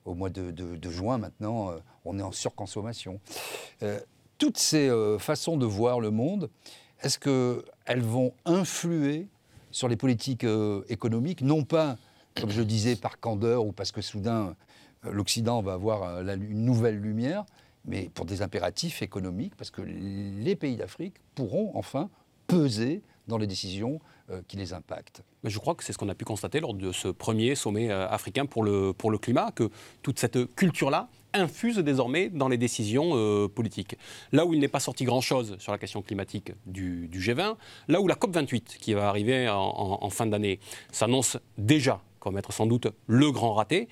au 0.04 0.14
mois 0.14 0.30
de, 0.30 0.78
juin 0.88 1.18
maintenant, 1.18 1.70
euh, 1.70 1.78
on 2.04 2.16
est 2.16 2.22
en 2.22 2.30
surconsommation. 2.30 3.18
Euh, 3.82 3.98
toutes 4.38 4.56
ces 4.56 4.88
façons 5.18 5.56
de 5.56 5.66
voir 5.66 5.98
le 5.98 6.12
monde, 6.12 6.48
est-ce 7.02 7.18
qu'elles 7.18 8.02
vont 8.02 8.32
influer 8.44 9.26
sur 9.72 9.88
les 9.88 9.96
politiques 9.96 10.46
économiques, 10.88 11.42
non 11.42 11.64
pas, 11.64 11.98
comme 12.40 12.50
je 12.50 12.62
disais, 12.62 12.94
par 12.94 13.18
candeur 13.18 13.66
ou 13.66 13.72
parce 13.72 13.90
que 13.90 14.00
soudain 14.00 14.54
l'Occident 15.02 15.60
va 15.62 15.72
avoir 15.74 16.20
une 16.20 16.64
nouvelle 16.64 16.98
lumière, 17.00 17.44
mais 17.84 18.08
pour 18.14 18.24
des 18.24 18.42
impératifs 18.42 19.02
économiques, 19.02 19.56
parce 19.56 19.70
que 19.70 19.82
les 19.82 20.56
pays 20.56 20.76
d'Afrique 20.76 21.16
pourront 21.34 21.72
enfin 21.74 22.08
peser 22.46 23.02
dans 23.28 23.38
les 23.38 23.46
décisions 23.46 24.00
qui 24.48 24.56
les 24.56 24.72
impactent. 24.72 25.22
Mais 25.42 25.50
je 25.50 25.58
crois 25.58 25.74
que 25.74 25.84
c'est 25.84 25.92
ce 25.92 25.98
qu'on 25.98 26.08
a 26.08 26.14
pu 26.14 26.24
constater 26.24 26.60
lors 26.60 26.74
de 26.74 26.92
ce 26.92 27.08
premier 27.08 27.54
sommet 27.54 27.90
euh, 27.90 28.08
africain 28.08 28.46
pour 28.46 28.62
le, 28.62 28.92
pour 28.92 29.10
le 29.10 29.18
climat, 29.18 29.52
que 29.52 29.70
toute 30.02 30.18
cette 30.18 30.54
culture-là 30.54 31.08
infuse 31.32 31.78
désormais 31.78 32.28
dans 32.28 32.48
les 32.48 32.58
décisions 32.58 33.12
euh, 33.14 33.48
politiques. 33.48 33.96
Là 34.32 34.44
où 34.44 34.52
il 34.54 34.60
n'est 34.60 34.68
pas 34.68 34.80
sorti 34.80 35.04
grand-chose 35.04 35.56
sur 35.58 35.72
la 35.72 35.78
question 35.78 36.02
climatique 36.02 36.52
du, 36.66 37.08
G20, 37.12 37.56
là 37.88 38.00
où 38.00 38.08
la 38.08 38.16
COP28, 38.16 38.78
qui 38.78 38.94
va 38.94 39.08
arriver 39.08 39.48
en 39.48 40.10
fin 40.10 40.26
d'année, 40.26 40.58
s'annonce 40.90 41.38
déjà 41.56 42.02
comme 42.20 42.38
être 42.38 42.52
sans 42.52 42.66
doute 42.66 42.86
le 43.06 43.32
grand 43.32 43.54
raté, 43.54 43.88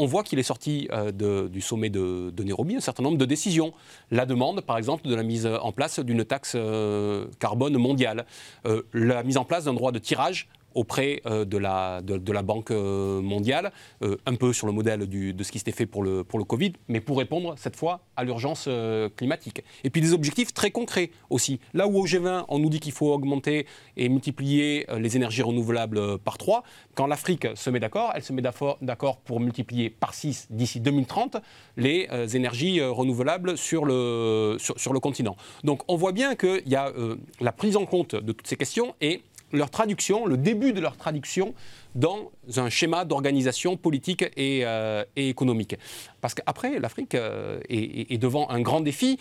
on 0.00 0.06
voit 0.06 0.22
qu'il 0.22 0.38
est 0.38 0.44
sorti 0.44 0.88
euh, 0.92 1.48
du 1.48 1.60
sommet 1.60 1.90
de, 1.90 2.32
Nairobi 2.42 2.76
un 2.76 2.80
certain 2.80 3.02
nombre 3.02 3.18
de 3.18 3.26
décisions. 3.26 3.74
La 4.10 4.24
demande, 4.24 4.62
par 4.62 4.78
exemple, 4.78 5.06
de 5.06 5.14
la 5.14 5.22
mise 5.22 5.46
en 5.46 5.72
place 5.72 6.00
d'une 6.00 6.24
taxe 6.24 6.54
euh, 6.56 7.26
carbone 7.38 7.76
mondiale, 7.76 8.24
euh, 8.66 8.82
la 8.94 9.22
mise 9.22 9.36
en 9.36 9.44
place 9.44 9.64
d'un 9.64 9.74
droit 9.74 9.92
de 9.92 9.98
tirage 9.98 10.48
auprès 10.74 11.22
euh, 11.26 11.44
de, 11.44 11.58
la, 11.58 12.00
de, 12.02 12.32
la 12.32 12.42
Banque 12.42 12.70
euh, 12.70 13.20
mondiale, 13.20 13.72
euh, 14.02 14.16
un 14.26 14.34
peu 14.34 14.52
sur 14.52 14.66
le 14.66 14.72
modèle 14.72 15.08
de 15.08 15.42
ce 15.42 15.52
qui 15.52 15.58
s'était 15.58 15.72
fait 15.72 15.86
pour 15.86 16.02
le, 16.02 16.24
pour 16.24 16.38
le 16.38 16.44
Covid, 16.44 16.72
mais 16.88 17.00
pour 17.00 17.18
répondre 17.18 17.54
cette 17.56 17.76
fois 17.76 18.00
à 18.16 18.24
l'urgence 18.24 18.68
climatique. 19.16 19.62
Et 19.84 19.90
puis 19.90 20.00
des 20.00 20.12
objectifs 20.12 20.52
très 20.52 20.70
concrets 20.70 21.10
aussi. 21.30 21.60
Là 21.74 21.86
où 21.86 21.96
au 21.98 22.06
G20, 22.06 22.44
on 22.48 22.58
nous 22.58 22.68
dit 22.68 22.80
qu'il 22.80 22.92
faut 22.92 23.12
augmenter 23.12 23.66
et 23.96 24.08
multiplier 24.08 24.86
les 24.96 25.16
énergies 25.16 25.42
renouvelables 25.42 26.18
par 26.18 26.38
3, 26.38 26.62
quand 26.94 27.06
l'Afrique 27.06 27.46
se 27.54 27.70
met 27.70 27.80
d'accord, 27.80 28.12
elle 28.14 28.22
se 28.22 28.32
met 28.32 28.42
d'accord 28.42 29.18
pour 29.18 29.40
multiplier 29.40 29.90
par 29.90 30.14
6 30.14 30.48
d'ici 30.50 30.80
2030 30.80 31.38
les 31.76 32.08
énergies 32.34 32.82
renouvelables 32.82 33.56
sur 33.56 33.84
le, 33.84 34.56
sur, 34.58 34.78
sur, 34.78 34.92
le 34.92 35.00
continent. 35.00 35.36
Donc 35.64 35.82
on 35.88 35.96
voit 35.96 36.12
bien 36.12 36.34
qu'il 36.34 36.66
y 36.66 36.76
a 36.76 36.92
la 37.40 37.52
prise 37.52 37.76
en 37.76 37.86
compte 37.86 38.14
de 38.14 38.32
toutes 38.32 38.46
ces 38.46 38.56
questions 38.56 38.94
et 39.00 39.22
leur 39.52 39.70
traduction, 39.70 40.26
le 40.26 40.36
début 40.36 40.72
de 40.72 40.80
leur 40.80 40.96
traduction 40.96 41.54
dans 41.94 42.30
un 42.56 42.70
schéma 42.70 43.04
d'organisation 43.04 43.76
politique 43.76 44.24
et, 44.36 44.62
euh, 44.64 45.04
économique. 45.16 45.76
Parce 46.20 46.34
qu'après, 46.34 46.78
l'Afrique 46.78 47.14
euh, 47.14 47.60
est, 47.68 48.18
devant 48.18 48.48
un 48.50 48.60
grand 48.60 48.80
défi 48.80 49.18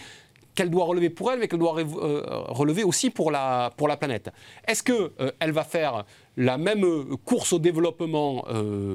qu'elle 0.55 0.69
doit 0.69 0.85
relever 0.85 1.09
pour 1.09 1.31
elle, 1.31 1.39
mais 1.39 1.47
qu'elle 1.47 1.59
doit 1.59 1.79
euh, 1.79 2.23
relever 2.47 2.83
aussi 2.83 3.09
pour 3.09 3.31
la, 3.31 3.71
pour 3.77 3.87
la 3.87 3.97
planète. 3.97 4.29
Est-ce 4.67 4.83
qu'elle 4.83 5.51
va 5.51 5.63
faire 5.63 6.05
la 6.39 6.58
même 6.58 6.86
course 7.25 7.52
au 7.52 7.60
développement 7.60 8.45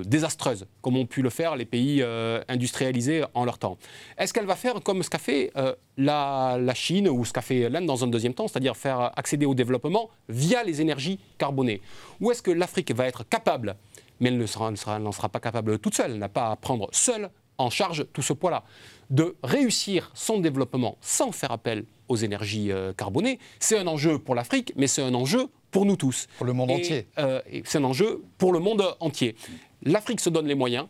désastreuse, 0.06 0.66
comme 0.80 0.96
ont 0.96 1.04
pu 1.04 1.20
le 1.20 1.28
faire 1.28 1.56
les 1.56 1.66
pays 1.66 2.02
industrialisés 2.48 3.22
en 3.34 3.44
leur 3.44 3.58
temps. 3.58 3.76
Est-ce 4.16 4.32
qu'elle 4.32 4.46
va 4.46 4.56
faire 4.56 4.82
comme 4.82 5.02
ce 5.02 5.10
qu'a 5.10 5.18
fait 5.18 5.52
la, 5.98 6.58
Chine 6.74 7.06
ou 7.06 7.22
ce 7.26 7.34
qu'a 7.34 7.42
fait 7.42 7.68
l'Inde 7.68 7.84
dans 7.84 8.02
un 8.02 8.06
deuxième 8.06 8.32
temps, 8.32 8.48
c'est-à-dire 8.48 8.78
faire 8.78 9.12
accéder 9.14 9.44
au 9.44 9.54
développement 9.54 10.08
via 10.30 10.64
les 10.64 10.80
énergies 10.80 11.20
carbonées? 11.36 11.82
Ou 12.22 12.30
est-ce 12.30 12.40
que 12.40 12.50
l'Afrique 12.50 12.94
va 12.94 13.06
être 13.06 13.28
capable, 13.28 13.76
mais 14.20 14.30
elle 14.30 14.38
n'en 14.38 14.46
sera, 14.46 14.74
sera, 14.74 14.98
sera, 15.12 15.28
pas 15.28 15.40
capable 15.40 15.78
toute 15.78 15.94
seule, 15.94 16.12
elle 16.12 16.18
n'a 16.18 16.30
pas 16.30 16.50
à 16.50 16.56
prendre 16.56 16.88
seule 16.92 17.28
en 17.58 17.70
charge 17.70 18.06
tout 18.12 18.22
ce 18.22 18.32
poids-là, 18.32 18.64
de 19.10 19.36
réussir 19.42 20.10
son 20.14 20.38
développement 20.38 20.96
sans 21.00 21.30
faire 21.32 21.52
appel 21.52 21.84
aux 22.08 22.16
énergies 22.16 22.70
euh, 22.70 22.92
carbonées, 22.92 23.38
c'est 23.58 23.78
un 23.78 23.86
enjeu 23.86 24.18
pour 24.18 24.34
l'Afrique, 24.34 24.72
mais 24.76 24.86
c'est 24.86 25.02
un 25.02 25.14
enjeu 25.14 25.46
pour 25.74 25.84
nous 25.84 25.96
tous. 25.96 26.28
Pour 26.38 26.46
le 26.46 26.52
monde 26.52 26.70
entier. 26.70 27.08
Euh, 27.18 27.42
c'est 27.64 27.78
un 27.78 27.84
enjeu 27.84 28.22
pour 28.38 28.52
le 28.52 28.60
monde 28.60 28.84
entier. 29.00 29.34
L'Afrique 29.82 30.20
se 30.20 30.30
donne 30.30 30.46
les 30.46 30.54
moyens, 30.54 30.86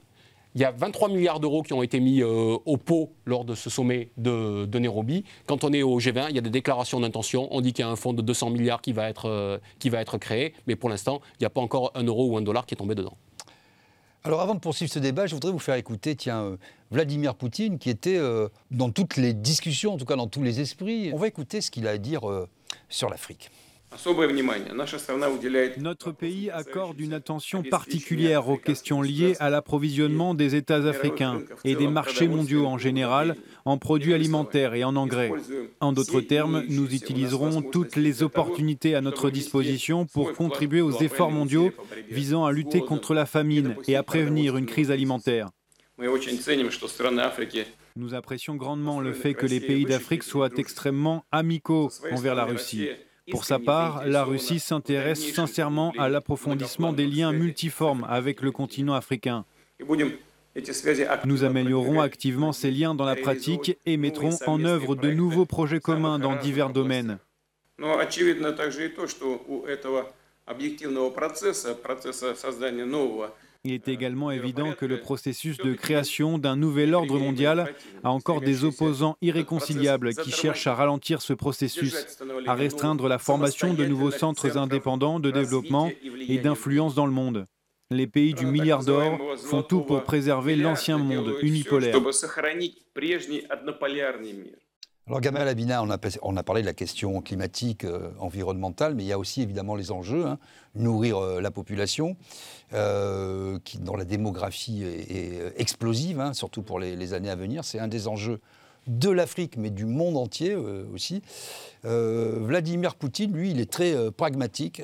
il 0.54 0.60
y 0.60 0.64
a 0.64 0.72
23 0.72 1.08
milliards 1.08 1.40
d'euros 1.40 1.62
qui 1.62 1.72
ont 1.72 1.82
été 1.82 2.00
mis 2.00 2.20
euh, 2.22 2.58
au 2.66 2.76
pot 2.76 3.10
lors 3.24 3.46
de 3.46 3.54
ce 3.54 3.70
sommet 3.70 4.10
de, 4.18 4.68
Nairobi. 4.78 5.24
Quand 5.46 5.64
on 5.64 5.72
est 5.72 5.82
au 5.82 5.98
G20, 5.98 6.26
il 6.28 6.36
y 6.36 6.38
a 6.38 6.42
des 6.42 6.50
déclarations 6.50 7.00
d'intention. 7.00 7.48
On 7.50 7.62
dit 7.62 7.72
qu'il 7.72 7.82
y 7.82 7.88
a 7.88 7.90
un 7.90 7.96
fonds 7.96 8.12
de 8.12 8.20
200 8.20 8.50
milliards 8.50 8.82
qui 8.82 8.92
va 8.92 9.08
être, 9.08 9.26
euh, 9.26 9.58
qui 9.78 9.88
va 9.88 10.02
être 10.02 10.18
créé, 10.18 10.52
mais 10.66 10.76
pour 10.76 10.90
l'instant, 10.90 11.22
il 11.40 11.42
n'y 11.42 11.46
a 11.46 11.50
pas 11.50 11.62
encore 11.62 11.90
un 11.94 12.04
euro 12.04 12.26
ou 12.26 12.36
un 12.36 12.42
dollar 12.42 12.66
qui 12.66 12.74
est 12.74 12.76
tombé 12.76 12.94
dedans. 12.94 13.16
Alors 14.22 14.42
avant 14.42 14.54
de 14.54 14.60
poursuivre 14.60 14.92
ce 14.92 14.98
débat, 14.98 15.26
je 15.26 15.34
voudrais 15.34 15.50
vous 15.50 15.58
faire 15.58 15.76
écouter 15.76 16.14
tiens, 16.14 16.58
Vladimir 16.90 17.34
Poutine, 17.34 17.78
qui 17.78 17.90
était 17.90 18.18
dans 18.70 18.90
toutes 18.90 19.16
les 19.16 19.34
discussions, 19.34 19.94
en 19.94 19.96
tout 19.98 20.06
cas 20.06 20.16
dans 20.16 20.28
tous 20.28 20.42
les 20.42 20.60
esprits. 20.60 21.10
On 21.12 21.18
va 21.18 21.26
écouter 21.26 21.60
ce 21.60 21.70
qu'il 21.70 21.86
a 21.86 21.90
à 21.90 21.98
dire 21.98 22.22
sur 22.88 23.10
l'Afrique. 23.10 23.50
Notre 25.78 26.12
pays 26.12 26.50
accorde 26.50 27.00
une 27.00 27.12
attention 27.12 27.62
particulière 27.62 28.48
aux 28.48 28.56
questions 28.56 29.02
liées 29.02 29.34
à 29.40 29.50
l'approvisionnement 29.50 30.34
des 30.34 30.54
États 30.56 30.86
africains 30.86 31.42
et 31.64 31.74
des 31.74 31.88
marchés 31.88 32.28
mondiaux 32.28 32.66
en 32.66 32.78
général 32.78 33.36
en 33.64 33.78
produits 33.78 34.14
alimentaires 34.14 34.74
et 34.74 34.84
en 34.84 34.96
engrais. 34.96 35.32
En 35.80 35.92
d'autres 35.92 36.20
termes, 36.20 36.64
nous 36.68 36.94
utiliserons 36.94 37.62
toutes 37.62 37.96
les 37.96 38.22
opportunités 38.22 38.94
à 38.94 39.00
notre 39.00 39.30
disposition 39.30 40.06
pour 40.06 40.32
contribuer 40.32 40.80
aux 40.80 41.00
efforts 41.00 41.30
mondiaux 41.30 41.72
visant 42.10 42.44
à 42.44 42.52
lutter 42.52 42.80
contre 42.80 43.14
la 43.14 43.26
famine 43.26 43.76
et 43.88 43.96
à 43.96 44.02
prévenir 44.02 44.56
une 44.56 44.66
crise 44.66 44.90
alimentaire. 44.90 45.50
Nous 47.96 48.14
apprécions 48.14 48.56
grandement 48.56 49.00
le 49.00 49.12
fait 49.12 49.34
que 49.34 49.46
les 49.46 49.60
pays 49.60 49.84
d'Afrique 49.84 50.24
soient 50.24 50.50
extrêmement 50.56 51.24
amicaux 51.30 51.90
envers 52.10 52.34
la 52.34 52.44
Russie. 52.44 52.88
Pour 53.30 53.44
sa 53.44 53.58
part, 53.58 54.06
la 54.06 54.22
Russie 54.24 54.60
s'intéresse 54.60 55.32
sincèrement 55.32 55.92
à 55.98 56.08
l'approfondissement 56.08 56.92
des 56.92 57.06
liens 57.06 57.32
multiformes 57.32 58.06
avec 58.08 58.42
le 58.42 58.50
continent 58.50 58.94
africain. 58.94 59.44
Nous 61.24 61.44
améliorerons 61.44 62.00
activement 62.00 62.52
ces 62.52 62.70
liens 62.70 62.94
dans 62.94 63.04
la 63.04 63.16
pratique 63.16 63.76
et 63.86 63.96
mettrons 63.96 64.38
en 64.46 64.64
œuvre 64.64 64.94
de 64.94 65.10
nouveaux 65.10 65.46
projets 65.46 65.80
communs 65.80 66.18
dans 66.18 66.36
divers 66.36 66.70
domaines. 66.70 67.18
Il 73.66 73.72
est 73.72 73.88
également 73.88 74.30
évident 74.30 74.74
que 74.74 74.84
le 74.84 75.00
processus 75.00 75.56
de 75.56 75.72
création 75.72 76.36
d'un 76.36 76.54
nouvel 76.54 76.92
ordre 76.92 77.18
mondial 77.18 77.72
a 78.02 78.10
encore 78.10 78.42
des 78.42 78.62
opposants 78.62 79.16
irréconciliables 79.22 80.14
qui 80.14 80.32
cherchent 80.32 80.66
à 80.66 80.74
ralentir 80.74 81.22
ce 81.22 81.32
processus, 81.32 82.18
à 82.46 82.52
restreindre 82.52 83.08
la 83.08 83.16
formation 83.18 83.72
de 83.72 83.86
nouveaux 83.86 84.10
centres 84.10 84.58
indépendants 84.58 85.18
de 85.18 85.30
développement 85.30 85.90
et 86.28 86.36
d'influence 86.36 86.94
dans 86.94 87.06
le 87.06 87.12
monde. 87.12 87.46
Les 87.90 88.06
pays 88.06 88.34
du 88.34 88.44
milliard 88.44 88.84
d'or 88.84 89.18
font 89.38 89.62
tout 89.62 89.80
pour 89.80 90.02
préserver 90.04 90.56
l'ancien 90.56 90.98
monde 90.98 91.34
unipolaire. 91.40 91.96
Alors 95.06 95.20
Gamal 95.20 95.46
Abina, 95.46 95.82
on 95.82 95.90
a, 95.90 96.42
parlé 96.42 96.62
de 96.62 96.66
la 96.66 96.72
question 96.72 97.20
climatique, 97.20 97.84
euh, 97.84 98.08
environnementale, 98.20 98.94
mais 98.94 99.02
il 99.02 99.06
y 99.06 99.12
a 99.12 99.18
aussi 99.18 99.42
évidemment 99.42 99.74
les 99.74 99.92
enjeux, 99.92 100.24
hein. 100.24 100.38
nourrir 100.74 101.18
euh, 101.18 101.42
la 101.42 101.50
population, 101.50 102.16
euh, 102.72 103.58
qui, 103.64 103.76
dont 103.76 103.96
la 103.96 104.06
démographie 104.06 104.82
est, 104.82 105.60
explosive, 105.60 106.20
hein, 106.20 106.32
surtout 106.32 106.62
pour 106.62 106.80
les, 106.80 107.12
années 107.12 107.28
à 107.28 107.36
venir. 107.36 107.66
C'est 107.66 107.78
un 107.78 107.88
des 107.88 108.08
enjeux 108.08 108.40
de 108.86 109.10
l'Afrique, 109.10 109.58
mais 109.58 109.68
du 109.68 109.84
monde 109.84 110.16
entier 110.16 110.54
aussi. 110.54 111.22
Vladimir 111.82 112.94
Poutine, 112.94 113.32
lui, 113.32 113.50
il 113.50 113.60
est 113.60 113.70
très 113.70 114.10
pragmatique 114.10 114.82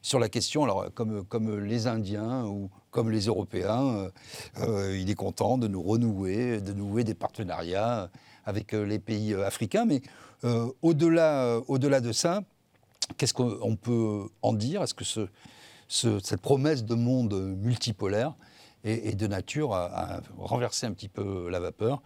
sur 0.00 0.18
la 0.18 0.28
question, 0.30 0.64
alors 0.64 0.86
comme 0.94 1.58
les 1.58 1.86
Indiens 1.86 2.44
ou 2.46 2.70
comme 2.90 3.10
les 3.10 3.26
Européens, 3.26 4.10
il 4.58 5.10
est 5.10 5.14
content 5.14 5.58
de 5.58 5.68
nous 5.68 5.82
renouer, 5.82 6.62
de 6.62 6.72
nouer 6.72 7.04
des 7.04 7.14
partenariats 7.14 8.10
avec 8.46 8.72
euh, 8.72 8.84
les 8.84 8.98
pays 8.98 9.34
euh, 9.34 9.46
africains. 9.46 9.84
Mais 9.84 10.00
euh, 10.44 10.72
au-delà 10.80 11.58
au 11.66 11.78
-delà 11.78 12.00
de 12.00 12.12
ça, 12.12 12.42
qu'est-ce 13.18 13.34
qu'on 13.34 13.76
peut 13.76 14.28
en 14.40 14.52
dire? 14.52 14.82
Est-ce 14.82 14.94
que 14.94 15.04
ce, 15.04 15.28
cette 15.88 16.40
promesse 16.40 16.84
de 16.84 16.94
monde 16.94 17.34
multipolaire 17.58 18.34
est, 18.84 19.16
de 19.16 19.26
nature 19.26 19.74
à, 19.74 20.20
renverser 20.38 20.86
un 20.86 20.92
petit 20.92 21.08
peu 21.08 21.48
la 21.50 21.60
vapeur 21.60 22.02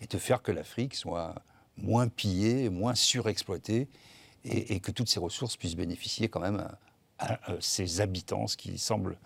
et 0.00 0.06
de 0.06 0.18
faire 0.18 0.42
que 0.42 0.52
l'Afrique 0.52 0.94
soit 0.94 1.34
moins 1.76 2.08
pillée, 2.08 2.70
moins 2.70 2.94
surexploitée 2.94 3.88
et, 4.44 4.80
que 4.80 4.90
toutes 4.90 5.08
ces 5.08 5.20
ressources 5.20 5.56
puissent 5.56 5.76
bénéficier 5.76 6.28
quand 6.28 6.40
même 6.40 6.68
à 7.18 7.38
ses 7.60 8.00
habitants, 8.00 8.46
ce 8.46 8.56
qui 8.56 8.78
semble 8.78 9.16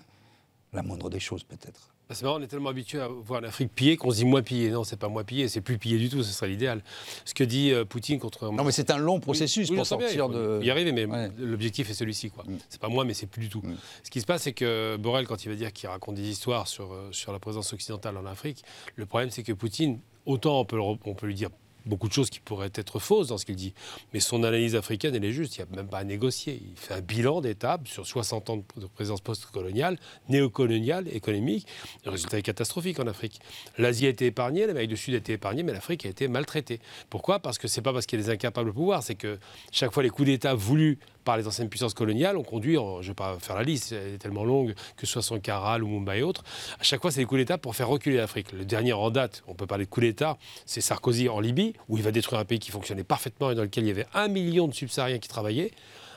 la 0.73 0.83
moindre 0.83 1.09
des 1.11 1.21
choses 1.21 1.45
peut-être? 1.45 1.95
C'est 2.15 2.23
marrant, 2.23 2.39
on 2.39 2.43
est 2.43 2.47
tellement 2.47 2.71
habitué 2.71 3.01
à 3.01 3.09
voir 3.09 3.41
l'Afrique 3.41 3.71
pillée 3.75 3.97
qu'on 3.97 4.11
se 4.11 4.17
dit 4.17 4.25
moins 4.25 4.43
pillée. 4.43 4.71
Non, 4.71 4.85
c'est 4.85 4.99
pas 4.99 5.09
moins 5.09 5.25
pillé, 5.25 5.49
c'est 5.49 5.61
plus 5.61 5.79
pillé 5.79 5.99
du 5.99 6.09
tout, 6.09 6.23
ce 6.23 6.33
serait 6.33 6.49
l'idéal. 6.49 6.83
Ce 7.25 7.35
que 7.35 7.45
dit 7.45 7.73
euh, 7.73 7.85
Poutine 7.85 8.19
contre. 8.19 8.51
Non, 8.51 8.65
mais 8.65 8.73
c'est 8.73 8.91
un 8.91 8.97
long 8.99 9.21
processus 9.21 9.71
pour 9.71 9.87
sortir 9.87 10.29
de. 10.29 10.61
Y 10.63 10.71
arriver, 10.71 10.93
mais 10.93 11.31
l'objectif 11.39 11.91
est 11.91 11.95
celui-ci, 11.95 12.31
quoi. 12.31 12.45
Mm. 12.47 12.59
C'est 12.69 12.81
pas 12.81 12.89
moi, 12.89 13.05
mais 13.05 13.15
c'est 13.15 13.27
plus 13.27 13.41
du 13.41 13.49
tout. 13.49 13.61
Mm. 13.63 13.77
Ce 14.03 14.11
qui 14.11 14.21
se 14.21 14.27
passe, 14.27 14.43
c'est 14.43 14.53
que 14.53 14.97
Borrell, 14.97 15.27
quand 15.27 15.45
il 15.45 15.49
va 15.49 15.55
dire 15.55 15.73
qu'il 15.73 15.89
raconte 15.89 16.15
des 16.15 16.29
histoires 16.29 16.67
sur, 16.67 16.93
euh, 16.93 17.09
sur 17.13 17.33
la 17.33 17.39
présence 17.39 17.73
occidentale 17.73 18.17
en 18.17 18.27
Afrique, 18.27 18.65
le 18.97 19.07
problème, 19.07 19.31
c'est 19.31 19.43
que 19.43 19.53
Poutine, 19.53 20.01
autant 20.27 20.61
on 20.61 20.65
peut, 20.65 20.81
on 20.81 20.97
peut 20.97 21.27
lui 21.27 21.35
dire 21.35 21.51
beaucoup 21.89 22.09
de 22.09 22.13
choses 22.13 22.31
qui 22.31 22.41
pourraient 22.41 22.71
être 22.75 22.99
fausses 22.99 23.29
dans 23.29 23.39
ce 23.39 23.47
qu'il 23.47 23.57
dit. 23.57 23.75
Mais 24.13 24.21
son 24.21 24.45
analyse 24.45 24.77
africaine, 24.77 25.15
elle 25.15 25.25
est 25.25 25.33
juste. 25.33 25.57
Il 25.57 25.65
n'y 25.65 25.73
a 25.73 25.77
même 25.77 25.89
pas 25.89 25.99
à 25.99 26.05
négocier. 26.05 26.63
Il 26.65 26.79
fait 26.79 26.95
un 26.95 27.01
bilan 27.01 27.41
d'étape 27.41 27.89
sur 27.89 28.07
60 28.07 28.51
ans 28.51 28.65
de 28.77 28.87
présence 28.87 29.21
post-coloniale, 29.21 29.99
néocoloniale, 30.29 31.09
économique. 31.09 31.67
Le 32.05 32.11
résultat 32.11 32.39
est 32.39 32.43
catastrophique 32.43 33.01
en 33.01 33.07
Afrique. 33.07 33.41
L'Asie 33.79 34.07
a 34.07 34.11
été 34.11 34.27
épargnée, 34.27 34.67
l'Amérique 34.67 34.91
du 34.91 34.97
Sud 34.97 35.15
a 35.15 35.19
été 35.19 35.33
épargnée, 35.33 35.63
mais 35.63 35.73
l'Afrique 35.73 36.07
a 36.07 36.09
été 36.09 36.29
maltraitée. 36.29 36.81
Pourquoi? 37.11 37.41
Parce 37.41 37.59
que 37.59 37.67
ce 37.67 37.79
n'est 37.81 37.83
pas 37.83 37.93
parce 37.93 38.07
qu'il 38.07 38.19
y 38.19 38.23
a 38.23 38.27
des 38.27 38.31
incapables 38.31 38.71
au 38.71 38.73
pouvoir, 38.73 39.03
c'est 39.03 39.15
que 39.15 39.39
chaque 39.73 39.93
fois 39.93 40.03
les 40.03 40.11
coups 40.11 40.27
d'État 40.27 40.55
voulus 40.55 40.99
par 41.29 41.37
les 41.37 41.47
anciennes 41.47 41.69
puissances 41.69 41.93
coloniales 41.93 42.39
ont 42.39 42.43
conduit, 42.43 42.77
je 42.77 42.81
ne 42.81 43.03
vais 43.03 43.13
pas 43.13 43.37
faire 43.39 43.55
la 43.55 43.63
liste, 43.63 43.93
elle 43.93 44.15
est 44.15 44.19
tellement 44.19 44.45
longue, 44.45 44.75
que 44.97 45.05
ce 45.05 45.13
soit 45.13 45.21
Sankara, 45.21 45.77
Lumumba 45.77 46.17
et 46.17 46.23
autres, 46.23 46.43
à 46.81 46.83
chaque 46.83 47.03
fois 47.03 47.11
c'est 47.11 47.21
des 47.21 47.27
coups 47.27 47.41
d'État 47.41 47.59
pour 47.59 47.77
faire 47.77 47.89
reculer 47.89 48.17
l'Afrique. 48.17 48.51
Le 48.53 48.65
dernier 48.65 48.95
en 48.95 49.11
date, 49.11 49.43
on 49.47 49.53
peut 49.53 49.67
parler 49.67 49.85
de 49.85 49.91
coup 49.91 50.01
d'État, 50.01 50.39
c'est 50.65 50.81
Sarkozy 50.81 51.29
en 51.29 51.41
Libye, 51.41 51.75
où 51.91 51.99
il 51.99 52.03
va 52.03 52.13
détruire 52.13 52.41
un 52.41 52.47
pays 52.47 52.59
qui 52.59 52.71
fonctionnait 52.71 53.05
parfaitement 53.05 53.51
et 53.51 53.55
dans 53.55 53.61
lequel 53.61 53.85
il 53.85 53.89
y 53.89 53.91
avait 53.91 54.07
un 54.15 54.29
million 54.29 54.69
de 54.69 54.73
subsahariens 54.73 55.19
qui 55.19 55.29
travaillaient 55.29 55.73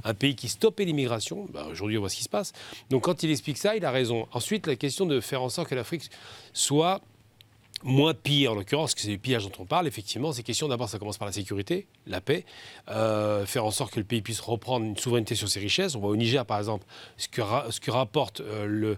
un 0.06 0.14
pays 0.14 0.36
qui 0.36 0.48
stoppait 0.48 0.86
l'immigration. 0.86 1.46
Bah, 1.54 1.68
aujourd'hui, 1.70 1.98
on 1.98 2.02
voit 2.02 2.10
ce 2.10 2.16
qui 2.16 2.24
se 2.24 2.30
passe. 2.30 2.54
Donc, 2.90 3.04
quand 3.04 3.22
il 3.22 3.30
explique 3.30 3.58
ça, 3.58 3.76
il 3.76 3.86
a 3.86 3.92
raison. 3.92 4.28
Ensuite, 4.32 4.66
la 4.66 4.76
question 4.76 5.06
de 5.06 5.20
faire 5.20 5.44
en 5.44 5.50
sorte 5.50 5.68
que 5.68 5.76
l'Afrique 5.76 6.10
soit 6.54 7.02
moins 7.84 8.14
pire, 8.14 8.52
en 8.52 8.56
l'occurrence, 8.56 8.94
que 8.94 9.02
c'est 9.02 9.12
le 9.12 9.18
pillage 9.18 9.44
dont 9.44 9.52
on 9.60 9.66
parle, 9.66 9.88
effectivement, 9.88 10.32
ces 10.32 10.44
questions, 10.44 10.68
d'abord, 10.68 10.90
ça 10.90 11.00
commence 11.00 11.18
par 11.18 11.26
la 11.28 11.32
sécurité, 11.32 11.88
la 12.08 12.22
paix, 12.22 12.46
euh, 12.90 13.46
faire 13.46 13.66
en 13.66 13.72
sorte 13.72 13.94
que 13.94 14.00
le 14.00 14.06
pays 14.06 14.22
puisse 14.22 14.40
reprendre 14.40 14.86
une 14.86 14.98
souveraineté 14.98 15.36
sur 15.36 15.50
ses 15.50 15.60
richesses. 15.60 15.96
On 15.96 16.00
voit 16.00 16.10
au 16.10 16.16
Niger, 16.16 16.46
par 16.46 16.58
exemple, 16.60 16.86
ce 17.18 17.28
que, 17.28 17.92
rapporte 17.92 18.42
euh, 18.42 18.96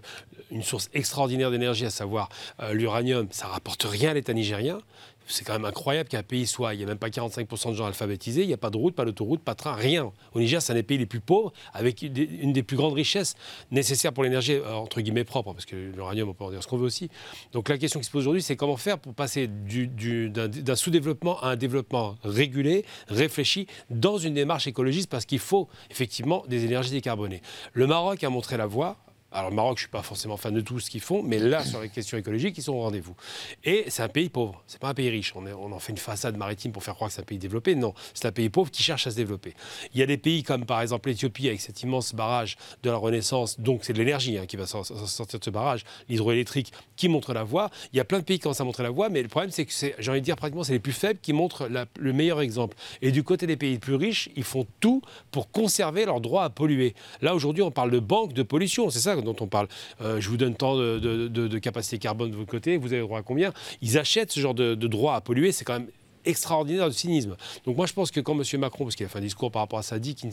une 0.50 0.62
source 0.62 0.90
extraordinaire 0.94 1.50
d'énergie, 1.50 1.86
à 1.86 1.90
savoir 1.90 2.28
euh, 2.60 2.72
l'uranium, 2.72 3.26
ça 3.30 3.46
rapporte 3.46 3.84
rien 3.84 4.10
à 4.10 4.14
l'État 4.14 4.32
nigérien 4.32 4.78
c'est 5.26 5.44
quand 5.44 5.52
même 5.54 5.64
incroyable 5.64 6.08
qu'un 6.08 6.22
pays 6.22 6.46
soit, 6.46 6.74
il 6.74 6.78
n'y 6.78 6.84
a 6.84 6.86
même 6.86 6.98
pas 6.98 7.08
45% 7.08 7.70
de 7.70 7.74
gens 7.74 7.86
alphabétisés, 7.86 8.42
il 8.42 8.48
n'y 8.48 8.52
a 8.52 8.58
pas 8.58 8.70
de 8.70 8.76
route, 8.76 8.94
pas 8.94 9.04
d'autoroute, 9.04 9.40
pas 9.40 9.52
de 9.52 9.58
train, 9.58 9.74
rien. 9.74 10.12
Au 10.34 10.40
Niger, 10.40 10.60
c'est 10.60 10.72
un 10.72 10.76
des 10.76 10.82
pays 10.82 10.98
les 10.98 11.06
plus 11.06 11.20
pauvres, 11.20 11.52
avec 11.72 12.02
une 12.02 12.52
des 12.52 12.62
plus 12.62 12.76
grandes 12.76 12.94
richesses 12.94 13.34
nécessaires 13.70 14.12
pour 14.12 14.24
l'énergie, 14.24 14.54
euh, 14.54 14.74
entre 14.74 15.00
guillemets, 15.00 15.24
propre, 15.24 15.52
parce 15.52 15.64
que 15.64 15.76
l'uranium, 15.76 16.28
on 16.28 16.34
peut 16.34 16.44
en 16.44 16.50
dire 16.50 16.62
ce 16.62 16.68
qu'on 16.68 16.76
veut 16.76 16.86
aussi. 16.86 17.08
Donc 17.52 17.68
la 17.68 17.78
question 17.78 18.00
qui 18.00 18.06
se 18.06 18.10
pose 18.10 18.22
aujourd'hui, 18.22 18.42
c'est 18.42 18.56
comment 18.56 18.76
faire 18.76 18.98
pour 18.98 19.14
passer 19.14 19.48
d'un 19.48 20.76
sous-développement 20.76 21.40
à 21.40 21.48
un 21.48 21.56
développement 21.56 22.16
régulé, 22.22 22.84
réfléchi, 23.08 23.66
dans 23.90 24.18
une 24.18 24.34
démarche 24.34 24.66
écologiste, 24.66 25.10
parce 25.10 25.24
qu'il 25.24 25.38
faut 25.38 25.68
effectivement 25.90 26.44
des 26.48 26.64
énergies 26.64 26.90
décarbonées. 26.90 27.42
Le 27.72 27.86
Maroc 27.86 28.22
a 28.24 28.30
montré 28.30 28.56
la 28.56 28.66
voie, 28.66 28.96
alors 29.34 29.50
le 29.50 29.56
Maroc, 29.56 29.78
je 29.78 29.82
ne 29.82 29.86
suis 29.86 29.90
pas 29.90 30.02
forcément 30.02 30.36
fan 30.36 30.54
de 30.54 30.60
tout 30.60 30.78
ce 30.78 30.88
qu'ils 30.88 31.00
font, 31.00 31.22
mais 31.22 31.38
là, 31.38 31.64
sur 31.64 31.80
les 31.80 31.88
questions 31.88 32.16
écologiques, 32.16 32.56
ils 32.56 32.62
sont 32.62 32.72
au 32.72 32.80
rendez-vous. 32.80 33.16
Et 33.64 33.84
c'est 33.88 34.02
un 34.02 34.08
pays 34.08 34.28
pauvre, 34.28 34.62
c'est 34.68 34.78
pas 34.78 34.88
un 34.88 34.94
pays 34.94 35.10
riche. 35.10 35.34
On, 35.34 35.44
on, 35.46 35.72
en 35.72 35.78
fait 35.80 35.90
une 35.90 35.98
façade 35.98 36.36
maritime 36.36 36.70
pour 36.70 36.84
faire 36.84 36.94
croire 36.94 37.10
que 37.10 37.14
c'est 37.14 37.20
un 37.20 37.24
pays 37.24 37.38
développé. 37.38 37.74
Non, 37.74 37.94
c'est 38.14 38.26
un 38.26 38.32
pays 38.32 38.48
pauvre 38.48 38.70
qui 38.70 38.84
cherche 38.84 39.08
à 39.08 39.10
se 39.10 39.16
développer. 39.16 39.54
Il 39.92 39.98
y 39.98 40.04
a 40.04 40.06
des 40.06 40.18
pays 40.18 40.44
comme 40.44 40.64
par 40.66 40.80
exemple 40.80 41.08
l'Éthiopie 41.08 41.48
avec 41.48 41.60
cet 41.60 41.82
immense 41.82 42.14
barrage 42.14 42.56
de 42.84 42.90
la 42.90 42.96
Renaissance, 42.96 43.58
donc 43.58 43.80
c'est 43.82 43.92
de 43.92 43.98
l'énergie 43.98 44.38
hein, 44.38 44.46
qui 44.46 44.56
va 44.56 44.66
sortir 44.66 45.40
de 45.40 45.44
ce 45.44 45.50
barrage, 45.50 45.84
l'hydroélectrique 46.08 46.72
qui 46.94 47.08
montre 47.08 47.34
la 47.34 47.42
voie. 47.42 47.70
Il 47.92 47.96
y 47.96 48.00
a 48.00 48.04
plein 48.04 48.20
de 48.20 48.24
pays 48.24 48.38
qui 48.38 48.44
commencent 48.44 48.60
à 48.60 48.64
montrer 48.64 48.84
la 48.84 48.90
voie, 48.90 49.08
mais 49.08 49.20
le 49.20 49.28
problème 49.28 49.50
c'est 49.50 49.66
que 49.66 49.72
j'ai 49.72 50.10
envie 50.10 50.20
de 50.20 50.24
dire 50.24 50.36
pratiquement 50.36 50.62
c'est 50.62 50.72
les 50.72 50.78
plus 50.78 50.92
faibles 50.92 51.18
qui 51.20 51.32
montrent 51.32 51.68
le 51.68 52.12
meilleur 52.12 52.40
exemple. 52.40 52.76
Et 53.02 53.10
du 53.10 53.24
côté 53.24 53.48
des 53.48 53.56
pays 53.56 53.72
les 53.72 53.78
plus 53.80 53.96
riches, 53.96 54.28
ils 54.36 54.44
font 54.44 54.64
tout 54.78 55.02
pour 55.32 55.50
conserver 55.50 56.04
leur 56.04 56.20
droit 56.20 56.44
à 56.44 56.50
polluer. 56.50 56.94
Là 57.20 57.34
aujourd'hui, 57.34 57.64
on 57.64 57.72
parle 57.72 57.90
de 57.90 57.98
banque 57.98 58.32
de 58.32 58.44
pollution, 58.44 58.90
c'est 58.90 59.00
ça 59.00 59.16
dont 59.24 59.36
on 59.40 59.46
parle. 59.46 59.68
Euh, 60.00 60.20
je 60.20 60.28
vous 60.28 60.36
donne 60.36 60.54
tant 60.54 60.76
de, 60.76 61.58
capacité 61.58 61.98
carbone 61.98 62.30
de 62.30 62.36
votre 62.36 62.50
côté, 62.50 62.76
vous 62.76 62.92
avez 62.92 63.02
droit 63.02 63.18
à 63.18 63.22
combien? 63.22 63.52
Ils 63.82 63.98
achètent 63.98 64.32
ce 64.32 64.40
genre 64.40 64.54
de, 64.54 64.74
droit 64.74 65.14
à 65.14 65.20
polluer, 65.20 65.52
c'est 65.52 65.64
quand 65.64 65.74
même 65.74 65.88
extraordinaire 66.24 66.86
de 66.86 66.94
cynisme. 66.94 67.36
Donc 67.66 67.76
moi 67.76 67.86
je 67.86 67.92
pense 67.92 68.10
que 68.10 68.20
quand 68.20 68.38
M. 68.38 68.60
Macron, 68.60 68.84
parce 68.84 68.96
qu'il 68.96 69.06
a 69.06 69.08
fait 69.08 69.18
un 69.18 69.22
discours 69.22 69.50
par 69.50 69.62
rapport 69.62 69.78
à 69.78 69.82
ça, 69.82 69.98
dit 69.98 70.14
que 70.14 70.26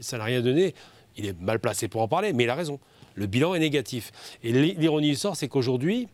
ça 0.00 0.18
n'a 0.18 0.24
rien 0.24 0.40
donné, 0.40 0.74
il 1.16 1.26
est 1.26 1.40
mal 1.40 1.58
placé 1.58 1.88
pour 1.88 2.02
en 2.02 2.08
parler, 2.08 2.32
mais 2.32 2.44
il 2.44 2.50
a 2.50 2.54
raison. 2.54 2.78
Le 3.14 3.26
bilan 3.26 3.54
est 3.54 3.58
négatif. 3.58 4.12
Et 4.44 4.52
l'ironie 4.52 5.10
du 5.10 5.16
sort, 5.16 5.36
c'est 5.36 5.48
qu'aujourd'hui, 5.48 6.08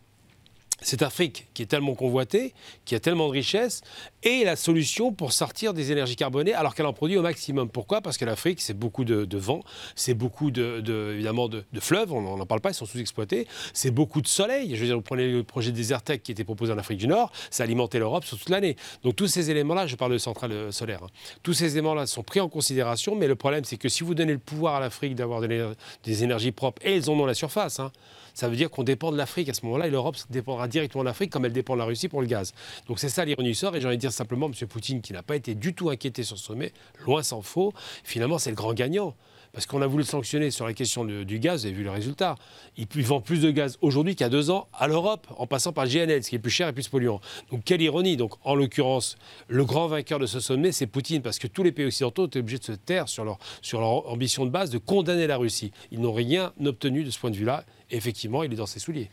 cette 0.81 1.01
Afrique 1.01 1.47
qui 1.53 1.61
est 1.61 1.67
tellement 1.67 1.95
convoitée, 1.95 2.53
qui 2.83 2.95
a 2.95 2.99
tellement 2.99 3.27
de 3.27 3.33
richesses, 3.33 3.81
est 4.23 4.43
la 4.43 4.55
solution 4.55 5.13
pour 5.13 5.31
sortir 5.31 5.73
des 5.73 5.91
énergies 5.91 6.15
carbonées 6.15 6.53
alors 6.53 6.75
qu'elle 6.75 6.85
en 6.85 6.93
produit 6.93 7.17
au 7.17 7.21
maximum. 7.21 7.69
Pourquoi? 7.69 8.01
Parce 8.01 8.17
que 8.17 8.25
l'Afrique, 8.25 8.59
c'est 8.61 8.77
beaucoup 8.77 9.05
de, 9.05 9.37
vent, 9.37 9.61
c'est 9.95 10.13
beaucoup 10.13 10.51
de, 10.51 11.13
évidemment 11.13 11.47
de, 11.47 11.63
fleuves, 11.79 12.11
on 12.13 12.37
n'en 12.37 12.45
parle 12.45 12.61
pas, 12.61 12.71
ils 12.71 12.75
sont 12.75 12.85
sous-exploités, 12.85 13.47
c'est 13.73 13.91
beaucoup 13.91 14.21
de 14.21 14.27
soleil. 14.27 14.75
Je 14.75 14.81
veux 14.81 14.87
dire, 14.87 14.95
vous 14.95 15.01
prenez 15.01 15.31
le 15.31 15.43
projet 15.43 15.71
Desertec 15.71 16.23
qui 16.23 16.31
était 16.31 16.43
proposé 16.43 16.73
en 16.73 16.77
Afrique 16.77 16.97
du 16.97 17.07
Nord, 17.07 17.31
ça 17.49 17.63
alimentait 17.63 17.99
l'Europe 17.99 18.25
sur 18.25 18.37
toute 18.37 18.49
l'année. 18.49 18.75
Donc 19.03 19.15
tous 19.15 19.27
ces 19.27 19.51
éléments-là, 19.51 19.87
je 19.87 19.95
parle 19.95 20.11
de 20.11 20.17
centrales 20.17 20.51
euh, 20.51 20.71
solaires, 20.71 21.03
hein, 21.03 21.09
tous 21.43 21.53
ces 21.53 21.73
éléments-là 21.73 22.05
sont 22.05 22.23
pris 22.23 22.39
en 22.39 22.49
considération, 22.49 23.15
mais 23.15 23.27
le 23.27 23.35
problème, 23.35 23.63
c'est 23.63 23.77
que 23.77 23.89
si 23.89 24.03
vous 24.03 24.13
donnez 24.13 24.33
le 24.33 24.39
pouvoir 24.39 24.75
à 24.75 24.79
l'Afrique 24.79 25.15
d'avoir 25.15 25.41
des 25.41 26.23
énergies 26.23 26.51
propres, 26.51 26.81
et 26.85 26.95
elles 26.95 27.09
en 27.09 27.13
ont 27.13 27.25
la 27.25 27.33
surface, 27.33 27.79
hein, 27.79 27.91
ça 28.35 28.49
veut 28.49 28.55
dire 28.55 28.69
qu'on 28.69 28.83
dépend 28.83 29.11
de 29.11 29.17
l'Afrique 29.17 29.49
à 29.49 29.53
ce 29.53 29.65
moment-là 29.65 29.87
et 29.87 29.89
l'Europe 29.89 30.17
dépendra 30.29 30.67
directement 30.67 31.03
de 31.03 31.07
l'Afrique 31.07 31.31
comme 31.31 31.45
elle 31.45 31.53
dépend 31.53 31.73
de 31.73 31.79
la 31.79 31.85
Russie 31.85 32.09
pour 32.09 32.21
le 32.21 32.27
gaz. 32.27 32.53
Donc 32.87 32.99
c'est 32.99 33.09
ça 33.09 33.25
l'ironie 33.25 33.49
du 33.49 33.55
sort 33.55 33.75
et 33.75 33.81
j'ai 33.81 33.87
envie 33.87 33.95
de 33.95 34.01
dire 34.01 34.11
simplement, 34.11 34.47
M. 34.47 34.67
Poutine, 34.67 35.01
qui 35.01 35.13
n'a 35.13 35.23
pas 35.23 35.37
été 35.37 35.55
du 35.55 35.73
tout 35.73 35.89
inquiété 35.89 36.21
sur 36.21 36.37
ce 36.37 36.43
sommet, 36.43 36.73
loin 37.05 37.23
s'en 37.23 37.41
faut, 37.41 37.73
finalement 38.03 38.37
c'est 38.37 38.51
le 38.51 38.55
grand 38.55 38.73
gagnant. 38.73 39.15
Parce 39.55 39.67
qu'on 39.67 39.81
a 39.81 39.87
voulu 39.87 40.03
le 40.03 40.07
sanctionner 40.07 40.51
sur 40.51 40.65
la 40.65 40.73
question 40.73 41.05
du 41.05 41.39
gaz, 41.39 41.61
vous 41.61 41.67
avez 41.67 41.75
vu 41.75 41.83
le 41.85 41.89
résultat. 41.89 42.35
Il 42.75 42.87
vend 43.03 43.21
plus 43.21 43.39
de 43.39 43.51
gaz 43.51 43.77
aujourd'hui 43.79 44.13
qu'il 44.13 44.25
y 44.25 44.27
a 44.27 44.29
deux 44.29 44.51
ans 44.51 44.67
à 44.73 44.89
l'Europe, 44.89 45.27
en 45.37 45.47
passant 45.47 45.71
par 45.71 45.87
GNL, 45.87 46.25
ce 46.25 46.29
qui 46.29 46.35
est 46.35 46.39
plus 46.39 46.51
cher 46.51 46.67
et 46.67 46.73
plus 46.73 46.89
polluant. 46.89 47.21
Donc 47.51 47.63
quelle 47.63 47.81
ironie. 47.81 48.17
Donc 48.17 48.33
en 48.43 48.53
l'occurrence, 48.53 49.17
le 49.47 49.63
grand 49.63 49.87
vainqueur 49.87 50.19
de 50.19 50.25
ce 50.25 50.41
sommet, 50.41 50.73
c'est 50.73 50.87
Poutine, 50.87 51.21
parce 51.21 51.39
que 51.39 51.47
tous 51.47 51.63
les 51.63 51.71
pays 51.71 51.85
occidentaux 51.85 52.27
étaient 52.27 52.39
obligés 52.39 52.57
de 52.57 52.65
se 52.65 52.73
taire 52.73 53.07
sur 53.07 53.23
leur, 53.23 53.39
sur 53.61 53.79
leur 53.79 54.11
ambition 54.11 54.45
de 54.45 54.49
base 54.49 54.71
de 54.71 54.77
condamner 54.77 55.25
la 55.25 55.37
Russie. 55.37 55.71
Ils 55.89 56.01
n'ont 56.01 56.11
rien 56.11 56.51
obtenu 56.65 57.05
de 57.05 57.09
ce 57.09 57.17
point 57.17 57.31
de 57.31 57.37
vue-là. 57.37 57.63
Effectivement, 57.91 58.43
il 58.43 58.51
est 58.51 58.57
dans 58.57 58.65
ses 58.65 58.79
souliers. 58.79 59.09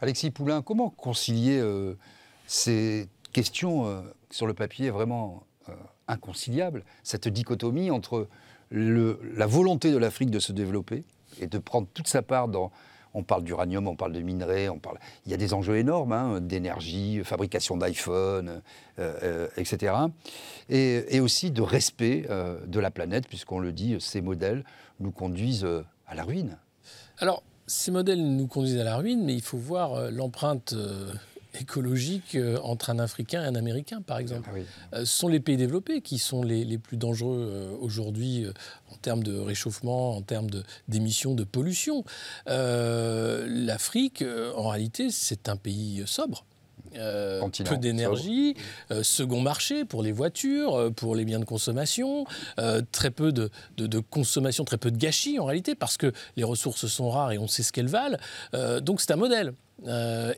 Alexis 0.00 0.30
Poulain, 0.30 0.62
comment 0.62 0.90
concilier 0.90 1.58
euh, 1.58 1.94
ces 2.46 3.08
questions 3.32 3.88
euh, 3.88 4.02
sur 4.30 4.46
le 4.46 4.54
papier 4.54 4.90
vraiment 4.90 5.42
euh, 5.68 5.72
inconciliables, 6.06 6.84
cette 7.02 7.26
dichotomie 7.26 7.90
entre 7.90 8.28
la 8.70 9.46
volonté 9.46 9.90
de 9.92 9.98
l'Afrique 9.98 10.30
de 10.30 10.38
se 10.38 10.52
développer 10.52 11.04
et 11.40 11.46
de 11.46 11.58
prendre 11.58 11.88
toute 11.92 12.08
sa 12.08 12.22
part 12.22 12.48
dans. 12.48 12.70
On 13.12 13.24
parle 13.24 13.42
d'uranium, 13.42 13.88
on 13.88 13.96
parle 13.96 14.12
de 14.12 14.20
minerais, 14.20 14.68
on 14.68 14.78
parle. 14.78 14.98
Il 15.26 15.32
y 15.32 15.34
a 15.34 15.36
des 15.36 15.52
enjeux 15.52 15.76
énormes 15.78 16.12
hein, 16.12 16.40
d'énergie, 16.40 17.20
fabrication 17.24 17.76
d'iPhone, 17.76 18.62
etc. 19.56 19.94
Et, 20.68 21.18
aussi 21.18 21.50
de 21.50 21.60
respect 21.60 22.28
de 22.68 22.78
la 22.78 22.92
planète, 22.92 23.26
puisqu'on 23.26 23.58
le 23.58 23.72
dit, 23.72 23.96
ces 23.98 24.20
modèles 24.20 24.62
nous 25.00 25.10
conduisent 25.10 25.66
à 26.06 26.14
la 26.14 26.22
ruine. 26.22 26.56
Alors, 27.18 27.42
ces 27.66 27.90
modèles 27.90 28.22
nous 28.22 28.46
conduisent 28.46 28.78
à 28.78 28.84
la 28.84 28.96
ruine, 28.96 29.24
mais 29.24 29.34
il 29.34 29.42
faut 29.42 29.58
voir 29.58 30.12
l'empreinte 30.12 30.76
écologique 31.58 32.36
entre 32.62 32.90
un 32.90 32.98
Africain 32.98 33.42
et 33.42 33.46
un 33.46 33.54
Américain, 33.54 34.02
par 34.02 34.18
exemple. 34.18 34.48
Ah 34.92 35.00
ce 35.00 35.04
sont 35.04 35.28
les 35.28 35.40
pays 35.40 35.56
développés 35.56 36.00
qui 36.00 36.18
sont 36.18 36.42
les, 36.42 36.64
les 36.64 36.78
plus 36.78 36.96
dangereux 36.96 37.76
aujourd'hui 37.80 38.46
en 38.92 38.96
termes 38.96 39.22
de 39.22 39.36
réchauffement, 39.36 40.16
en 40.16 40.22
termes 40.22 40.48
d'émissions, 40.88 41.34
de, 41.34 41.44
pollution. 41.44 42.04
L'Afrique, 42.46 44.24
en 44.56 44.68
réalité, 44.68 45.10
c'est 45.10 45.48
un 45.48 45.56
pays 45.56 46.02
sobre. 46.06 46.44
Euh, 46.96 47.40
peu 47.64 47.76
d'énergie, 47.76 48.56
euh, 48.90 49.04
second 49.04 49.40
marché 49.40 49.84
pour 49.84 50.02
les 50.02 50.10
voitures, 50.10 50.74
euh, 50.74 50.90
pour 50.90 51.14
les 51.14 51.24
biens 51.24 51.38
de 51.38 51.44
consommation, 51.44 52.24
très 52.92 53.10
peu 53.10 53.32
de, 53.32 53.50
consommation, 54.10 54.64
très 54.64 54.76
peu 54.76 54.90
de 54.90 54.96
gâchis 54.96 55.38
en 55.38 55.44
réalité, 55.44 55.74
parce 55.74 55.96
que 55.96 56.12
les 56.36 56.44
ressources 56.44 56.86
sont 56.86 57.10
rares 57.10 57.32
et 57.32 57.38
on 57.38 57.46
sait 57.46 57.62
ce 57.62 57.72
qu'elles 57.72 57.88
valent. 57.88 58.18
donc 58.82 59.00
c'est 59.00 59.12
un 59.12 59.16
modèle. 59.16 59.52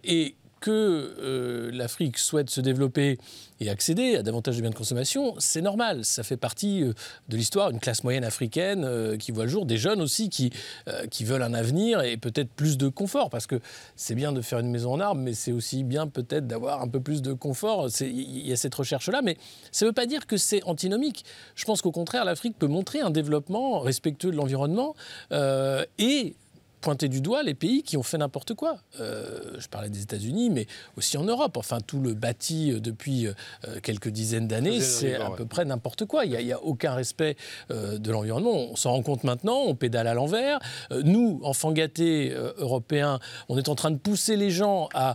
et 0.05 0.37
que 0.63 1.15
euh, 1.19 1.71
l'Afrique 1.73 2.17
souhaite 2.17 2.49
se 2.49 2.61
développer 2.61 3.19
et 3.61 3.69
accéder 3.69 4.17
à 4.17 4.23
davantage 4.23 4.57
de 4.57 4.63
biens 4.63 4.71
de 4.71 4.75
consommation, 4.75 5.35
c'est 5.39 5.61
normal. 5.61 6.05
Ça 6.05 6.23
fait 6.23 6.37
partie 6.37 6.85
euh, 6.85 6.93
de 7.29 7.37
l'histoire, 7.37 7.71
une 7.71 7.81
classe 7.81 8.05
moyenne 8.05 8.25
africaine 8.25 8.85
euh, 8.85 9.17
qui 9.17 9.33
voit 9.33 9.45
le 9.45 9.51
jour, 9.51 9.67
des 9.67 9.77
jeunes 9.77 10.01
aussi 10.01 10.31
qui, 10.31 10.53
qui 11.11 11.25
veulent 11.25 11.43
un 11.43 11.53
avenir 11.53 12.01
et 12.03 12.17
peut-être 12.17 12.49
plus 12.49 12.79
de 12.79 12.89
confort, 12.89 13.29
parce 13.29 13.47
que 13.47 13.61
c'est 13.97 14.15
bien 14.15 14.33
de 14.33 14.41
faire 14.41 14.61
une 14.61 14.71
maison 14.71 14.93
en 14.93 15.01
arbre, 15.01 15.21
mais 15.21 15.35
c'est 15.35 15.53
aussi 15.53 15.83
bien 15.83 16.07
peut-être 16.07 16.47
d'avoir 16.47 16.81
un 16.81 16.89
peu 16.89 17.01
plus 17.01 17.23
de 17.23 17.33
confort. 17.33 17.89
Il 18.01 18.47
y 18.47 18.53
a 18.53 18.57
cette 18.57 18.75
recherche-là, 18.75 19.21
mais 19.23 19.37
ça 19.73 19.85
ne 19.85 19.91
veut 19.91 19.95
pas 19.95 20.07
dire 20.07 20.27
que 20.27 20.37
c'est 20.37 20.63
antinomique. 20.63 21.25
Je 21.57 21.65
pense 21.65 21.83
qu'au 21.83 21.93
contraire, 21.93 22.25
l'Afrique 22.25 22.57
peut 22.59 22.69
montrer 22.69 23.01
un 23.01 23.11
développement 23.11 23.81
respectueux 23.81 24.31
de 24.31 24.37
l'environnement 24.37 24.95
et 25.99 26.37
pointer 26.83 27.09
du 27.09 27.23
doigt 27.23 27.43
les 27.43 27.55
pays 27.55 27.83
qui 27.83 27.97
ont 27.97 28.03
fait 28.03 28.19
n'importe 28.19 28.55
quoi. 28.55 28.77
Euh, 29.01 29.55
je 29.59 29.69
parlais 29.69 29.89
des 29.89 30.03
États-Unis, 30.03 30.51
mais 30.51 30.67
aussi 30.99 31.17
en 31.17 31.25
Europe. 31.25 31.57
Enfin, 31.57 31.79
tout 31.81 32.01
le 32.01 32.13
bâti 32.13 32.73
euh, 32.73 32.81
depuis 32.81 33.27
euh, 33.27 33.33
quelques 33.83 34.09
dizaines 34.09 34.49
d'années, 34.49 34.81
c'est 34.81 35.15
à 35.15 35.31
peu 35.31 35.47
près 35.47 35.65
n'importe 35.65 36.05
quoi. 36.05 36.27
Il 36.27 36.33
n'y 36.33 36.53
a, 36.53 36.61
aucun 36.63 36.93
respect 36.95 37.37
de 37.71 38.11
l'environnement. 38.11 38.67
On 38.73 38.77
s'en 38.77 38.93
rend 38.93 39.03
compte 39.03 39.23
maintenant, 39.25 39.61
on 39.67 39.75
pédale 39.75 40.09
à 40.09 40.15
l'envers. 40.15 40.59
nous, 41.05 41.41
enfants 41.45 41.71
gâtés 41.71 42.35
européens, 42.59 43.21
on 43.49 43.57
est 43.57 43.69
en 43.69 43.77
train 43.77 43.93
de 43.93 43.97
pousser 43.97 44.37
les 44.37 44.51
gens 44.51 44.89
à, 44.93 45.15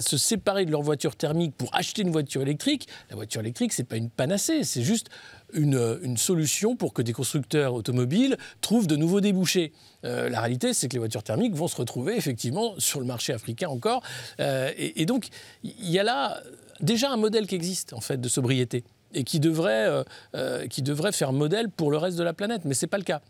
se 0.00 0.18
séparer 0.18 0.64
de 0.64 0.72
leur 0.72 0.82
voiture 0.82 1.14
thermique 1.14 1.54
pour 1.56 1.72
acheter 1.72 2.02
une 2.02 2.10
voiture 2.10 2.42
électrique. 2.42 2.88
La 3.10 3.16
voiture 3.16 3.40
électrique, 3.40 3.72
c'est 3.72 3.84
pas 3.84 3.96
une 3.96 4.10
panacée, 4.10 4.64
c'est 4.64 4.82
juste 4.82 5.08
une, 5.52 6.16
solution 6.16 6.76
pour 6.76 6.92
que 6.92 7.02
des 7.02 7.12
constructeurs 7.12 7.74
automobiles 7.74 8.36
trouvent 8.60 8.86
de 8.86 8.96
nouveaux 8.96 9.20
débouchés. 9.20 9.72
Euh, 10.04 10.28
la 10.28 10.40
réalité, 10.40 10.72
c'est 10.72 10.88
que 10.88 10.94
les 10.94 10.98
voitures 10.98 11.22
thermiques 11.22 11.54
vont 11.54 11.68
se 11.68 11.76
retrouver 11.76 12.16
effectivement 12.16 12.74
sur 12.78 13.00
le 13.00 13.06
marché 13.06 13.32
africain 13.32 13.68
encore. 13.68 14.02
Euh, 14.40 14.70
et, 14.76 15.06
donc, 15.06 15.28
il 15.62 15.90
y 15.90 15.98
a 15.98 16.02
là 16.02 16.40
déjà 16.80 17.10
un 17.10 17.16
modèle 17.16 17.46
qui 17.46 17.54
existe 17.54 17.92
en 17.92 18.00
fait 18.00 18.20
de 18.20 18.28
sobriété 18.28 18.84
et 19.14 19.24
qui 19.24 19.40
devrait, 19.40 20.04
euh, 20.34 20.66
qui 20.68 20.82
devrait 20.82 21.12
faire 21.12 21.32
modèle 21.32 21.70
pour 21.70 21.90
le 21.90 21.96
reste 21.96 22.18
de 22.18 22.24
la 22.24 22.32
planète, 22.32 22.62
mais 22.64 22.74
ce 22.74 22.84
n'est 22.84 22.90
pas 22.90 22.98
le 22.98 23.04
cas. 23.04 23.20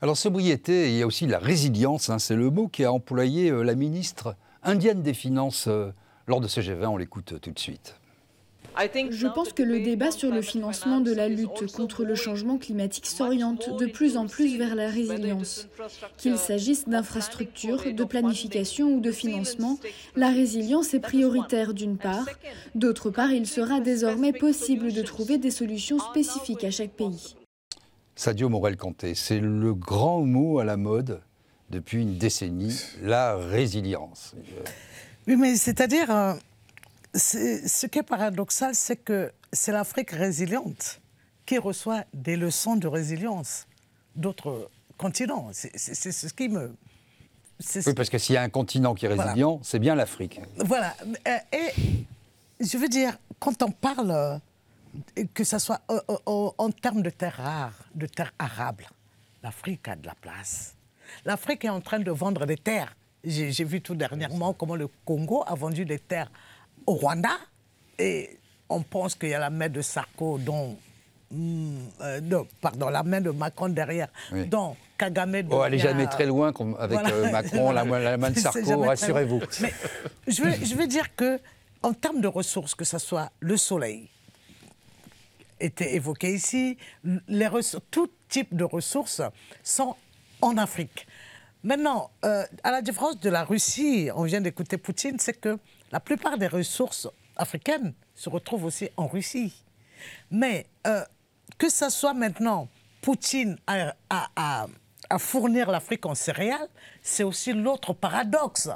Alors 0.00 0.16
sobriété, 0.16 0.90
il 0.90 0.98
y 0.98 1.02
a 1.02 1.06
aussi 1.06 1.26
la 1.26 1.38
résilience, 1.38 2.08
hein, 2.10 2.18
c'est 2.18 2.36
le 2.36 2.50
mot 2.50 2.68
qui 2.68 2.84
a 2.84 2.92
employé 2.92 3.50
la 3.50 3.74
ministre 3.74 4.36
indienne 4.62 5.02
des 5.02 5.14
Finances 5.14 5.68
lors 6.28 6.40
de 6.40 6.46
ce 6.46 6.60
G20, 6.60 6.86
on 6.86 6.96
l'écoute 6.96 7.40
tout 7.40 7.50
de 7.50 7.58
suite. 7.58 7.94
Je 9.10 9.26
pense 9.26 9.52
que 9.52 9.62
le 9.62 9.80
débat 9.80 10.10
sur 10.10 10.32
le 10.32 10.42
financement 10.42 11.00
de 11.00 11.12
la 11.12 11.28
lutte 11.28 11.70
contre 11.72 12.04
le 12.04 12.14
changement 12.14 12.58
climatique 12.58 13.06
s'oriente 13.06 13.76
de 13.76 13.86
plus 13.86 14.16
en 14.16 14.26
plus 14.26 14.56
vers 14.56 14.74
la 14.74 14.88
résilience. 14.88 15.68
Qu'il 16.16 16.38
s'agisse 16.38 16.88
d'infrastructures, 16.88 17.92
de 17.92 18.04
planification 18.04 18.94
ou 18.94 19.00
de 19.00 19.10
financement, 19.10 19.78
la 20.16 20.28
résilience 20.28 20.94
est 20.94 21.00
prioritaire 21.00 21.74
d'une 21.74 21.96
part. 21.96 22.26
D'autre 22.74 23.10
part, 23.10 23.32
il 23.32 23.46
sera 23.46 23.80
désormais 23.80 24.32
possible 24.32 24.92
de 24.92 25.02
trouver 25.02 25.38
des 25.38 25.50
solutions 25.50 25.98
spécifiques 25.98 26.64
à 26.64 26.70
chaque 26.70 26.92
pays. 26.92 27.34
Sadio 28.14 28.48
Morel-Canté, 28.48 29.14
c'est 29.14 29.40
le 29.40 29.74
grand 29.74 30.22
mot 30.22 30.58
à 30.58 30.64
la 30.64 30.76
mode 30.76 31.20
depuis 31.70 32.02
une 32.02 32.16
décennie, 32.16 32.80
la 33.02 33.36
résilience. 33.36 34.34
Oui, 35.26 35.36
mais 35.36 35.56
c'est-à-dire, 35.56 36.10
euh, 36.10 36.34
ce 37.14 37.86
qui 37.86 37.98
est 37.98 38.02
paradoxal, 38.02 38.74
c'est 38.74 38.96
que 38.96 39.32
c'est 39.52 39.72
l'Afrique 39.72 40.10
résiliente 40.10 41.00
qui 41.46 41.58
reçoit 41.58 42.04
des 42.12 42.36
leçons 42.36 42.76
de 42.76 42.86
résilience 42.86 43.66
d'autres 44.14 44.70
continents. 44.98 45.48
C'est 45.52 46.12
ce 46.12 46.34
qui 46.34 46.48
me... 46.48 46.74
Oui, 47.86 47.94
parce 47.94 48.10
que 48.10 48.18
s'il 48.18 48.34
y 48.34 48.38
a 48.38 48.42
un 48.42 48.50
continent 48.50 48.94
qui 48.94 49.06
est 49.06 49.08
résilient, 49.08 49.58
c'est 49.62 49.78
bien 49.78 49.94
l'Afrique. 49.94 50.40
Voilà. 50.58 50.94
Euh, 51.26 51.38
et 51.52 52.04
je 52.60 52.76
veux 52.76 52.88
dire, 52.88 53.18
quand 53.40 53.62
on 53.62 53.70
parle, 53.70 54.10
euh, 54.10 55.24
que 55.34 55.42
ce 55.42 55.58
soit 55.58 55.80
euh, 55.90 56.00
en 56.26 56.70
termes 56.70 57.02
de 57.02 57.10
terres 57.10 57.38
rares, 57.38 57.84
de 57.94 58.06
terres 58.06 58.34
arables, 58.38 58.86
l'Afrique 59.42 59.88
a 59.88 59.96
de 59.96 60.06
la 60.06 60.14
place. 60.14 60.76
L'Afrique 61.24 61.64
est 61.64 61.70
en 61.70 61.80
train 61.80 61.98
de 61.98 62.10
vendre 62.10 62.46
des 62.46 62.56
terres. 62.56 62.94
J'ai 63.24 63.64
vu 63.64 63.80
tout 63.80 63.94
dernièrement 63.94 64.52
comment 64.52 64.76
le 64.76 64.88
Congo 65.04 65.42
a 65.46 65.54
vendu 65.54 65.84
des 65.84 65.98
terres 65.98 66.30
au 66.88 66.94
Rwanda. 66.94 67.36
Et 67.98 68.38
on 68.68 68.82
pense 68.82 69.14
qu'il 69.14 69.28
y 69.28 69.34
a 69.34 69.38
la 69.38 69.50
main 69.50 69.68
de 69.68 69.82
Sarko, 69.82 70.38
dont. 70.38 70.76
Hmm, 71.30 71.76
euh, 72.00 72.44
pardon, 72.62 72.88
la 72.88 73.02
main 73.02 73.20
de 73.20 73.30
Macron 73.30 73.68
derrière, 73.68 74.08
dont 74.46 74.76
Kagame. 74.96 75.42
Oh, 75.50 75.60
allez 75.60 75.78
jamais 75.78 76.06
très 76.06 76.24
loin 76.24 76.54
avec 76.78 76.98
euh, 76.98 77.30
Macron, 77.30 77.70
la, 77.70 77.84
main 77.84 78.30
de 78.30 78.38
Sarko, 78.38 78.80
rassurez-vous. 78.80 79.40
Mais 79.60 79.72
je 80.26 80.42
veux, 80.42 80.52
je 80.64 80.74
veux 80.74 80.86
dire 80.86 81.14
que, 81.14 81.38
en 81.82 81.92
termes 81.92 82.22
de 82.22 82.28
ressources, 82.28 82.74
que 82.74 82.84
ce 82.84 82.98
soit 82.98 83.30
le 83.40 83.58
soleil, 83.58 84.08
était 85.60 85.94
évoqué 85.96 86.32
ici, 86.32 86.78
les 87.28 87.48
tout 87.90 88.08
type 88.30 88.56
de 88.56 88.64
ressources 88.64 89.20
sont 89.62 89.96
en 90.40 90.56
Afrique. 90.56 91.06
Maintenant, 91.62 92.10
euh, 92.24 92.44
à 92.62 92.70
la 92.70 92.80
différence 92.80 93.18
de 93.20 93.28
la 93.28 93.44
Russie, 93.44 94.08
on 94.14 94.22
vient 94.22 94.40
d'écouter 94.40 94.78
Poutine, 94.78 95.16
c'est 95.18 95.38
que 95.38 95.58
la 95.90 96.00
plupart 96.00 96.38
des 96.38 96.46
ressources 96.46 97.08
africaines 97.36 97.94
se 98.14 98.28
retrouvent 98.28 98.64
aussi 98.64 98.88
en 98.96 99.06
Russie. 99.06 99.64
Mais 100.30 100.66
euh, 100.86 101.04
que 101.56 101.68
ce 101.70 101.88
soit 101.90 102.14
maintenant 102.14 102.68
Poutine 103.00 103.56
à, 103.66 104.66
fournir 105.18 105.70
l'Afrique 105.70 106.04
en 106.04 106.14
céréales, 106.14 106.68
c'est 107.00 107.22
aussi 107.22 107.52
l'autre 107.52 107.92
paradoxe. 107.92 108.68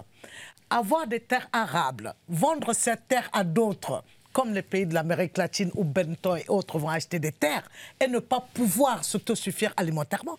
Avoir 0.71 1.07
des 1.07 1.21
terres 1.21 1.49
arables, 1.53 2.15
vendre 2.29 2.73
ces 2.73 2.97
terres 2.97 3.29
à 3.33 3.45
d'autres, 3.45 4.05
comme 4.33 4.55
les 4.55 4.63
pays 4.63 4.87
de 4.87 4.95
l'Amérique 4.95 5.37
latine 5.37 5.71
où 5.75 5.85
Benton 5.85 6.37
et 6.37 6.45
autres 6.49 6.79
vont 6.79 6.89
acheter 6.89 7.19
des 7.19 7.33
terres, 7.33 7.69
et 8.01 8.09
ne 8.09 8.21
pas 8.21 8.41
pouvoir 8.55 9.05
s'autosuffire 9.05 9.75
alimentairement, 9.77 10.39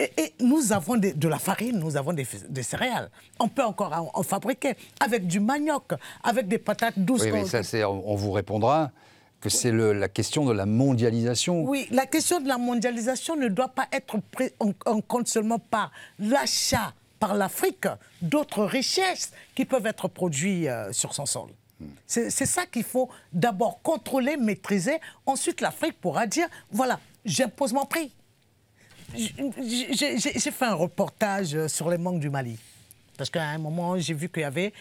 et, 0.00 0.34
nous 0.40 0.72
avons 0.72 0.96
de 0.96 1.28
la 1.28 1.38
farine, 1.38 1.78
nous 1.78 1.96
avons 1.96 2.12
des, 2.12 2.62
céréales. 2.62 3.10
On 3.38 3.48
peut 3.48 3.64
encore 3.64 4.10
en, 4.14 4.22
fabriquer 4.22 4.74
avec 4.98 5.26
du 5.26 5.40
manioc, 5.40 5.92
avec 6.22 6.48
des 6.48 6.58
patates 6.58 6.98
douces. 6.98 7.22
Oui, 7.24 7.32
mais 7.32 7.44
ça, 7.44 7.90
on, 7.90 8.14
vous 8.14 8.32
répondra 8.32 8.90
que 9.40 9.48
c'est 9.48 9.72
la 9.72 10.08
question 10.08 10.44
de 10.46 10.52
la 10.52 10.66
mondialisation. 10.66 11.64
Oui, 11.64 11.86
la 11.90 12.06
question 12.06 12.40
de 12.40 12.48
la 12.48 12.58
mondialisation 12.58 13.36
ne 13.36 13.48
doit 13.48 13.68
pas 13.68 13.88
être 13.92 14.18
prise 14.30 14.52
en, 14.58 15.00
compte 15.00 15.28
seulement 15.28 15.58
par 15.58 15.90
l'achat 16.18 16.92
par 17.18 17.34
l'Afrique 17.34 17.86
d'autres 18.22 18.64
richesses 18.64 19.32
qui 19.54 19.66
peuvent 19.66 19.84
être 19.84 20.08
produites 20.08 20.66
euh, 20.68 20.90
sur 20.90 21.12
son 21.12 21.26
sol. 21.26 21.50
Hmm. 21.78 21.88
C'est 22.06 22.30
ça 22.30 22.64
qu'il 22.64 22.82
faut 22.82 23.10
d'abord 23.34 23.82
contrôler, 23.82 24.38
maîtriser. 24.38 24.98
Ensuite, 25.26 25.60
l'Afrique 25.60 26.00
pourra 26.00 26.26
dire, 26.26 26.48
voilà, 26.70 26.98
j'impose 27.26 27.74
mon 27.74 27.84
prix. 27.84 28.10
J'ai 29.16 30.50
fait 30.50 30.64
un 30.64 30.74
reportage 30.74 31.66
sur 31.66 31.90
les 31.90 31.98
manques 31.98 32.20
du 32.20 32.30
Mali. 32.30 32.58
Parce 33.16 33.28
qu'à 33.28 33.48
un 33.48 33.58
moment, 33.58 33.98
j'ai 33.98 34.14
vu 34.14 34.30
qu'il 34.30 34.42
y 34.42 34.44
avait 34.46 34.72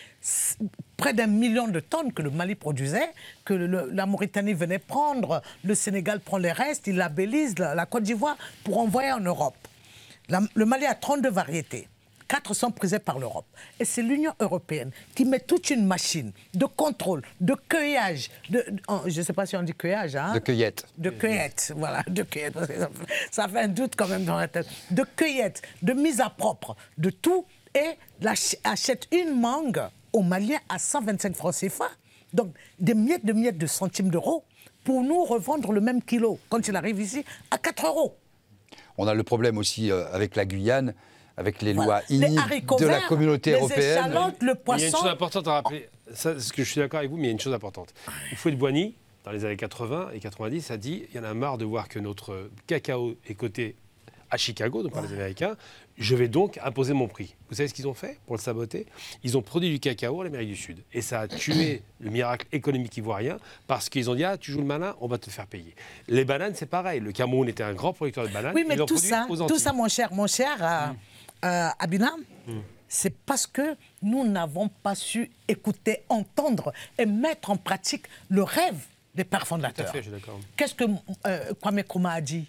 près 0.96 1.14
d'un 1.14 1.28
million 1.28 1.68
de 1.68 1.82
tonnes 1.82 2.14
que 2.14 2.22
le 2.22 2.30
Mali 2.30 2.56
produisait, 2.56 3.12
que 3.44 3.54
la 3.54 4.06
Mauritanie 4.06 4.54
venait 4.54 4.80
prendre, 4.80 5.42
le 5.64 5.76
Sénégal 5.76 6.22
prend 6.22 6.38
les 6.38 6.54
restes, 6.54 6.88
il 6.88 6.96
labellise 6.96 7.60
la, 7.60 7.86
Côte 7.86 8.04
d'Ivoire 8.04 8.38
pour 8.64 8.78
envoyer 8.78 9.12
en 9.12 9.20
Europe. 9.20 9.58
le 10.30 10.66
Mali 10.66 10.86
a 10.86 10.96
32 10.96 11.30
variétés. 11.30 11.88
Quatre 12.30 12.54
sont 12.54 12.70
prisés 12.70 13.00
par 13.00 13.18
l'Europe. 13.18 13.48
Et 13.80 13.86
c'est 13.86 14.04
l'Union 14.04 14.34
européenne 14.40 14.92
qui 15.16 15.26
met 15.26 15.40
toute 15.40 15.72
une 15.72 15.84
machine 15.88 16.32
de 16.54 16.66
contrôle, 16.68 17.24
de 17.42 17.56
cueillage, 17.68 18.30
de, 18.52 18.64
je 19.08 19.20
ne 19.20 19.26
sais 19.26 19.34
pas 19.34 19.48
si 19.48 19.58
on 19.58 19.64
dit 19.64 19.74
cueillage, 19.74 20.16
hein 20.16 20.34
De 20.36 20.40
cueillette. 20.40 20.86
De 21.00 21.10
cueillette, 21.10 21.74
voilà, 21.76 22.04
de 22.08 22.22
cueillette. 22.22 22.54
Ça 23.32 23.48
fait 23.48 23.62
un 23.62 23.68
doute 23.68 23.96
quand 23.98 24.08
même 24.08 24.26
dans 24.26 24.38
la 24.38 24.48
tête. 24.48 24.68
De 24.92 25.04
cueillette, 25.16 25.64
de 25.82 25.94
mise 25.94 26.22
à 26.22 26.30
propre, 26.30 26.76
de 27.00 27.10
tout. 27.10 27.46
Et 27.74 27.98
achète 28.64 29.08
une 29.12 29.40
mangue 29.40 29.82
au 30.14 30.22
Maliens 30.22 30.60
à 30.70 30.78
125 30.78 31.36
francs 31.36 31.56
CFA. 31.56 31.90
Donc 32.34 32.54
des 32.78 32.94
miettes 32.94 33.26
de 33.26 33.34
miettes 33.34 33.58
de 33.58 33.66
centimes 33.66 34.10
d'euros 34.12 34.44
pour 34.84 35.02
nous 35.02 35.24
revendre 35.24 35.72
le 35.72 35.82
même 35.82 36.02
kilo 36.04 36.38
quand 36.50 36.68
il 36.68 36.76
arrive 36.76 37.02
ici 37.02 37.26
à 37.50 37.58
4 37.58 37.88
euros. 37.88 38.16
On 39.00 39.08
a 39.08 39.16
le 39.16 39.24
problème 39.24 39.58
aussi 39.58 39.92
euh, 39.92 40.06
avec 40.12 40.36
la 40.36 40.46
Guyane 40.46 40.94
avec 41.40 41.62
les 41.62 41.74
lois 41.74 42.02
de 42.10 42.86
la 42.86 43.00
communauté 43.02 43.54
européenne. 43.54 44.12
le 44.42 44.56
poisson. 44.56 44.78
Il 44.78 44.82
y 44.82 44.84
a 44.84 44.88
une 44.90 44.96
chose 44.96 45.12
importante 45.12 45.48
à 45.48 45.54
rappeler. 45.54 45.90
Ça, 46.14 46.38
ce 46.38 46.52
que 46.52 46.64
je 46.64 46.70
suis 46.70 46.80
d'accord 46.80 47.00
avec 47.00 47.10
vous, 47.10 47.18
mais 47.18 47.24
il 47.24 47.28
y 47.28 47.30
a 47.30 47.32
une 47.32 47.40
chose 47.40 47.54
importante. 47.54 47.94
Il 48.32 48.38
faut 48.38 48.50
être 48.50 48.58
Boigny, 48.58 48.96
dans 49.24 49.32
les 49.32 49.46
années 49.46 49.56
80 49.56 50.10
et 50.14 50.20
90, 50.20 50.72
a 50.72 50.78
dit 50.78 51.06
il 51.10 51.16
y 51.16 51.20
en 51.20 51.24
a 51.24 51.34
marre 51.34 51.58
de 51.58 51.66
voir 51.66 51.88
que 51.88 52.00
notre 52.00 52.50
cacao 52.68 53.16
est 53.28 53.36
coté 53.36 53.76
à 54.32 54.38
Chicago, 54.38 54.84
donc 54.84 54.94
par 54.94 55.02
les 55.02 55.14
Américains. 55.14 55.56
Je 55.98 56.16
vais 56.16 56.28
donc 56.28 56.60
imposer 56.64 56.94
mon 56.94 57.08
prix. 57.08 57.36
Vous 57.50 57.56
savez 57.56 57.68
ce 57.68 57.74
qu'ils 57.74 57.88
ont 57.88 57.94
fait 57.94 58.20
pour 58.26 58.36
le 58.36 58.42
saboter? 58.42 58.86
Ils 59.24 59.38
ont 59.38 59.42
produit 59.42 59.70
du 59.70 59.80
cacao 59.80 60.22
à 60.22 60.24
l'Amérique 60.24 60.50
du 60.50 60.56
Sud. 60.56 60.84
Et 60.94 61.02
ça 61.02 61.22
a 61.22 61.28
tué 61.28 61.84
le 62.00 62.10
miracle 62.10 62.48
économique 62.52 62.96
ivoirien 62.98 63.38
parce 63.68 63.90
qu'ils 63.90 64.10
ont 64.10 64.16
dit 64.16 64.24
Ah, 64.24 64.38
tu 64.38 64.52
joues 64.52 64.60
le 64.60 64.66
malin, 64.66 64.96
on 65.02 65.08
va 65.08 65.18
te 65.18 65.30
faire 65.30 65.48
payer. 65.48 65.74
Les 66.08 66.26
bananes, 66.26 66.54
c'est 66.56 66.68
pareil. 66.68 67.00
Le 67.00 67.12
Cameroun 67.12 67.48
était 67.48 67.64
un 67.64 67.74
grand 67.74 67.94
producteur 67.94 68.28
de 68.28 68.34
bananes. 68.34 68.54
Oui, 68.56 68.66
mais 68.68 68.78
tout 68.78 68.98
ça, 68.98 69.26
tout 69.28 69.58
ça, 69.58 69.74
mon 69.74 69.88
cher, 69.88 70.14
mon 70.14 70.28
cher 70.28 70.58
euh, 70.62 70.92
mm. 70.92 70.98
Euh, 71.46 71.70
Abinam, 71.80 72.20
c'est 72.88 73.16
parce 73.26 73.46
que 73.46 73.76
nous 74.02 74.28
n'avons 74.28 74.68
pas 74.70 74.96
su 74.96 75.30
écouter, 75.48 76.04
entendre 76.10 76.74
et 76.98 77.06
mettre 77.06 77.52
en 77.52 77.58
pratique 77.58 78.06
le 78.30 78.44
rêve 78.44 78.80
des 79.16 79.24
pères 79.24 79.48
fondateurs. 79.48 79.94
Qu'est-ce 80.58 80.74
que 80.76 80.86
euh, 81.28 81.54
Kwame 81.62 81.80
Nkrumah 81.82 82.14
a 82.14 82.22
dit? 82.22 82.48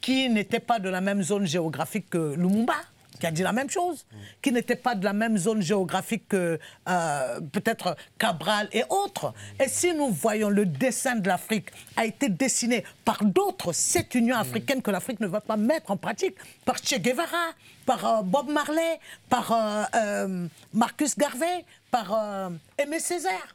Qui 0.00 0.28
n'était 0.28 0.60
pas 0.60 0.78
de 0.78 0.88
la 0.88 1.00
même 1.00 1.22
zone 1.22 1.46
géographique 1.46 2.10
que 2.10 2.34
Lumumba 2.34 2.74
qui 3.18 3.26
a 3.26 3.30
dit 3.30 3.42
la 3.42 3.52
même 3.52 3.70
chose, 3.70 4.04
qui 4.40 4.52
n'était 4.52 4.76
pas 4.76 4.94
de 4.94 5.04
la 5.04 5.12
même 5.12 5.36
zone 5.38 5.62
géographique 5.62 6.28
que 6.28 6.58
euh, 6.88 7.40
peut-être 7.52 7.96
Cabral 8.18 8.68
et 8.72 8.84
autres. 8.88 9.32
Et 9.60 9.68
si 9.68 9.94
nous 9.94 10.08
voyons 10.10 10.48
le 10.48 10.66
dessin 10.66 11.16
de 11.16 11.28
l'Afrique 11.28 11.70
a 11.96 12.04
été 12.04 12.28
dessiné 12.28 12.84
par 13.04 13.24
d'autres, 13.24 13.72
cette 13.72 14.14
Union 14.14 14.36
africaine 14.36 14.82
que 14.82 14.90
l'Afrique 14.90 15.20
ne 15.20 15.26
va 15.26 15.40
pas 15.40 15.56
mettre 15.56 15.90
en 15.90 15.96
pratique, 15.96 16.36
par 16.64 16.76
Che 16.78 16.98
Guevara, 16.98 17.52
par 17.86 18.04
euh, 18.04 18.22
Bob 18.22 18.50
Marley, 18.50 18.98
par 19.28 19.88
euh, 19.94 20.46
Marcus 20.72 21.16
Garvey, 21.16 21.64
par 21.90 22.50
Aimé 22.78 22.98
Césaire 22.98 23.54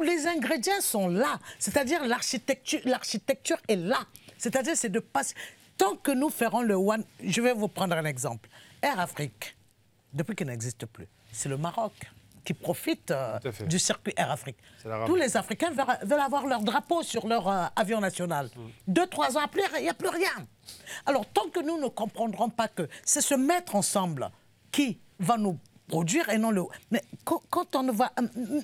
les 0.00 0.26
ingrédients 0.26 0.80
sont 0.80 1.08
là. 1.08 1.38
C'est-à-dire 1.58 2.04
l'architecture, 2.06 2.80
l'architecture 2.84 3.56
est 3.68 3.76
là. 3.76 4.06
C'est-à-dire 4.38 4.76
c'est 4.76 4.88
de 4.88 5.00
passer. 5.00 5.34
Tant 5.76 5.96
que 5.96 6.12
nous 6.12 6.30
ferons 6.30 6.62
le 6.62 6.74
one, 6.74 7.04
je 7.22 7.40
vais 7.40 7.52
vous 7.52 7.68
prendre 7.68 7.96
un 7.96 8.04
exemple. 8.04 8.48
Air 8.84 9.00
Afrique, 9.00 9.56
depuis 10.12 10.36
qu'il 10.36 10.46
n'existe 10.46 10.84
plus, 10.86 11.08
c'est 11.32 11.48
le 11.48 11.56
Maroc 11.56 11.92
qui 12.44 12.52
profite 12.52 13.10
euh, 13.10 13.38
du 13.66 13.78
circuit 13.78 14.12
Air 14.14 14.30
Afrique. 14.30 14.58
Tous 15.06 15.16
les 15.16 15.34
Africains 15.38 15.70
veulent, 15.70 16.20
avoir 16.20 16.46
leur 16.46 16.60
drapeau 16.60 17.02
sur 17.02 17.26
leur 17.26 17.48
euh, 17.48 17.64
avion 17.74 18.00
national. 18.00 18.50
Mm. 18.54 18.60
Deux, 18.88 19.06
trois 19.06 19.38
ans 19.38 19.40
après, 19.42 19.62
il 19.78 19.84
n'y 19.84 19.88
a 19.88 19.94
plus 19.94 20.10
rien. 20.10 20.46
Alors, 21.06 21.24
tant 21.24 21.48
que 21.48 21.60
nous 21.60 21.80
ne 21.80 21.88
comprendrons 21.88 22.50
pas 22.50 22.68
que 22.68 22.86
c'est 23.02 23.22
se 23.22 23.34
mettre 23.34 23.74
ensemble 23.74 24.28
qui 24.70 24.98
va 25.18 25.38
nous 25.38 25.58
produire 25.88 26.28
et 26.28 26.36
non 26.36 26.50
le. 26.50 26.64
Mais 26.90 27.02
quand, 27.24 27.74
on 27.74 27.90
va. 27.90 28.12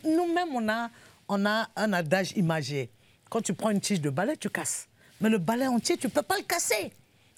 Nous-mêmes, 0.05 0.55
on 0.55 0.69
a, 0.69 0.91
on 1.29 1.47
a 1.47 1.69
un 1.77 1.93
adage 1.95 2.33
imagé. 2.37 2.91
Quand 3.31 3.41
tu 3.41 3.55
prends 3.55 3.71
une 3.71 3.81
tige 3.81 4.03
de 4.03 4.11
balai, 4.11 4.37
tu 4.37 4.51
casses. 4.51 4.87
Mais 5.23 5.31
le 5.31 5.39
balai 5.39 5.67
entier, 5.67 5.97
tu 5.97 6.09
ne 6.09 6.13
peux 6.13 6.23
pas 6.23 6.37
le 6.37 6.45
casser. 6.45 6.93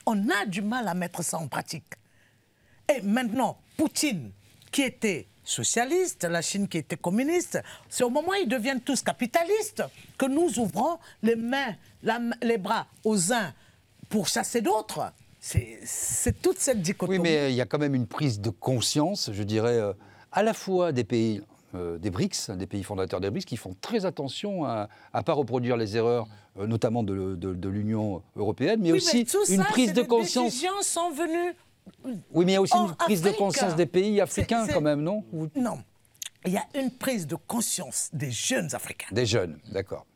On 0.06 0.28
a 0.28 0.46
du 0.46 0.62
mal 0.62 0.88
à 0.88 0.94
mettre 0.94 1.22
ça 1.22 1.38
en 1.38 1.46
pratique. 1.46 1.94
Et 2.96 3.02
maintenant, 3.02 3.58
Poutine, 3.76 4.30
qui 4.70 4.82
était 4.82 5.26
socialiste, 5.44 6.24
la 6.24 6.42
Chine 6.42 6.68
qui 6.68 6.78
était 6.78 6.96
communiste, 6.96 7.60
c'est 7.88 8.04
au 8.04 8.10
moment 8.10 8.30
où 8.30 8.42
ils 8.42 8.48
deviennent 8.48 8.80
tous 8.80 9.02
capitalistes 9.02 9.82
que 10.18 10.26
nous 10.26 10.58
ouvrons 10.58 10.98
les 11.22 11.36
mains, 11.36 11.74
les 12.42 12.58
bras 12.58 12.86
aux 13.04 13.32
uns 13.32 13.52
pour 14.08 14.28
chasser 14.28 14.60
d'autres. 14.60 15.12
C'est 15.40 16.40
toute 16.40 16.58
cette 16.58 16.80
dichotomie. 16.80 17.18
Oui, 17.18 17.22
mais 17.22 17.52
il 17.52 17.56
y 17.56 17.60
a 17.60 17.66
quand 17.66 17.78
même 17.78 17.94
une 17.94 18.06
prise 18.06 18.40
de 18.40 18.50
conscience, 18.50 19.30
je 19.32 19.42
dirais, 19.42 19.76
euh, 19.76 19.92
à 20.30 20.42
la 20.44 20.54
fois 20.54 20.92
des 20.92 21.02
pays 21.02 21.42
euh, 21.74 21.96
des 21.96 22.10
BRICS, 22.10 22.50
des 22.50 22.66
pays 22.66 22.82
fondateurs 22.82 23.20
des 23.20 23.30
BRICS, 23.30 23.46
qui 23.46 23.56
font 23.56 23.74
très 23.80 24.04
attention 24.04 24.66
à 24.66 24.88
ne 25.14 25.22
pas 25.22 25.32
reproduire 25.32 25.78
les 25.78 25.96
erreurs, 25.96 26.26
euh, 26.58 26.66
notamment 26.66 27.02
de, 27.02 27.68
l'Union 27.68 28.22
européenne, 28.36 28.80
mais 28.82 28.92
aussi 28.92 29.26
une 29.48 29.64
prise 29.64 29.94
de 29.94 30.02
conscience. 30.02 30.44
Les 30.44 30.50
décisions 30.50 30.82
sont 30.82 31.10
venues. 31.10 31.54
Oui, 32.04 32.44
mais 32.44 32.52
il 32.52 32.54
y 32.54 32.56
a 32.56 32.60
aussi 32.60 32.76
une 32.76 32.94
prise 32.94 33.22
de 33.22 33.30
conscience 33.30 33.76
des 33.76 33.86
pays 33.86 34.20
africains, 34.20 34.66
quand 34.66 34.80
même, 34.80 35.02
non? 35.02 35.24
Non. 35.54 35.82
Il 36.44 36.52
y 36.52 36.56
a 36.56 36.66
une 36.74 36.90
prise 36.90 37.26
de 37.26 37.36
conscience 37.36 38.10
des 38.12 38.30
jeunes 38.30 38.74
Africains. 38.74 39.06
Des 39.12 39.26
jeunes, 39.26 39.60
d'accord. 39.70 40.06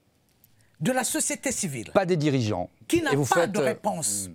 De 0.80 0.92
la 0.92 1.04
société 1.04 1.52
civile. 1.52 1.90
Pas 1.92 2.04
des 2.04 2.16
dirigeants. 2.16 2.68
Qui 2.88 3.00
n'a 3.00 3.12
pas 3.32 3.46
de 3.46 3.58
réponse. 3.58 4.28
Hmm. 4.28 4.34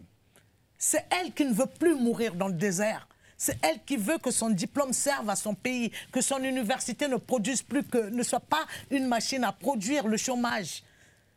C'est 0.77 1.05
elle 1.11 1.33
qui 1.33 1.45
ne 1.45 1.53
veut 1.53 1.67
plus 1.67 1.95
mourir 1.95 2.33
dans 2.33 2.47
le 2.47 2.53
désert. 2.53 3.07
C'est 3.37 3.57
elle 3.63 3.83
qui 3.83 3.97
veut 3.97 4.17
que 4.17 4.31
son 4.31 4.49
diplôme 4.49 4.93
serve 4.93 5.29
à 5.29 5.35
son 5.35 5.53
pays, 5.53 5.91
que 6.11 6.21
son 6.21 6.37
université 6.43 7.07
ne 7.07 7.17
produise 7.17 7.61
plus 7.61 7.83
que, 7.83 8.09
ne 8.09 8.23
soit 8.23 8.39
pas 8.39 8.65
une 8.89 9.07
machine 9.07 9.43
à 9.43 9.51
produire 9.51 10.07
le 10.07 10.17
chômage. 10.17 10.83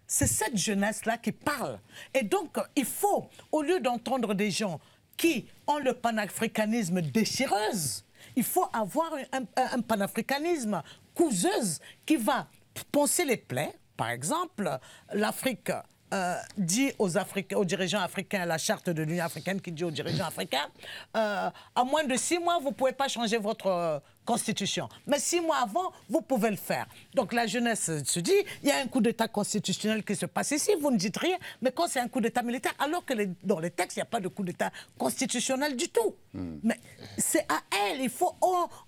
C'est 0.06 0.26
cette 0.26 0.56
jeunesse-là 0.56 1.18
qui 1.18 1.32
parle. 1.32 1.78
Et 2.12 2.22
donc, 2.22 2.58
il 2.76 2.84
faut, 2.84 3.28
au 3.50 3.62
lieu 3.62 3.80
d'entendre 3.80 4.34
des 4.34 4.50
gens 4.50 4.80
qui 5.16 5.46
ont 5.66 5.78
le 5.78 5.94
panafricanisme 5.94 7.00
déchireuse, 7.00 8.04
il 8.36 8.44
faut 8.44 8.66
avoir 8.72 9.12
un, 9.32 9.44
un 9.56 9.80
panafricanisme 9.80 10.82
couseuse 11.14 11.80
qui 12.04 12.16
va 12.16 12.48
penser 12.90 13.24
les 13.24 13.36
plaies. 13.36 13.74
Par 13.96 14.10
exemple, 14.10 14.78
l'Afrique 15.12 15.70
euh, 16.12 16.36
dit 16.56 16.92
aux, 16.98 17.16
Africains, 17.16 17.56
aux 17.56 17.64
dirigeants 17.64 18.00
africains, 18.00 18.44
la 18.44 18.58
charte 18.58 18.90
de 18.90 19.02
l'Union 19.02 19.24
africaine 19.24 19.60
qui 19.60 19.72
dit 19.72 19.84
aux 19.84 19.90
dirigeants 19.90 20.26
africains, 20.26 20.68
euh, 21.16 21.50
à 21.74 21.84
moins 21.84 22.04
de 22.04 22.16
six 22.16 22.38
mois, 22.38 22.58
vous 22.58 22.68
ne 22.68 22.74
pouvez 22.74 22.92
pas 22.92 23.08
changer 23.08 23.38
votre 23.38 24.02
constitution. 24.24 24.88
Mais 25.06 25.18
six 25.18 25.40
mois 25.40 25.58
avant, 25.58 25.92
vous 26.08 26.20
pouvez 26.20 26.50
le 26.50 26.56
faire. 26.56 26.86
Donc 27.14 27.32
la 27.32 27.46
jeunesse 27.46 27.90
se 28.04 28.20
dit, 28.20 28.32
il 28.62 28.68
y 28.68 28.72
a 28.72 28.78
un 28.78 28.86
coup 28.86 29.00
d'État 29.00 29.28
constitutionnel 29.28 30.04
qui 30.04 30.16
se 30.16 30.26
passe 30.26 30.52
ici, 30.52 30.72
vous 30.80 30.90
ne 30.90 30.96
dites 30.96 31.16
rien, 31.16 31.36
mais 31.62 31.72
quand 31.72 31.86
c'est 31.88 32.00
un 32.00 32.08
coup 32.08 32.20
d'État 32.20 32.42
militaire, 32.42 32.74
alors 32.78 33.04
que 33.04 33.14
dans 33.42 33.60
les 33.60 33.70
textes, 33.70 33.96
il 33.96 34.00
n'y 34.00 34.04
a 34.04 34.06
pas 34.06 34.20
de 34.20 34.28
coup 34.28 34.44
d'État 34.44 34.70
constitutionnel 34.98 35.76
du 35.76 35.88
tout. 35.88 36.14
Hmm. 36.32 36.58
Mais 36.62 36.78
c'est 37.18 37.46
à 37.48 37.62
elle, 37.86 38.00
il 38.00 38.10
faut 38.10 38.34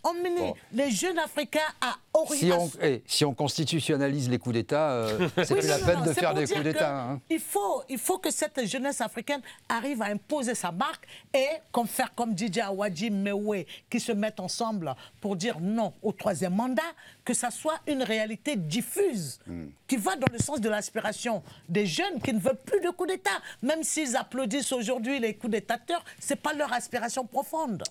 emmener 0.03 0.55
les 0.73 0.91
jeunes 0.91 1.19
Africains 1.19 1.61
à 1.81 1.97
si 2.31 2.51
on, 2.53 2.71
eh, 2.81 3.03
si 3.07 3.25
on, 3.25 3.35
constitutionnalise 3.35 4.31
les 4.31 4.39
coups 4.39 4.55
d'État, 4.55 4.91
euh, 4.91 5.29
c'est 5.45 5.57
plus 5.57 5.69
la 5.69 5.79
peine 5.79 6.03
de 6.03 6.13
faire 6.13 6.35
des 6.35 6.47
coups 6.47 6.63
d'État. 6.63 6.95
Hein. 6.95 7.21
Il, 7.29 7.41
faut, 7.41 7.83
il 7.89 7.99
faut 7.99 8.19
que 8.19 8.31
cette 8.31 8.67
jeunesse 8.67 9.01
africaine 9.01 9.41
arrive 9.69 10.03
à 10.03 10.07
imposer 10.07 10.55
sa 10.55 10.73
marque 10.73 11.07
et 11.35 11.47
comme 11.73 11.87
faire 11.87 12.15
comme 12.15 12.35
Didier 12.35 12.63
Awadji 12.63 13.11
Mewe, 13.11 13.65
qui 13.91 14.01
se 14.01 14.13
mettent 14.13 14.41
ensemble 14.41 14.95
pour 15.21 15.26
dire 15.35 15.59
non 15.61 15.93
au 16.03 16.13
troisième 16.13 16.55
mandat, 16.55 16.83
que 17.25 17.35
ça 17.35 17.51
soit 17.51 17.81
une 17.89 18.03
réalité 18.03 18.55
diffuse, 18.57 19.41
hmm. 19.47 19.67
qui 19.89 19.97
va 19.97 20.17
dans 20.17 20.33
le 20.33 20.39
sens 20.39 20.61
de 20.61 20.69
l'aspiration 20.69 21.43
des 21.69 21.87
jeunes 21.87 22.21
qui 22.23 22.33
ne 22.33 22.39
veulent 22.39 22.61
plus 22.65 22.81
de 22.81 22.91
coup 22.91 23.07
d'État. 23.07 23.31
Même 23.63 23.83
s'ils 23.83 24.17
applaudissent 24.17 24.73
aujourd'hui 24.73 25.19
les 25.19 25.35
coups 25.35 25.53
d'Étateurs, 25.53 26.05
ce 26.21 26.35
n'est 26.35 26.41
pas 26.41 26.53
leur 26.53 26.73
aspiration 26.73 27.25
profonde. 27.25 27.83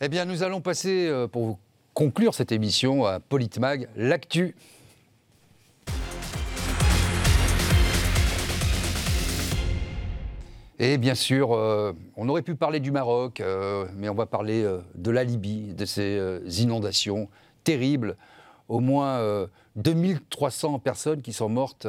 Eh 0.00 0.08
bien, 0.08 0.24
nous 0.24 0.42
allons 0.42 0.60
passer, 0.60 1.06
euh, 1.06 1.28
pour 1.28 1.58
conclure 1.94 2.34
cette 2.34 2.52
émission, 2.52 3.06
à 3.06 3.20
Politmag, 3.20 3.88
l'actu. 3.96 4.54
Et 10.80 10.98
bien 10.98 11.14
sûr, 11.14 11.52
euh, 11.52 11.92
on 12.16 12.28
aurait 12.28 12.42
pu 12.42 12.56
parler 12.56 12.80
du 12.80 12.90
Maroc, 12.90 13.40
euh, 13.40 13.86
mais 13.94 14.08
on 14.08 14.14
va 14.14 14.26
parler 14.26 14.64
euh, 14.64 14.80
de 14.96 15.12
la 15.12 15.22
Libye, 15.22 15.72
de 15.72 15.84
ces 15.84 16.40
inondations 16.60 17.28
terribles. 17.62 18.16
Au 18.68 18.80
moins 18.80 19.46
2300 19.76 20.78
personnes 20.78 21.20
qui 21.20 21.34
sont 21.34 21.50
mortes 21.50 21.86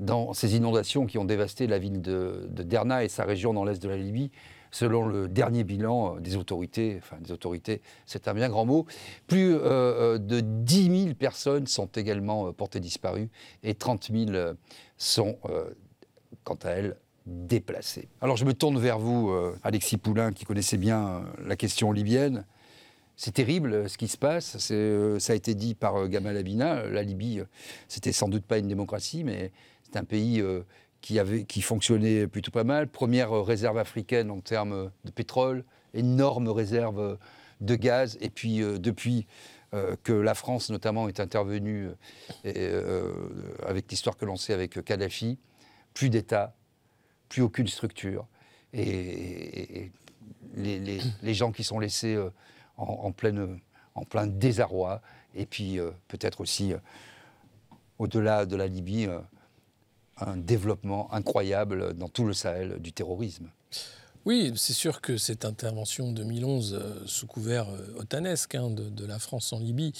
dans 0.00 0.32
ces 0.32 0.56
inondations 0.56 1.06
qui 1.06 1.16
ont 1.16 1.24
dévasté 1.24 1.68
la 1.68 1.78
ville 1.78 2.02
de, 2.02 2.48
Derna 2.50 3.04
et 3.04 3.08
sa 3.08 3.24
région 3.24 3.54
dans 3.54 3.64
l'est 3.64 3.80
de 3.80 3.88
la 3.88 3.96
Libye. 3.96 4.32
Selon 4.72 5.06
le 5.06 5.28
dernier 5.28 5.62
bilan 5.62 6.16
des 6.16 6.36
autorités, 6.36 6.96
enfin 6.98 7.18
des 7.20 7.30
autorités, 7.30 7.82
c'est 8.04 8.26
un 8.26 8.34
bien 8.34 8.48
grand 8.48 8.66
mot, 8.66 8.84
plus 9.28 9.52
de 9.54 10.40
10 10.40 11.02
000 11.04 11.14
personnes 11.14 11.68
sont 11.68 11.86
également 11.86 12.52
portées 12.52 12.80
disparues 12.80 13.30
et 13.62 13.74
30 13.74 14.10
000 14.12 14.54
sont, 14.96 15.38
quant 16.42 16.58
à 16.64 16.70
elles, 16.70 16.96
Alors 18.20 18.36
je 18.36 18.44
me 18.44 18.52
tourne 18.52 18.78
vers 18.78 18.98
vous, 18.98 19.30
euh, 19.30 19.56
Alexis 19.62 19.96
Poulain, 19.96 20.32
qui 20.32 20.44
connaissait 20.44 20.76
bien 20.76 21.08
euh, 21.08 21.20
la 21.46 21.56
question 21.56 21.92
libyenne. 21.92 22.44
C'est 23.16 23.32
terrible 23.32 23.72
euh, 23.72 23.88
ce 23.88 23.98
qui 23.98 24.08
se 24.08 24.16
passe. 24.16 24.58
ça 24.58 25.32
a 25.32 25.36
été 25.36 25.54
dit 25.54 25.74
par 25.74 26.08
Gamal 26.08 26.36
Abina. 26.36 26.84
La 26.84 27.02
Libye, 27.02 27.42
c'était 27.88 28.12
sans 28.12 28.28
doute 28.28 28.44
pas 28.44 28.58
une 28.58 28.68
démocratie, 28.68 29.24
mais 29.24 29.52
c'est 29.82 29.98
un 29.98 30.04
pays 30.04 30.42
qui, 31.00 31.18
avait, 31.18 31.44
qui 31.44 31.62
fonctionnait 31.62 32.26
plutôt 32.26 32.50
pas 32.50 32.64
mal. 32.64 32.88
Première 32.88 33.32
réserve 33.32 33.78
africaine 33.78 34.30
en 34.30 34.40
termes 34.40 34.90
de 35.04 35.10
pétrole, 35.10 35.64
énorme 35.94 36.48
réserve 36.48 37.18
de 37.60 37.74
gaz. 37.74 38.18
Et 38.20 38.30
puis 38.30 38.58
depuis 38.58 39.26
que 40.02 40.12
la 40.12 40.34
France 40.34 40.70
notamment 40.70 41.08
est 41.08 41.20
intervenue 41.20 41.88
avec 42.44 43.90
l'histoire 43.90 44.16
que 44.16 44.26
l'on 44.26 44.36
sait 44.36 44.52
avec 44.52 44.84
Kadhafi, 44.84 45.38
plus 45.94 46.10
d'État, 46.10 46.57
plus 47.28 47.42
aucune 47.42 47.68
structure. 47.68 48.26
Et, 48.72 49.90
les, 50.54 51.34
gens 51.34 51.52
qui 51.52 51.62
sont 51.64 51.78
laissés 51.78 52.18
en, 52.76 53.12
pleine, 53.12 53.60
en 53.94 54.04
plein 54.04 54.26
désarroi, 54.26 55.00
et 55.34 55.46
puis 55.46 55.78
peut-être 56.08 56.40
aussi, 56.40 56.72
au-delà 57.98 58.44
de 58.44 58.56
la 58.56 58.66
Libye, 58.66 59.08
un 60.20 60.36
développement 60.36 61.12
incroyable 61.12 61.94
dans 61.94 62.08
tout 62.08 62.24
le 62.24 62.32
Sahel 62.32 62.80
du 62.80 62.92
terrorisme. 62.92 63.50
Oui, 64.26 64.52
c'est 64.56 64.72
sûr 64.72 65.00
que 65.00 65.16
cette 65.16 65.44
intervention 65.44 66.12
2011 66.12 66.74
euh, 66.74 67.02
sous 67.06 67.26
couvert 67.26 67.68
euh, 67.68 68.00
otanesque 68.00 68.54
hein, 68.54 68.70
de, 68.70 69.06
la 69.06 69.18
France 69.18 69.52
en 69.52 69.58
Libye 69.58 69.92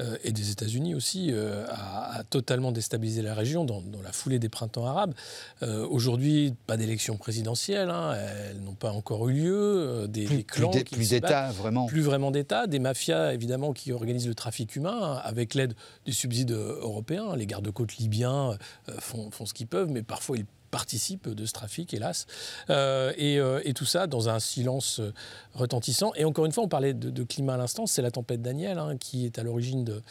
euh, 0.00 0.16
et 0.24 0.30
des 0.30 0.50
États-Unis 0.50 0.94
aussi 0.94 1.32
a, 1.32 2.22
totalement 2.30 2.70
déstabilisé 2.70 3.22
la 3.22 3.34
région 3.34 3.64
dans, 3.64 3.82
la 4.02 4.12
foulée 4.12 4.38
des 4.38 4.48
printemps 4.48 4.86
arabes. 4.86 5.14
Aujourd'hui, 5.62 6.54
pas 6.66 6.76
d'élection 6.76 7.16
présidentielle, 7.16 7.90
hein, 7.90 8.14
elles 8.14 8.60
n'ont 8.60 8.74
pas 8.74 8.92
encore 8.92 9.28
eu 9.28 9.32
lieu. 9.32 10.06
Des, 10.08 10.24
plus, 10.24 10.44
clans 10.44 10.70
plus 10.70 11.10
d'État, 11.10 11.50
vraiment. 11.50 11.86
Plus 11.86 12.02
vraiment 12.02 12.30
d'État, 12.30 12.66
des 12.66 12.78
mafias 12.78 13.32
évidemment 13.32 13.72
qui 13.72 13.92
organisent 13.92 14.28
le 14.28 14.34
trafic 14.34 14.76
humain 14.76 14.98
hein, 15.02 15.20
avec 15.24 15.54
l'aide 15.54 15.74
des 16.06 16.12
subsides 16.12 16.52
européens. 16.52 17.36
Les 17.36 17.46
gardes-côtes 17.46 17.96
libyens 17.96 18.56
font, 18.98 19.30
font, 19.30 19.46
ce 19.46 19.54
qu'ils 19.54 19.66
peuvent, 19.66 19.90
mais 19.90 20.02
parfois 20.02 20.36
ils 20.36 20.46
participe 20.72 21.28
de 21.28 21.46
ce 21.46 21.52
trafic, 21.52 21.94
hélas. 21.94 22.26
Euh, 22.70 23.12
euh, 23.20 23.60
et, 23.64 23.74
tout 23.74 23.84
ça 23.84 24.08
dans 24.08 24.28
un 24.28 24.40
silence 24.40 24.98
euh, 24.98 25.12
retentissant. 25.54 26.12
Et 26.16 26.24
encore 26.24 26.46
une 26.46 26.52
fois, 26.52 26.64
on 26.64 26.68
parlait 26.68 26.94
de, 26.94 27.22
climat 27.22 27.54
à 27.54 27.56
l'instant, 27.58 27.86
c'est 27.86 28.02
la 28.02 28.10
tempête 28.10 28.42
Daniel 28.42 28.78
hein, 28.78 28.96
qui 28.98 29.26
est 29.26 29.38
à 29.38 29.44
l'origine 29.44 29.84
de, 29.84 30.02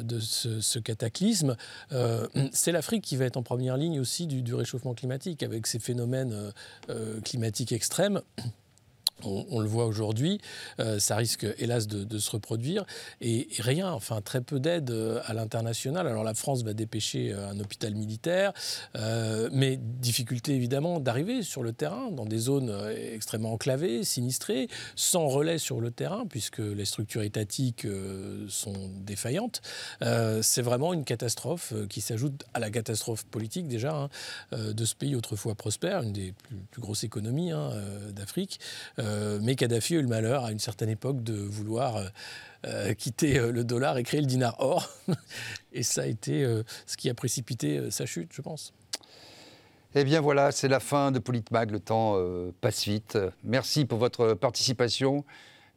de 0.00 0.20
ce, 0.20 0.78
cataclysme. 0.78 1.56
c'est 2.52 2.72
l'Afrique 2.72 3.02
qui 3.02 3.16
va 3.16 3.24
être 3.24 3.36
en 3.36 3.42
première 3.42 3.76
ligne 3.76 3.98
aussi 3.98 4.26
du, 4.26 4.42
du 4.42 4.54
réchauffement 4.54 4.94
climatique, 4.94 5.42
avec 5.42 5.66
ces 5.66 5.80
phénomènes 5.80 6.52
climatiques 7.24 7.72
extrêmes. 7.72 8.22
On, 9.24 9.60
le 9.60 9.66
voit 9.66 9.86
aujourd'hui, 9.86 10.40
euh, 10.78 10.98
ça 10.98 11.16
risque 11.16 11.46
hélas 11.58 11.86
de, 11.86 12.18
se 12.18 12.30
reproduire. 12.30 12.84
Et, 13.22 13.48
rien, 13.58 13.90
enfin 13.90 14.20
très 14.20 14.42
peu 14.42 14.60
d'aide 14.60 14.90
euh, 14.90 15.20
à 15.24 15.32
l'international. 15.32 16.06
Alors 16.06 16.22
la 16.22 16.34
France 16.34 16.62
va 16.64 16.74
dépêcher 16.74 17.32
euh, 17.32 17.48
un 17.48 17.58
hôpital 17.58 17.94
militaire, 17.94 18.52
mais 19.52 19.78
difficulté 19.78 20.54
évidemment 20.54 21.00
d'arriver 21.00 21.42
sur 21.42 21.62
le 21.62 21.72
terrain 21.72 22.10
dans 22.10 22.26
des 22.26 22.38
zones 22.38 22.72
extrêmement 23.12 23.52
enclavées, 23.52 24.04
sinistrées, 24.04 24.68
sans 24.94 25.28
relais 25.28 25.58
sur 25.58 25.80
le 25.80 25.90
terrain, 25.90 26.26
puisque 26.28 26.58
les 26.58 26.84
structures 26.84 27.22
étatiques 27.22 27.86
sont 28.48 28.90
défaillantes. 29.00 29.62
C'est 30.42 30.62
vraiment 30.62 30.92
une 30.92 31.04
catastrophe 31.04 31.72
qui 31.88 32.00
s'ajoute 32.00 32.44
à 32.54 32.60
la 32.60 32.70
catastrophe 32.70 33.24
politique 33.24 33.68
déjà 33.68 33.94
hein, 33.94 34.08
de 34.52 34.84
ce 34.84 34.94
pays 34.94 35.14
autrefois 35.16 35.54
prospère, 35.54 36.02
une 36.02 36.12
des 36.12 36.32
plus, 36.70 36.80
grosses 36.80 37.04
économies 37.04 37.52
hein, 37.52 37.70
d'Afrique. 38.10 38.60
Euh, 39.06 39.38
mais 39.42 39.54
Kadhafi 39.56 39.94
a 39.94 39.98
eu 39.98 40.02
le 40.02 40.08
malheur 40.08 40.44
à 40.44 40.52
une 40.52 40.58
certaine 40.58 40.88
époque 40.88 41.22
de 41.22 41.34
vouloir 41.34 41.96
euh, 41.96 42.08
euh, 42.66 42.94
quitter 42.94 43.38
le 43.38 43.64
dollar 43.64 43.98
et 43.98 44.02
créer 44.02 44.20
le 44.20 44.26
dinar 44.26 44.56
or. 44.58 44.88
et 45.72 45.82
ça 45.82 46.02
a 46.02 46.06
été 46.06 46.44
ce 46.86 46.96
qui 46.96 47.08
a 47.08 47.14
précipité 47.14 47.90
sa 47.90 48.06
chute, 48.06 48.30
je 48.32 48.42
pense. 48.42 48.72
Eh 49.94 50.04
bien 50.04 50.20
voilà, 50.20 50.52
c'est 50.52 50.68
la 50.68 50.80
fin 50.80 51.10
de 51.10 51.18
Politmag, 51.18 51.70
le 51.70 51.80
temps 51.80 52.16
passe 52.60 52.84
vite. 52.84 53.18
Merci 53.44 53.84
pour 53.84 53.98
votre 53.98 54.34
participation. 54.34 55.24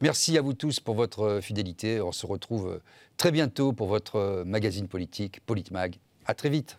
Merci 0.00 0.36
à 0.36 0.42
vous 0.42 0.52
tous 0.52 0.80
pour 0.80 0.94
votre 0.94 1.40
fidélité. 1.40 2.00
On 2.00 2.12
se 2.12 2.26
retrouve 2.26 2.80
très 3.16 3.30
bientôt 3.30 3.72
pour 3.72 3.86
votre 3.86 4.42
magazine 4.44 4.88
politique, 4.88 5.40
Politmag. 5.46 5.96
À 6.26 6.34
très 6.34 6.50
vite. 6.50 6.78